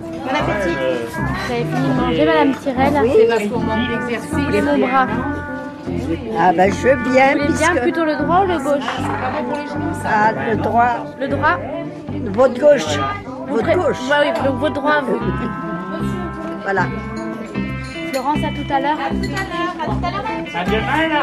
Bon 0.08 0.28
appétit. 0.28 0.76
Vous 1.16 1.52
avez 1.52 1.64
fini 1.64 1.88
de 1.88 2.00
manger, 2.00 2.24
Madame 2.26 2.54
Tirel? 2.62 2.92
Oui. 3.02 3.10
C'est 3.18 3.26
parce 3.26 3.48
qu'on 3.48 3.58
manque 3.58 3.88
d'exercice. 3.88 4.62
Mon 4.64 4.86
bras 4.86 5.06
Ah 6.38 6.52
ben 6.56 6.72
je 6.72 6.86
veux 6.86 7.10
bien. 7.10 7.32
Vous 7.32 7.38
voulez 7.40 7.58
bien 7.58 7.70
puisque- 7.70 7.82
plutôt 7.82 8.04
le 8.04 8.16
droit 8.22 8.44
ou 8.44 8.46
le 8.46 8.58
gauche? 8.58 8.90
Ah, 10.04 10.30
le 10.48 10.56
droit. 10.58 11.06
Le 11.18 11.26
droit 11.26 11.58
Votre 12.32 12.60
gauche. 12.60 12.98
Vous 13.50 13.56
Votre 13.56 13.66
pré- 13.66 13.74
gauche. 13.74 13.98
Ouais, 14.08 14.32
oui, 14.32 14.44
donc 14.44 14.56
votre 14.60 14.74
droit, 14.74 15.00
vous. 15.02 15.18
Voilà. 16.62 16.86
Florence, 18.12 18.38
à 18.44 18.48
tout 18.54 18.72
à 18.72 18.80
l'heure. 18.80 18.98
À 19.00 20.64
demain, 20.64 21.08
là. 21.08 21.22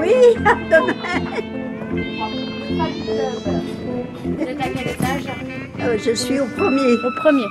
Oui, 0.00 0.14
à 0.44 0.54
demain. 0.54 0.94
Vous 4.24 4.42
êtes 4.42 4.60
à 4.60 4.64
quel 4.74 4.88
étage 4.88 5.24
Euh, 5.80 5.98
je 6.04 6.12
suis 6.14 6.40
au 6.40 6.46
premier. 6.46 6.92
Au 6.94 7.10
premier. 7.20 7.46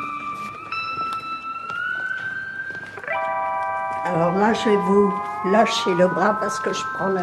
Alors 4.06 4.34
là, 4.38 4.54
je 4.54 4.70
vais 4.70 4.78
vous 4.78 5.14
lâcher 5.46 5.94
le 5.96 6.08
bras 6.08 6.38
parce 6.40 6.60
que 6.60 6.74
je 6.74 6.82
prends 6.96 7.08
le... 7.10 7.22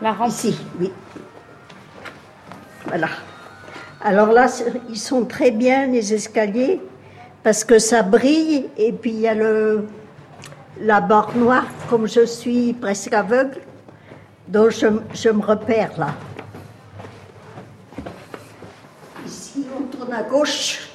La 0.00 0.12
rampe. 0.12 0.28
Ici, 0.28 0.58
oui. 0.78 0.92
Voilà. 2.86 3.08
Alors 4.04 4.32
là, 4.32 4.48
ils 4.88 4.98
sont 4.98 5.24
très 5.24 5.52
bien, 5.52 5.86
les 5.86 6.12
escaliers, 6.12 6.80
parce 7.44 7.62
que 7.62 7.78
ça 7.78 8.02
brille, 8.02 8.68
et 8.76 8.90
puis 8.90 9.10
il 9.10 9.20
y 9.20 9.28
a 9.28 9.34
le, 9.34 9.86
la 10.80 11.00
barre 11.00 11.36
noire, 11.36 11.66
comme 11.88 12.08
je 12.08 12.26
suis 12.26 12.72
presque 12.72 13.12
aveugle, 13.12 13.60
donc 14.48 14.70
je, 14.70 14.88
je 15.14 15.28
me 15.28 15.40
repère 15.40 15.92
là. 15.98 16.08
Ici, 19.24 19.66
on 19.78 19.82
tourne 19.84 20.12
à 20.12 20.24
gauche. 20.24 20.88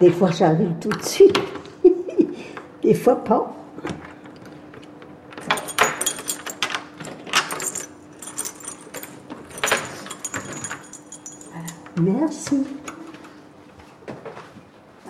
Des 0.00 0.10
fois, 0.10 0.30
j'arrive 0.30 0.74
tout 0.80 0.88
de 0.88 1.02
suite. 1.02 1.38
Des 2.82 2.94
fois, 2.94 3.24
pas. 3.24 3.52
Merci. 12.02 12.64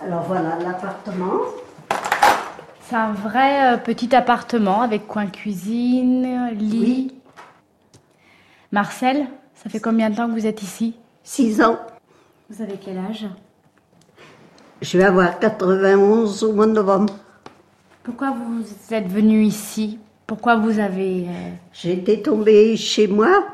Alors 0.03 0.21
voilà 0.23 0.59
l'appartement. 0.59 1.39
C'est 2.81 2.95
un 2.95 3.13
vrai 3.13 3.73
euh, 3.73 3.77
petit 3.77 4.15
appartement 4.15 4.81
avec 4.81 5.07
coin 5.07 5.25
cuisine, 5.25 6.51
lit. 6.51 7.15
Marcel, 8.71 9.25
ça 9.55 9.71
fait 9.71 9.79
combien 9.79 10.11
de 10.11 10.15
temps 10.15 10.27
que 10.27 10.33
vous 10.33 10.45
êtes 10.45 10.61
ici? 10.61 10.95
Six 11.23 11.63
ans. 11.63 11.79
Vous 12.49 12.61
avez 12.61 12.77
quel 12.77 12.99
âge? 12.99 13.25
Je 14.83 14.97
vais 14.99 15.05
avoir 15.05 15.39
91 15.39 16.43
au 16.43 16.53
mois 16.53 16.67
de 16.67 16.73
novembre. 16.73 17.15
Pourquoi 18.03 18.31
vous 18.31 18.93
êtes 18.93 19.07
venu 19.07 19.41
ici? 19.43 19.97
Pourquoi 20.27 20.57
vous 20.57 20.77
avez... 20.77 21.25
euh, 21.27 21.49
J'étais 21.71 22.21
tombée 22.21 22.77
chez 22.77 23.07
moi. 23.07 23.45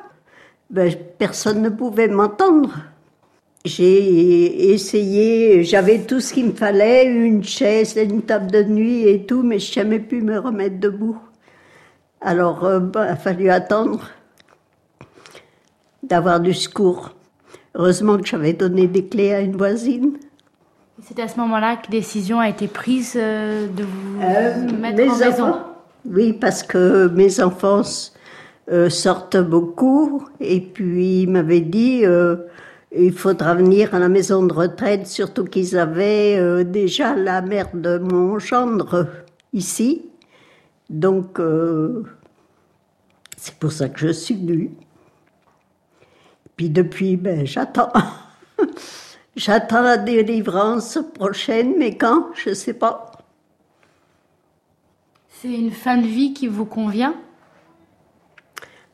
Ben, 0.69 0.93
personne 1.17 1.61
ne 1.61 1.69
pouvait 1.69 2.09
m'entendre. 2.09 2.71
J'ai 3.65 4.71
essayé, 4.71 5.63
j'avais 5.63 5.99
tout 5.99 6.21
ce 6.21 6.33
qu'il 6.33 6.45
me 6.47 6.51
fallait, 6.53 7.05
une 7.05 7.43
chaise, 7.43 7.97
une 8.01 8.21
table 8.21 8.49
de 8.51 8.63
nuit 8.63 9.05
et 9.07 9.25
tout, 9.25 9.43
mais 9.43 9.59
je 9.59 9.67
n'ai 9.67 9.73
jamais 9.73 9.99
pu 9.99 10.21
me 10.21 10.39
remettre 10.39 10.79
debout. 10.79 11.17
Alors, 12.21 12.63
euh, 12.63 12.79
bah, 12.79 13.05
il 13.05 13.11
a 13.11 13.15
fallu 13.17 13.49
attendre 13.49 14.09
d'avoir 16.03 16.39
du 16.39 16.53
secours. 16.53 17.11
Heureusement 17.75 18.17
que 18.17 18.25
j'avais 18.25 18.53
donné 18.53 18.87
des 18.87 19.05
clés 19.05 19.33
à 19.33 19.41
une 19.41 19.57
voisine. 19.57 20.13
C'est 21.03 21.19
à 21.19 21.27
ce 21.27 21.37
moment-là 21.39 21.77
que 21.77 21.91
décision 21.91 22.39
a 22.39 22.49
été 22.49 22.67
prise 22.67 23.13
euh, 23.17 23.67
de 23.67 23.83
vous 23.83 24.21
Euh, 24.21 24.71
mettre 24.79 25.01
en 25.03 25.17
maison. 25.17 25.43
enfants- 25.45 25.59
Oui, 26.09 26.33
parce 26.33 26.63
que 26.63 27.07
mes 27.09 27.41
enfants 27.41 27.81
sortent 28.89 29.37
beaucoup 29.37 30.23
et 30.39 30.61
puis 30.61 31.23
ils 31.23 31.29
m'avaient 31.29 31.59
dit 31.61 32.03
il 32.95 33.13
faudra 33.13 33.53
venir 33.53 33.93
à 33.93 33.99
la 33.99 34.09
maison 34.09 34.43
de 34.43 34.53
retraite, 34.53 35.07
surtout 35.07 35.45
qu'ils 35.45 35.77
avaient 35.77 36.37
euh, 36.37 36.63
déjà 36.63 37.15
la 37.15 37.41
mère 37.41 37.69
de 37.73 37.99
mon 37.99 38.39
gendre 38.39 39.07
ici. 39.53 40.09
Donc 40.89 41.39
euh, 41.39 42.03
c'est 43.37 43.55
pour 43.55 43.71
ça 43.71 43.89
que 43.89 43.99
je 43.99 44.11
suis 44.11 44.35
venue. 44.35 44.71
Puis 46.55 46.69
depuis, 46.69 47.15
ben, 47.15 47.45
j'attends. 47.45 47.93
j'attends 49.35 49.81
la 49.81 49.97
délivrance 49.97 50.99
prochaine, 51.13 51.75
mais 51.77 51.95
quand, 51.95 52.31
je 52.33 52.53
sais 52.53 52.73
pas. 52.73 53.11
C'est 55.29 55.53
une 55.53 55.71
fin 55.71 55.97
de 55.97 56.07
vie 56.07 56.33
qui 56.33 56.47
vous 56.47 56.65
convient? 56.65 57.15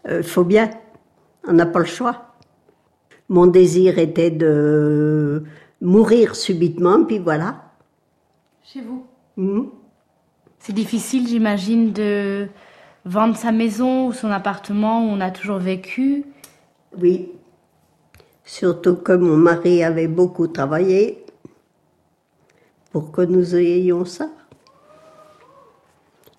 Il 0.05 0.11
Euh, 0.11 0.21
faut 0.23 0.43
bien, 0.43 0.69
on 1.47 1.53
n'a 1.53 1.65
pas 1.65 1.79
le 1.79 1.85
choix. 1.85 2.24
Mon 3.29 3.47
désir 3.47 3.97
était 3.97 4.31
de 4.31 5.43
mourir 5.81 6.35
subitement, 6.35 7.03
puis 7.03 7.19
voilà. 7.19 7.71
Chez 8.63 8.81
vous 8.81 9.05
Mhm. 9.37 9.69
C'est 10.59 10.73
difficile, 10.73 11.27
j'imagine, 11.27 11.91
de 11.91 12.47
vendre 13.03 13.35
sa 13.35 13.51
maison 13.51 14.07
ou 14.07 14.13
son 14.13 14.31
appartement 14.31 15.05
où 15.05 15.09
on 15.09 15.19
a 15.21 15.29
toujours 15.29 15.57
vécu. 15.57 16.25
Oui. 16.97 17.31
Surtout 18.45 18.95
que 18.95 19.11
mon 19.11 19.37
mari 19.37 19.83
avait 19.83 20.07
beaucoup 20.07 20.47
travaillé 20.47 21.23
pour 22.91 23.11
que 23.11 23.21
nous 23.21 23.55
ayons 23.55 24.05
ça. 24.05 24.29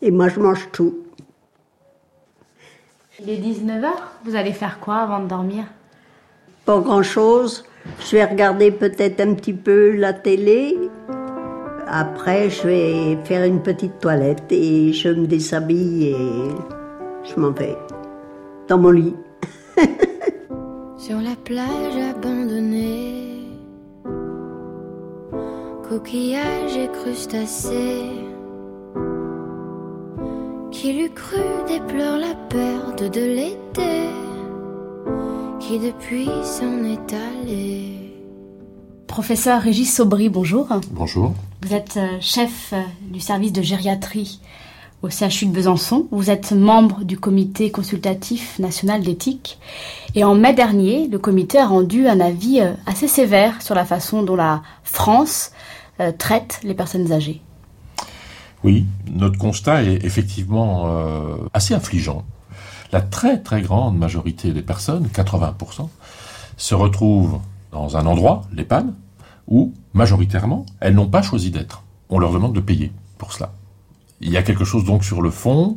Et 0.00 0.10
moi, 0.10 0.28
je 0.28 0.40
mange 0.40 0.68
tout. 0.72 1.04
Il 3.20 3.30
est 3.30 3.38
19h, 3.38 3.90
vous 4.24 4.34
allez 4.34 4.52
faire 4.52 4.78
quoi 4.80 4.96
avant 4.96 5.20
de 5.20 5.28
dormir? 5.28 5.64
Pas 6.66 6.80
grand-chose. 6.80 7.64
Je 8.00 8.16
vais 8.16 8.24
regarder 8.24 8.72
peut-être 8.72 9.20
un 9.20 9.34
petit 9.34 9.52
peu 9.52 9.94
la 9.94 10.12
télé. 10.12 10.76
Après, 11.86 12.50
je 12.50 12.66
vais 12.66 13.18
faire 13.24 13.44
une 13.44 13.62
petite 13.62 14.00
toilette 14.00 14.50
et 14.50 14.92
je 14.92 15.10
me 15.10 15.28
déshabille 15.28 16.08
et 16.08 16.16
je 17.22 17.40
m'en 17.40 17.52
vais 17.52 17.78
dans 18.66 18.78
mon 18.78 18.90
lit. 18.90 19.14
Sur 20.98 21.20
la 21.20 21.36
plage 21.44 21.96
abandonnée, 22.10 23.44
coquillages 25.88 26.76
et 26.76 26.88
crustacés, 26.88 28.10
qui 30.72 30.92
l'eût 30.94 31.14
cru 31.14 31.38
déplore 31.68 32.18
la 32.18 32.34
perte 32.48 33.04
de 33.14 33.20
l'été, 33.20 34.08
qui 35.60 35.78
depuis 35.78 36.28
s'en 36.42 36.84
est 36.84 37.12
allé. 37.12 38.14
Professeur 39.06 39.62
Régis 39.62 39.94
Saubry, 39.94 40.28
bonjour. 40.28 40.68
Bonjour. 40.90 41.34
Vous 41.62 41.72
êtes 41.72 41.96
euh, 41.96 42.18
chef 42.20 42.72
euh, 42.72 42.82
du 43.10 43.20
service 43.20 43.52
de 43.52 43.62
gériatrie 43.62 44.40
au 45.02 45.08
CHU 45.08 45.46
de 45.46 45.52
Besançon. 45.52 46.06
Vous 46.10 46.30
êtes 46.30 46.52
membre 46.52 47.04
du 47.04 47.18
comité 47.18 47.70
consultatif 47.70 48.58
national 48.58 49.02
d'éthique. 49.02 49.58
Et 50.14 50.24
en 50.24 50.34
mai 50.34 50.52
dernier, 50.52 51.08
le 51.08 51.18
comité 51.18 51.58
a 51.58 51.66
rendu 51.66 52.06
un 52.08 52.20
avis 52.20 52.60
euh, 52.60 52.72
assez 52.86 53.08
sévère 53.08 53.62
sur 53.62 53.74
la 53.74 53.84
façon 53.84 54.22
dont 54.22 54.36
la 54.36 54.62
France 54.82 55.52
traite 56.18 56.60
les 56.62 56.74
personnes 56.74 57.10
âgées. 57.10 57.40
Oui, 58.62 58.84
notre 59.10 59.38
constat 59.38 59.84
est 59.84 60.04
effectivement 60.04 60.94
assez 61.54 61.72
affligeant. 61.72 62.22
La 62.96 63.02
très 63.02 63.42
très 63.42 63.60
grande 63.60 63.98
majorité 63.98 64.54
des 64.54 64.62
personnes, 64.62 65.08
80%, 65.08 65.90
se 66.56 66.74
retrouvent 66.74 67.40
dans 67.70 67.98
un 67.98 68.06
endroit, 68.06 68.44
l'EHPAD, 68.54 68.94
où 69.48 69.74
majoritairement 69.92 70.64
elles 70.80 70.94
n'ont 70.94 71.06
pas 71.06 71.20
choisi 71.20 71.50
d'être. 71.50 71.82
On 72.08 72.18
leur 72.18 72.32
demande 72.32 72.54
de 72.54 72.60
payer 72.60 72.92
pour 73.18 73.34
cela. 73.34 73.52
Il 74.22 74.30
y 74.30 74.38
a 74.38 74.42
quelque 74.42 74.64
chose 74.64 74.86
donc 74.86 75.04
sur 75.04 75.20
le 75.20 75.30
fond 75.30 75.76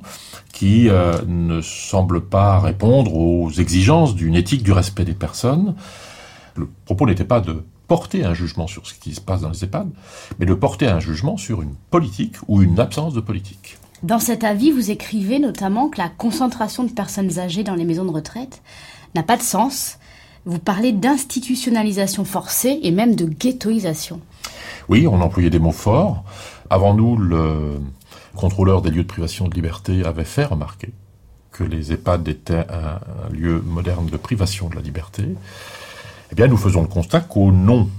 qui 0.54 0.88
euh, 0.88 1.20
ne 1.28 1.60
semble 1.60 2.22
pas 2.22 2.58
répondre 2.62 3.14
aux 3.14 3.52
exigences 3.52 4.16
d'une 4.16 4.36
éthique 4.36 4.64
du 4.64 4.72
respect 4.72 5.04
des 5.04 5.14
personnes. 5.14 5.76
Le 6.56 6.70
propos 6.86 7.06
n'était 7.06 7.26
pas 7.26 7.42
de 7.42 7.66
porter 7.90 8.24
un 8.24 8.34
jugement 8.34 8.68
sur 8.68 8.88
ce 8.88 8.94
qui 8.94 9.14
se 9.14 9.20
passe 9.20 9.42
dans 9.42 9.50
les 9.50 9.66
EHPAD, 9.66 9.90
mais 10.40 10.46
de 10.46 10.54
porter 10.54 10.88
un 10.88 11.02
jugement 11.02 11.36
sur 11.36 11.62
une 11.62 11.76
politique 11.92 12.38
ou 12.48 12.62
une 12.62 12.80
absence 12.80 13.14
de 13.14 13.20
politique. 13.20 13.79
Dans 14.04 14.20
cet 14.20 14.46
avis, 14.46 14.72
vous 14.72 14.92
écrivez 14.92 15.40
notamment 15.40 15.90
que 15.90 15.98
la 15.98 16.08
concentration 16.08 16.86
de 16.86 16.92
personnes 16.92 17.38
âgées 17.38 17.64
dans 17.64 17.76
les 17.76 17.84
maisons 17.84 18.06
de 18.06 18.12
retraite 18.12 18.62
n'a 19.14 19.24
pas 19.24 19.36
de 19.36 19.42
sens. 19.42 19.98
Vous 20.46 20.60
parlez 20.60 20.94
d'institutionnalisation 20.94 22.24
forcée 22.24 22.80
et 22.82 22.92
même 22.92 23.16
de 23.16 23.26
ghettoisation. 23.26 24.22
Oui, 24.88 25.06
on 25.06 25.20
employait 25.22 25.50
des 25.50 25.60
mots 25.60 25.74
forts. 25.74 26.24
Avant 26.70 26.94
nous, 26.94 27.18
le 27.18 27.82
contrôleur 28.36 28.82
des 28.82 28.90
lieux 28.90 29.04
de 29.04 29.08
privation 29.08 29.50
de 29.50 29.54
liberté 29.54 30.06
avait 30.06 30.24
fait 30.24 30.46
remarquer 30.46 30.94
que 31.52 31.66
les 31.66 31.92
EHPAD 31.92 32.26
étaient 32.30 32.66
un, 32.70 33.34
lieu 33.34 33.62
moderne 33.66 34.06
de 34.06 34.16
privation 34.16 34.70
de 34.70 34.76
la 34.76 34.82
liberté. 34.82 35.24
Eh 36.32 36.36
bien, 36.36 36.48
nous 36.48 36.58
faisons 36.58 36.82
le 36.82 36.88
constat 36.88 37.20
qu'au 37.20 37.52
nom 37.52 37.90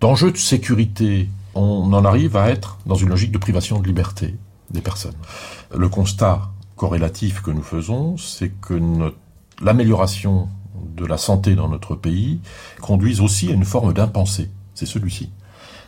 d'enjeux 0.00 0.30
de 0.30 0.36
sécurité, 0.36 1.28
on 1.56 1.92
en 1.92 2.04
arrive 2.04 2.36
à 2.36 2.48
être 2.48 2.78
dans 2.86 2.94
une 2.94 3.08
logique 3.08 3.32
de 3.32 3.38
privation 3.38 3.80
de 3.80 3.86
liberté 3.86 4.36
des 4.70 4.80
personnes. 4.80 5.16
Le 5.76 5.88
constat 5.88 6.50
corrélatif 6.76 7.42
que 7.42 7.50
nous 7.50 7.62
faisons, 7.62 8.16
c'est 8.16 8.50
que 8.60 8.80
l'amélioration 9.60 10.48
de 10.96 11.04
la 11.04 11.18
santé 11.18 11.54
dans 11.54 11.68
notre 11.68 11.94
pays 11.94 12.40
conduise 12.80 13.20
aussi 13.20 13.50
à 13.50 13.52
une 13.52 13.64
forme 13.64 13.92
d'impensé. 13.92 14.50
C'est 14.74 14.86
celui-ci. 14.86 15.30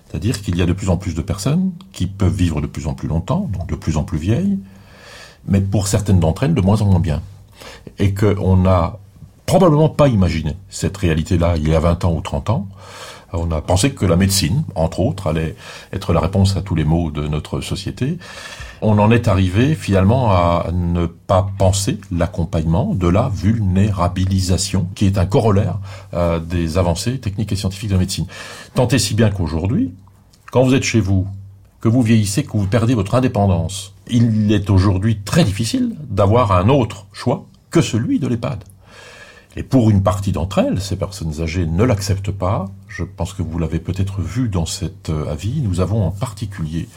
C'est-à-dire 0.08 0.42
qu'il 0.42 0.56
y 0.56 0.62
a 0.62 0.66
de 0.66 0.72
plus 0.72 0.88
en 0.88 0.96
plus 0.96 1.14
de 1.14 1.22
personnes 1.22 1.70
qui 1.92 2.06
peuvent 2.06 2.34
vivre 2.34 2.60
de 2.60 2.66
plus 2.66 2.88
en 2.88 2.94
plus 2.94 3.06
longtemps, 3.06 3.48
donc 3.52 3.68
de 3.68 3.76
plus 3.76 3.96
en 3.96 4.02
plus 4.02 4.18
vieilles, 4.18 4.58
mais 5.46 5.60
pour 5.60 5.86
certaines 5.86 6.18
d'entre 6.18 6.42
elles 6.42 6.54
de 6.54 6.60
moins 6.60 6.82
en 6.82 6.86
moins 6.86 7.00
bien. 7.00 7.22
Et 7.98 8.12
qu'on 8.12 8.56
n'a 8.56 8.98
probablement 9.46 9.88
pas 9.88 10.08
imaginé 10.08 10.56
cette 10.68 10.96
réalité-là 10.96 11.56
il 11.56 11.68
y 11.68 11.74
a 11.74 11.80
20 11.80 12.04
ans 12.04 12.14
ou 12.14 12.20
30 12.20 12.50
ans. 12.50 12.68
On 13.32 13.52
a 13.52 13.60
pensé 13.60 13.92
que 13.92 14.04
la 14.04 14.16
médecine, 14.16 14.64
entre 14.74 15.00
autres, 15.00 15.28
allait 15.28 15.54
être 15.92 16.12
la 16.12 16.20
réponse 16.20 16.56
à 16.56 16.62
tous 16.62 16.74
les 16.74 16.84
maux 16.84 17.12
de 17.12 17.28
notre 17.28 17.60
société. 17.60 18.18
On 18.82 18.98
en 18.98 19.10
est 19.10 19.28
arrivé 19.28 19.74
finalement 19.74 20.30
à 20.32 20.68
ne 20.72 21.04
pas 21.04 21.50
penser 21.58 22.00
l'accompagnement 22.10 22.94
de 22.94 23.08
la 23.08 23.28
vulnérabilisation, 23.28 24.88
qui 24.94 25.04
est 25.04 25.18
un 25.18 25.26
corollaire 25.26 25.78
euh, 26.14 26.40
des 26.40 26.78
avancées 26.78 27.18
techniques 27.18 27.52
et 27.52 27.56
scientifiques 27.56 27.90
de 27.90 27.94
la 27.94 28.00
médecine. 28.00 28.26
Tant 28.74 28.88
et 28.88 28.98
si 28.98 29.14
bien 29.14 29.30
qu'aujourd'hui, 29.30 29.92
quand 30.50 30.62
vous 30.62 30.74
êtes 30.74 30.82
chez 30.82 31.00
vous, 31.00 31.26
que 31.80 31.88
vous 31.88 32.02
vieillissez, 32.02 32.42
que 32.42 32.52
vous 32.52 32.66
perdez 32.66 32.94
votre 32.94 33.14
indépendance, 33.14 33.94
il 34.08 34.50
est 34.50 34.70
aujourd'hui 34.70 35.20
très 35.24 35.44
difficile 35.44 35.94
d'avoir 36.08 36.52
un 36.52 36.68
autre 36.68 37.06
choix 37.12 37.46
que 37.70 37.82
celui 37.82 38.18
de 38.18 38.26
l'EHPAD. 38.26 38.64
Et 39.56 39.62
pour 39.62 39.90
une 39.90 40.02
partie 40.02 40.32
d'entre 40.32 40.58
elles, 40.58 40.80
ces 40.80 40.96
personnes 40.96 41.40
âgées 41.40 41.66
ne 41.66 41.84
l'acceptent 41.84 42.30
pas. 42.30 42.66
Je 42.92 43.04
pense 43.04 43.32
que 43.34 43.42
vous 43.42 43.58
l'avez 43.60 43.78
peut-être 43.78 44.20
vu 44.20 44.48
dans 44.48 44.66
cet 44.66 45.10
euh, 45.10 45.30
avis. 45.30 45.60
Nous 45.62 45.80
avons 45.80 46.04
en 46.04 46.10
particulier 46.10 46.88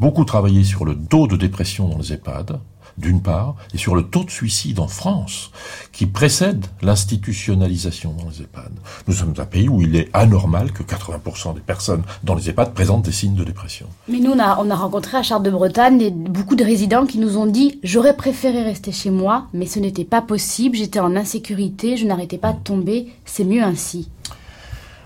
beaucoup 0.00 0.24
travaillé 0.24 0.64
sur 0.64 0.86
le 0.86 0.96
taux 0.96 1.26
de 1.26 1.36
dépression 1.36 1.88
dans 1.88 1.98
les 1.98 2.14
EHPAD, 2.14 2.58
d'une 2.96 3.20
part, 3.20 3.56
et 3.74 3.78
sur 3.78 3.94
le 3.94 4.02
taux 4.02 4.24
de 4.24 4.30
suicide 4.30 4.80
en 4.80 4.88
France, 4.88 5.50
qui 5.92 6.06
précède 6.06 6.64
l'institutionnalisation 6.80 8.14
dans 8.18 8.30
les 8.30 8.42
EHPAD. 8.42 8.72
Nous 9.06 9.14
sommes 9.14 9.34
un 9.38 9.44
pays 9.44 9.68
où 9.68 9.82
il 9.82 9.94
est 9.94 10.08
anormal 10.14 10.72
que 10.72 10.82
80% 10.82 11.54
des 11.54 11.60
personnes 11.60 12.02
dans 12.24 12.34
les 12.34 12.48
EHPAD 12.48 12.72
présentent 12.72 13.04
des 13.04 13.12
signes 13.12 13.34
de 13.34 13.44
dépression. 13.44 13.86
Mais 14.08 14.20
nous, 14.20 14.32
on 14.32 14.38
a, 14.38 14.58
on 14.58 14.70
a 14.70 14.74
rencontré 14.74 15.18
à 15.18 15.22
Chartres 15.22 15.44
de 15.44 15.50
Bretagne 15.50 15.98
des- 15.98 16.10
beaucoup 16.10 16.56
de 16.56 16.64
résidents 16.64 17.06
qui 17.06 17.18
nous 17.18 17.36
ont 17.36 17.46
dit 17.46 17.78
J'aurais 17.82 18.16
préféré 18.16 18.62
rester 18.62 18.90
chez 18.92 19.10
moi, 19.10 19.46
mais 19.52 19.66
ce 19.66 19.78
n'était 19.78 20.04
pas 20.04 20.22
possible, 20.22 20.76
j'étais 20.76 21.00
en 21.00 21.14
insécurité, 21.14 21.96
je 21.98 22.06
n'arrêtais 22.06 22.38
pas 22.38 22.52
de 22.54 22.60
tomber, 22.62 23.08
c'est 23.26 23.44
mieux 23.44 23.62
ainsi. 23.62 24.08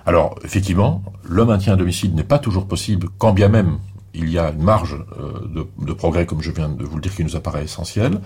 Alors, 0.07 0.37
effectivement, 0.45 1.03
le 1.25 1.45
maintien 1.45 1.73
à 1.73 1.77
domicile 1.77 2.15
n'est 2.15 2.23
pas 2.23 2.39
toujours 2.39 2.67
possible, 2.67 3.09
quand 3.19 3.33
bien 3.33 3.49
même 3.49 3.79
il 4.15 4.31
y 4.31 4.39
a 4.39 4.51
une 4.51 4.63
marge 4.63 4.97
euh, 5.19 5.67
de, 5.79 5.93
progrès, 5.93 6.27
comme 6.27 6.43
je 6.43 6.51
viens 6.51 6.69
de 6.69 6.85
vous 6.85 6.97
le 6.97 7.03
dire, 7.03 7.15
qui 7.15 7.25
nous 7.25 7.37
apparaît 7.37 7.65
essentielle. 7.65 8.21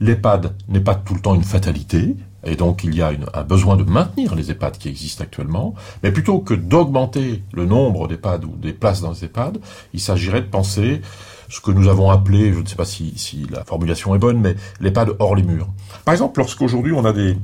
L'EHPAD 0.00 0.54
n'est 0.68 0.80
pas 0.80 0.94
tout 0.94 1.14
le 1.14 1.20
temps 1.20 1.34
une 1.34 1.44
fatalité. 1.44 2.16
Et 2.42 2.56
donc 2.56 2.84
il 2.84 2.94
y 2.94 3.02
a 3.02 3.12
un 3.34 3.42
besoin 3.42 3.76
de 3.76 3.84
maintenir 3.84 4.34
les 4.34 4.50
EHPAD 4.50 4.78
qui 4.78 4.88
existent 4.88 5.22
actuellement, 5.22 5.74
mais 6.02 6.10
plutôt 6.10 6.38
que 6.38 6.54
d'augmenter 6.54 7.42
le 7.52 7.66
nombre 7.66 8.08
d'EHPAD 8.08 8.46
ou 8.46 8.56
des 8.56 8.72
places 8.72 9.02
dans 9.02 9.10
les 9.10 9.24
EHPAD, 9.26 9.58
il 9.92 10.00
s'agirait 10.00 10.40
de 10.40 10.46
penser 10.46 11.02
ce 11.50 11.60
que 11.60 11.70
nous 11.70 11.88
avons 11.88 12.10
appelé, 12.10 12.54
je 12.54 12.60
ne 12.60 12.66
sais 12.66 12.76
pas 12.76 12.86
si, 12.86 13.12
si 13.18 13.46
la 13.50 13.62
formulation 13.64 14.14
est 14.14 14.18
bonne, 14.18 14.40
mais 14.40 14.54
l'EHPAD 14.80 15.16
hors 15.18 15.34
les 15.34 15.42
murs. 15.42 15.68
Par 16.06 16.12
exemple, 16.12 16.40
lorsqu'aujourd'hui 16.40 16.92
on 16.92 17.04
a 17.04 17.12
des 17.12 17.36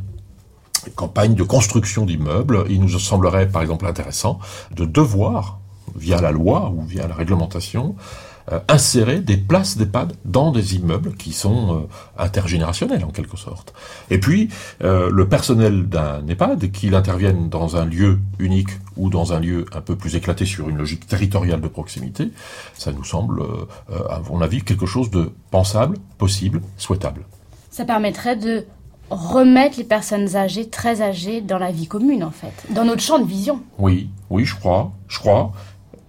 campagnes 0.94 1.34
de 1.34 1.42
construction 1.42 2.06
d'immeubles, 2.06 2.64
il 2.68 2.80
nous 2.80 2.98
semblerait 2.98 3.48
par 3.48 3.62
exemple 3.62 3.86
intéressant 3.86 4.38
de 4.74 4.84
devoir, 4.84 5.58
via 5.94 6.20
la 6.20 6.30
loi 6.30 6.72
ou 6.74 6.82
via 6.82 7.06
la 7.06 7.14
réglementation, 7.14 7.96
euh, 8.52 8.60
insérer 8.68 9.18
des 9.18 9.36
places 9.36 9.76
d'EHPAD 9.76 10.12
dans 10.24 10.52
des 10.52 10.76
immeubles 10.76 11.14
qui 11.14 11.32
sont 11.32 11.74
euh, 11.74 12.22
intergénérationnels 12.22 13.04
en 13.04 13.10
quelque 13.10 13.36
sorte. 13.36 13.74
Et 14.08 14.20
puis, 14.20 14.50
euh, 14.84 15.10
le 15.10 15.28
personnel 15.28 15.88
d'un 15.88 16.24
EHPAD, 16.28 16.70
qu'il 16.70 16.94
intervienne 16.94 17.48
dans 17.48 17.76
un 17.76 17.84
lieu 17.84 18.20
unique 18.38 18.68
ou 18.96 19.10
dans 19.10 19.32
un 19.32 19.40
lieu 19.40 19.64
un 19.72 19.80
peu 19.80 19.96
plus 19.96 20.14
éclaté 20.14 20.44
sur 20.44 20.68
une 20.68 20.76
logique 20.76 21.08
territoriale 21.08 21.60
de 21.60 21.66
proximité, 21.66 22.30
ça 22.74 22.92
nous 22.92 23.02
semble, 23.02 23.42
à 24.08 24.20
mon 24.30 24.40
avis, 24.40 24.62
quelque 24.62 24.86
chose 24.86 25.10
de 25.10 25.32
pensable, 25.50 25.98
possible, 26.16 26.60
souhaitable. 26.76 27.22
Ça 27.70 27.84
permettrait 27.84 28.36
de 28.36 28.64
remettre 29.10 29.78
les 29.78 29.84
personnes 29.84 30.36
âgées, 30.36 30.68
très 30.68 31.02
âgées, 31.02 31.40
dans 31.40 31.58
la 31.58 31.70
vie 31.70 31.86
commune, 31.86 32.24
en 32.24 32.30
fait, 32.30 32.52
dans 32.70 32.84
notre 32.84 33.02
champ 33.02 33.18
de 33.18 33.26
vision. 33.26 33.60
Oui, 33.78 34.10
oui, 34.30 34.44
je 34.44 34.54
crois, 34.54 34.92
je 35.08 35.18
crois. 35.18 35.52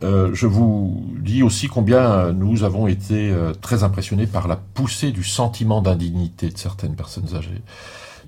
Euh, 0.03 0.29
je 0.33 0.45
vous 0.45 1.03
dis 1.19 1.41
aussi 1.41 1.67
combien 1.67 2.31
nous 2.31 2.63
avons 2.63 2.87
été 2.87 3.31
euh, 3.31 3.53
très 3.53 3.83
impressionnés 3.83 4.27
par 4.27 4.47
la 4.47 4.55
poussée 4.55 5.11
du 5.11 5.23
sentiment 5.23 5.81
d'indignité 5.81 6.49
de 6.49 6.57
certaines 6.57 6.95
personnes 6.95 7.35
âgées, 7.35 7.61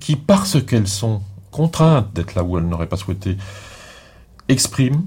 qui, 0.00 0.16
parce 0.16 0.60
qu'elles 0.64 0.88
sont 0.88 1.22
contraintes 1.50 2.12
d'être 2.12 2.34
là 2.34 2.42
où 2.42 2.58
elles 2.58 2.66
n'auraient 2.66 2.88
pas 2.88 2.96
souhaité, 2.96 3.36
expriment 4.48 5.04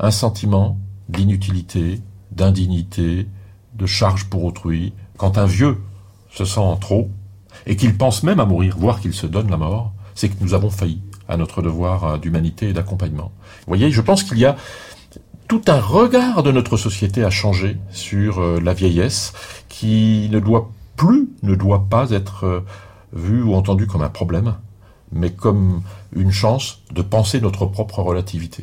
un 0.00 0.10
sentiment 0.10 0.76
d'inutilité, 1.08 2.00
d'indignité, 2.30 3.26
de 3.74 3.86
charge 3.86 4.26
pour 4.26 4.44
autrui. 4.44 4.92
Quand 5.16 5.38
un 5.38 5.46
vieux 5.46 5.78
se 6.30 6.44
sent 6.44 6.76
trop, 6.80 7.08
et 7.66 7.76
qu'il 7.76 7.96
pense 7.96 8.22
même 8.22 8.40
à 8.40 8.44
mourir, 8.44 8.76
voire 8.78 9.00
qu'il 9.00 9.14
se 9.14 9.26
donne 9.26 9.50
la 9.50 9.56
mort, 9.56 9.92
c'est 10.14 10.28
que 10.28 10.42
nous 10.42 10.54
avons 10.54 10.70
failli 10.70 11.02
à 11.28 11.36
notre 11.36 11.62
devoir 11.62 12.04
euh, 12.04 12.18
d'humanité 12.18 12.68
et 12.68 12.72
d'accompagnement. 12.72 13.32
Vous 13.60 13.68
voyez, 13.68 13.90
je 13.90 14.00
pense 14.00 14.22
qu'il 14.22 14.38
y 14.38 14.44
a 14.44 14.56
tout 15.48 15.62
un 15.68 15.80
regard 15.80 16.42
de 16.42 16.50
notre 16.50 16.76
société 16.76 17.24
a 17.24 17.30
changé 17.30 17.76
sur 17.90 18.40
euh, 18.40 18.60
la 18.60 18.74
vieillesse 18.74 19.32
qui 19.68 20.28
ne 20.30 20.40
doit 20.40 20.70
plus, 20.96 21.28
ne 21.42 21.54
doit 21.54 21.86
pas 21.90 22.10
être 22.10 22.44
euh, 22.44 22.60
vu 23.12 23.42
ou 23.42 23.54
entendu 23.54 23.86
comme 23.86 24.02
un 24.02 24.08
problème, 24.08 24.54
mais 25.10 25.30
comme 25.30 25.82
une 26.14 26.32
chance 26.32 26.82
de 26.92 27.02
penser 27.02 27.40
notre 27.40 27.66
propre 27.66 28.00
relativité. 28.00 28.62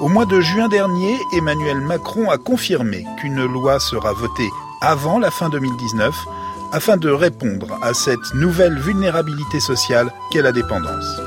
Au 0.00 0.08
mois 0.08 0.24
de 0.24 0.40
juin 0.40 0.68
dernier, 0.68 1.18
Emmanuel 1.30 1.78
Macron 1.82 2.30
a 2.30 2.38
confirmé 2.38 3.04
qu'une 3.20 3.44
loi 3.44 3.78
sera 3.78 4.14
votée 4.14 4.48
avant 4.80 5.18
la 5.18 5.30
fin 5.30 5.50
2019 5.50 6.14
afin 6.72 6.96
de 6.96 7.10
répondre 7.10 7.78
à 7.82 7.92
cette 7.92 8.32
nouvelle 8.34 8.78
vulnérabilité 8.78 9.60
sociale 9.60 10.10
qu'est 10.32 10.40
la 10.40 10.52
dépendance. 10.52 11.20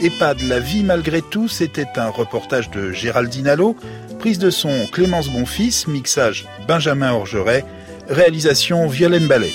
EHPAD 0.00 0.42
La 0.42 0.60
vie 0.60 0.84
malgré 0.84 1.20
tout, 1.20 1.48
c'était 1.48 1.88
un 1.96 2.10
reportage 2.10 2.70
de 2.70 2.92
Géraldine 2.92 3.48
Allo, 3.48 3.74
prise 4.20 4.38
de 4.38 4.50
son 4.50 4.86
Clémence 4.92 5.28
Bonfils, 5.28 5.88
mixage 5.88 6.46
Benjamin 6.68 7.10
Orgeret, 7.10 7.64
réalisation 8.08 8.86
Violaine 8.86 9.26
Ballet. 9.26 9.52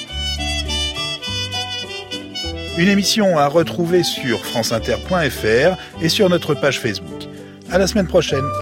Une 2.75 2.89
émission 2.89 3.37
à 3.37 3.47
retrouver 3.47 4.01
sur 4.01 4.43
franceinter.fr 4.43 5.77
et 6.01 6.09
sur 6.09 6.27
notre 6.27 6.55
page 6.55 6.79
Facebook. 6.79 7.27
À 7.69 7.77
la 7.77 7.85
semaine 7.85 8.07
prochaine. 8.07 8.45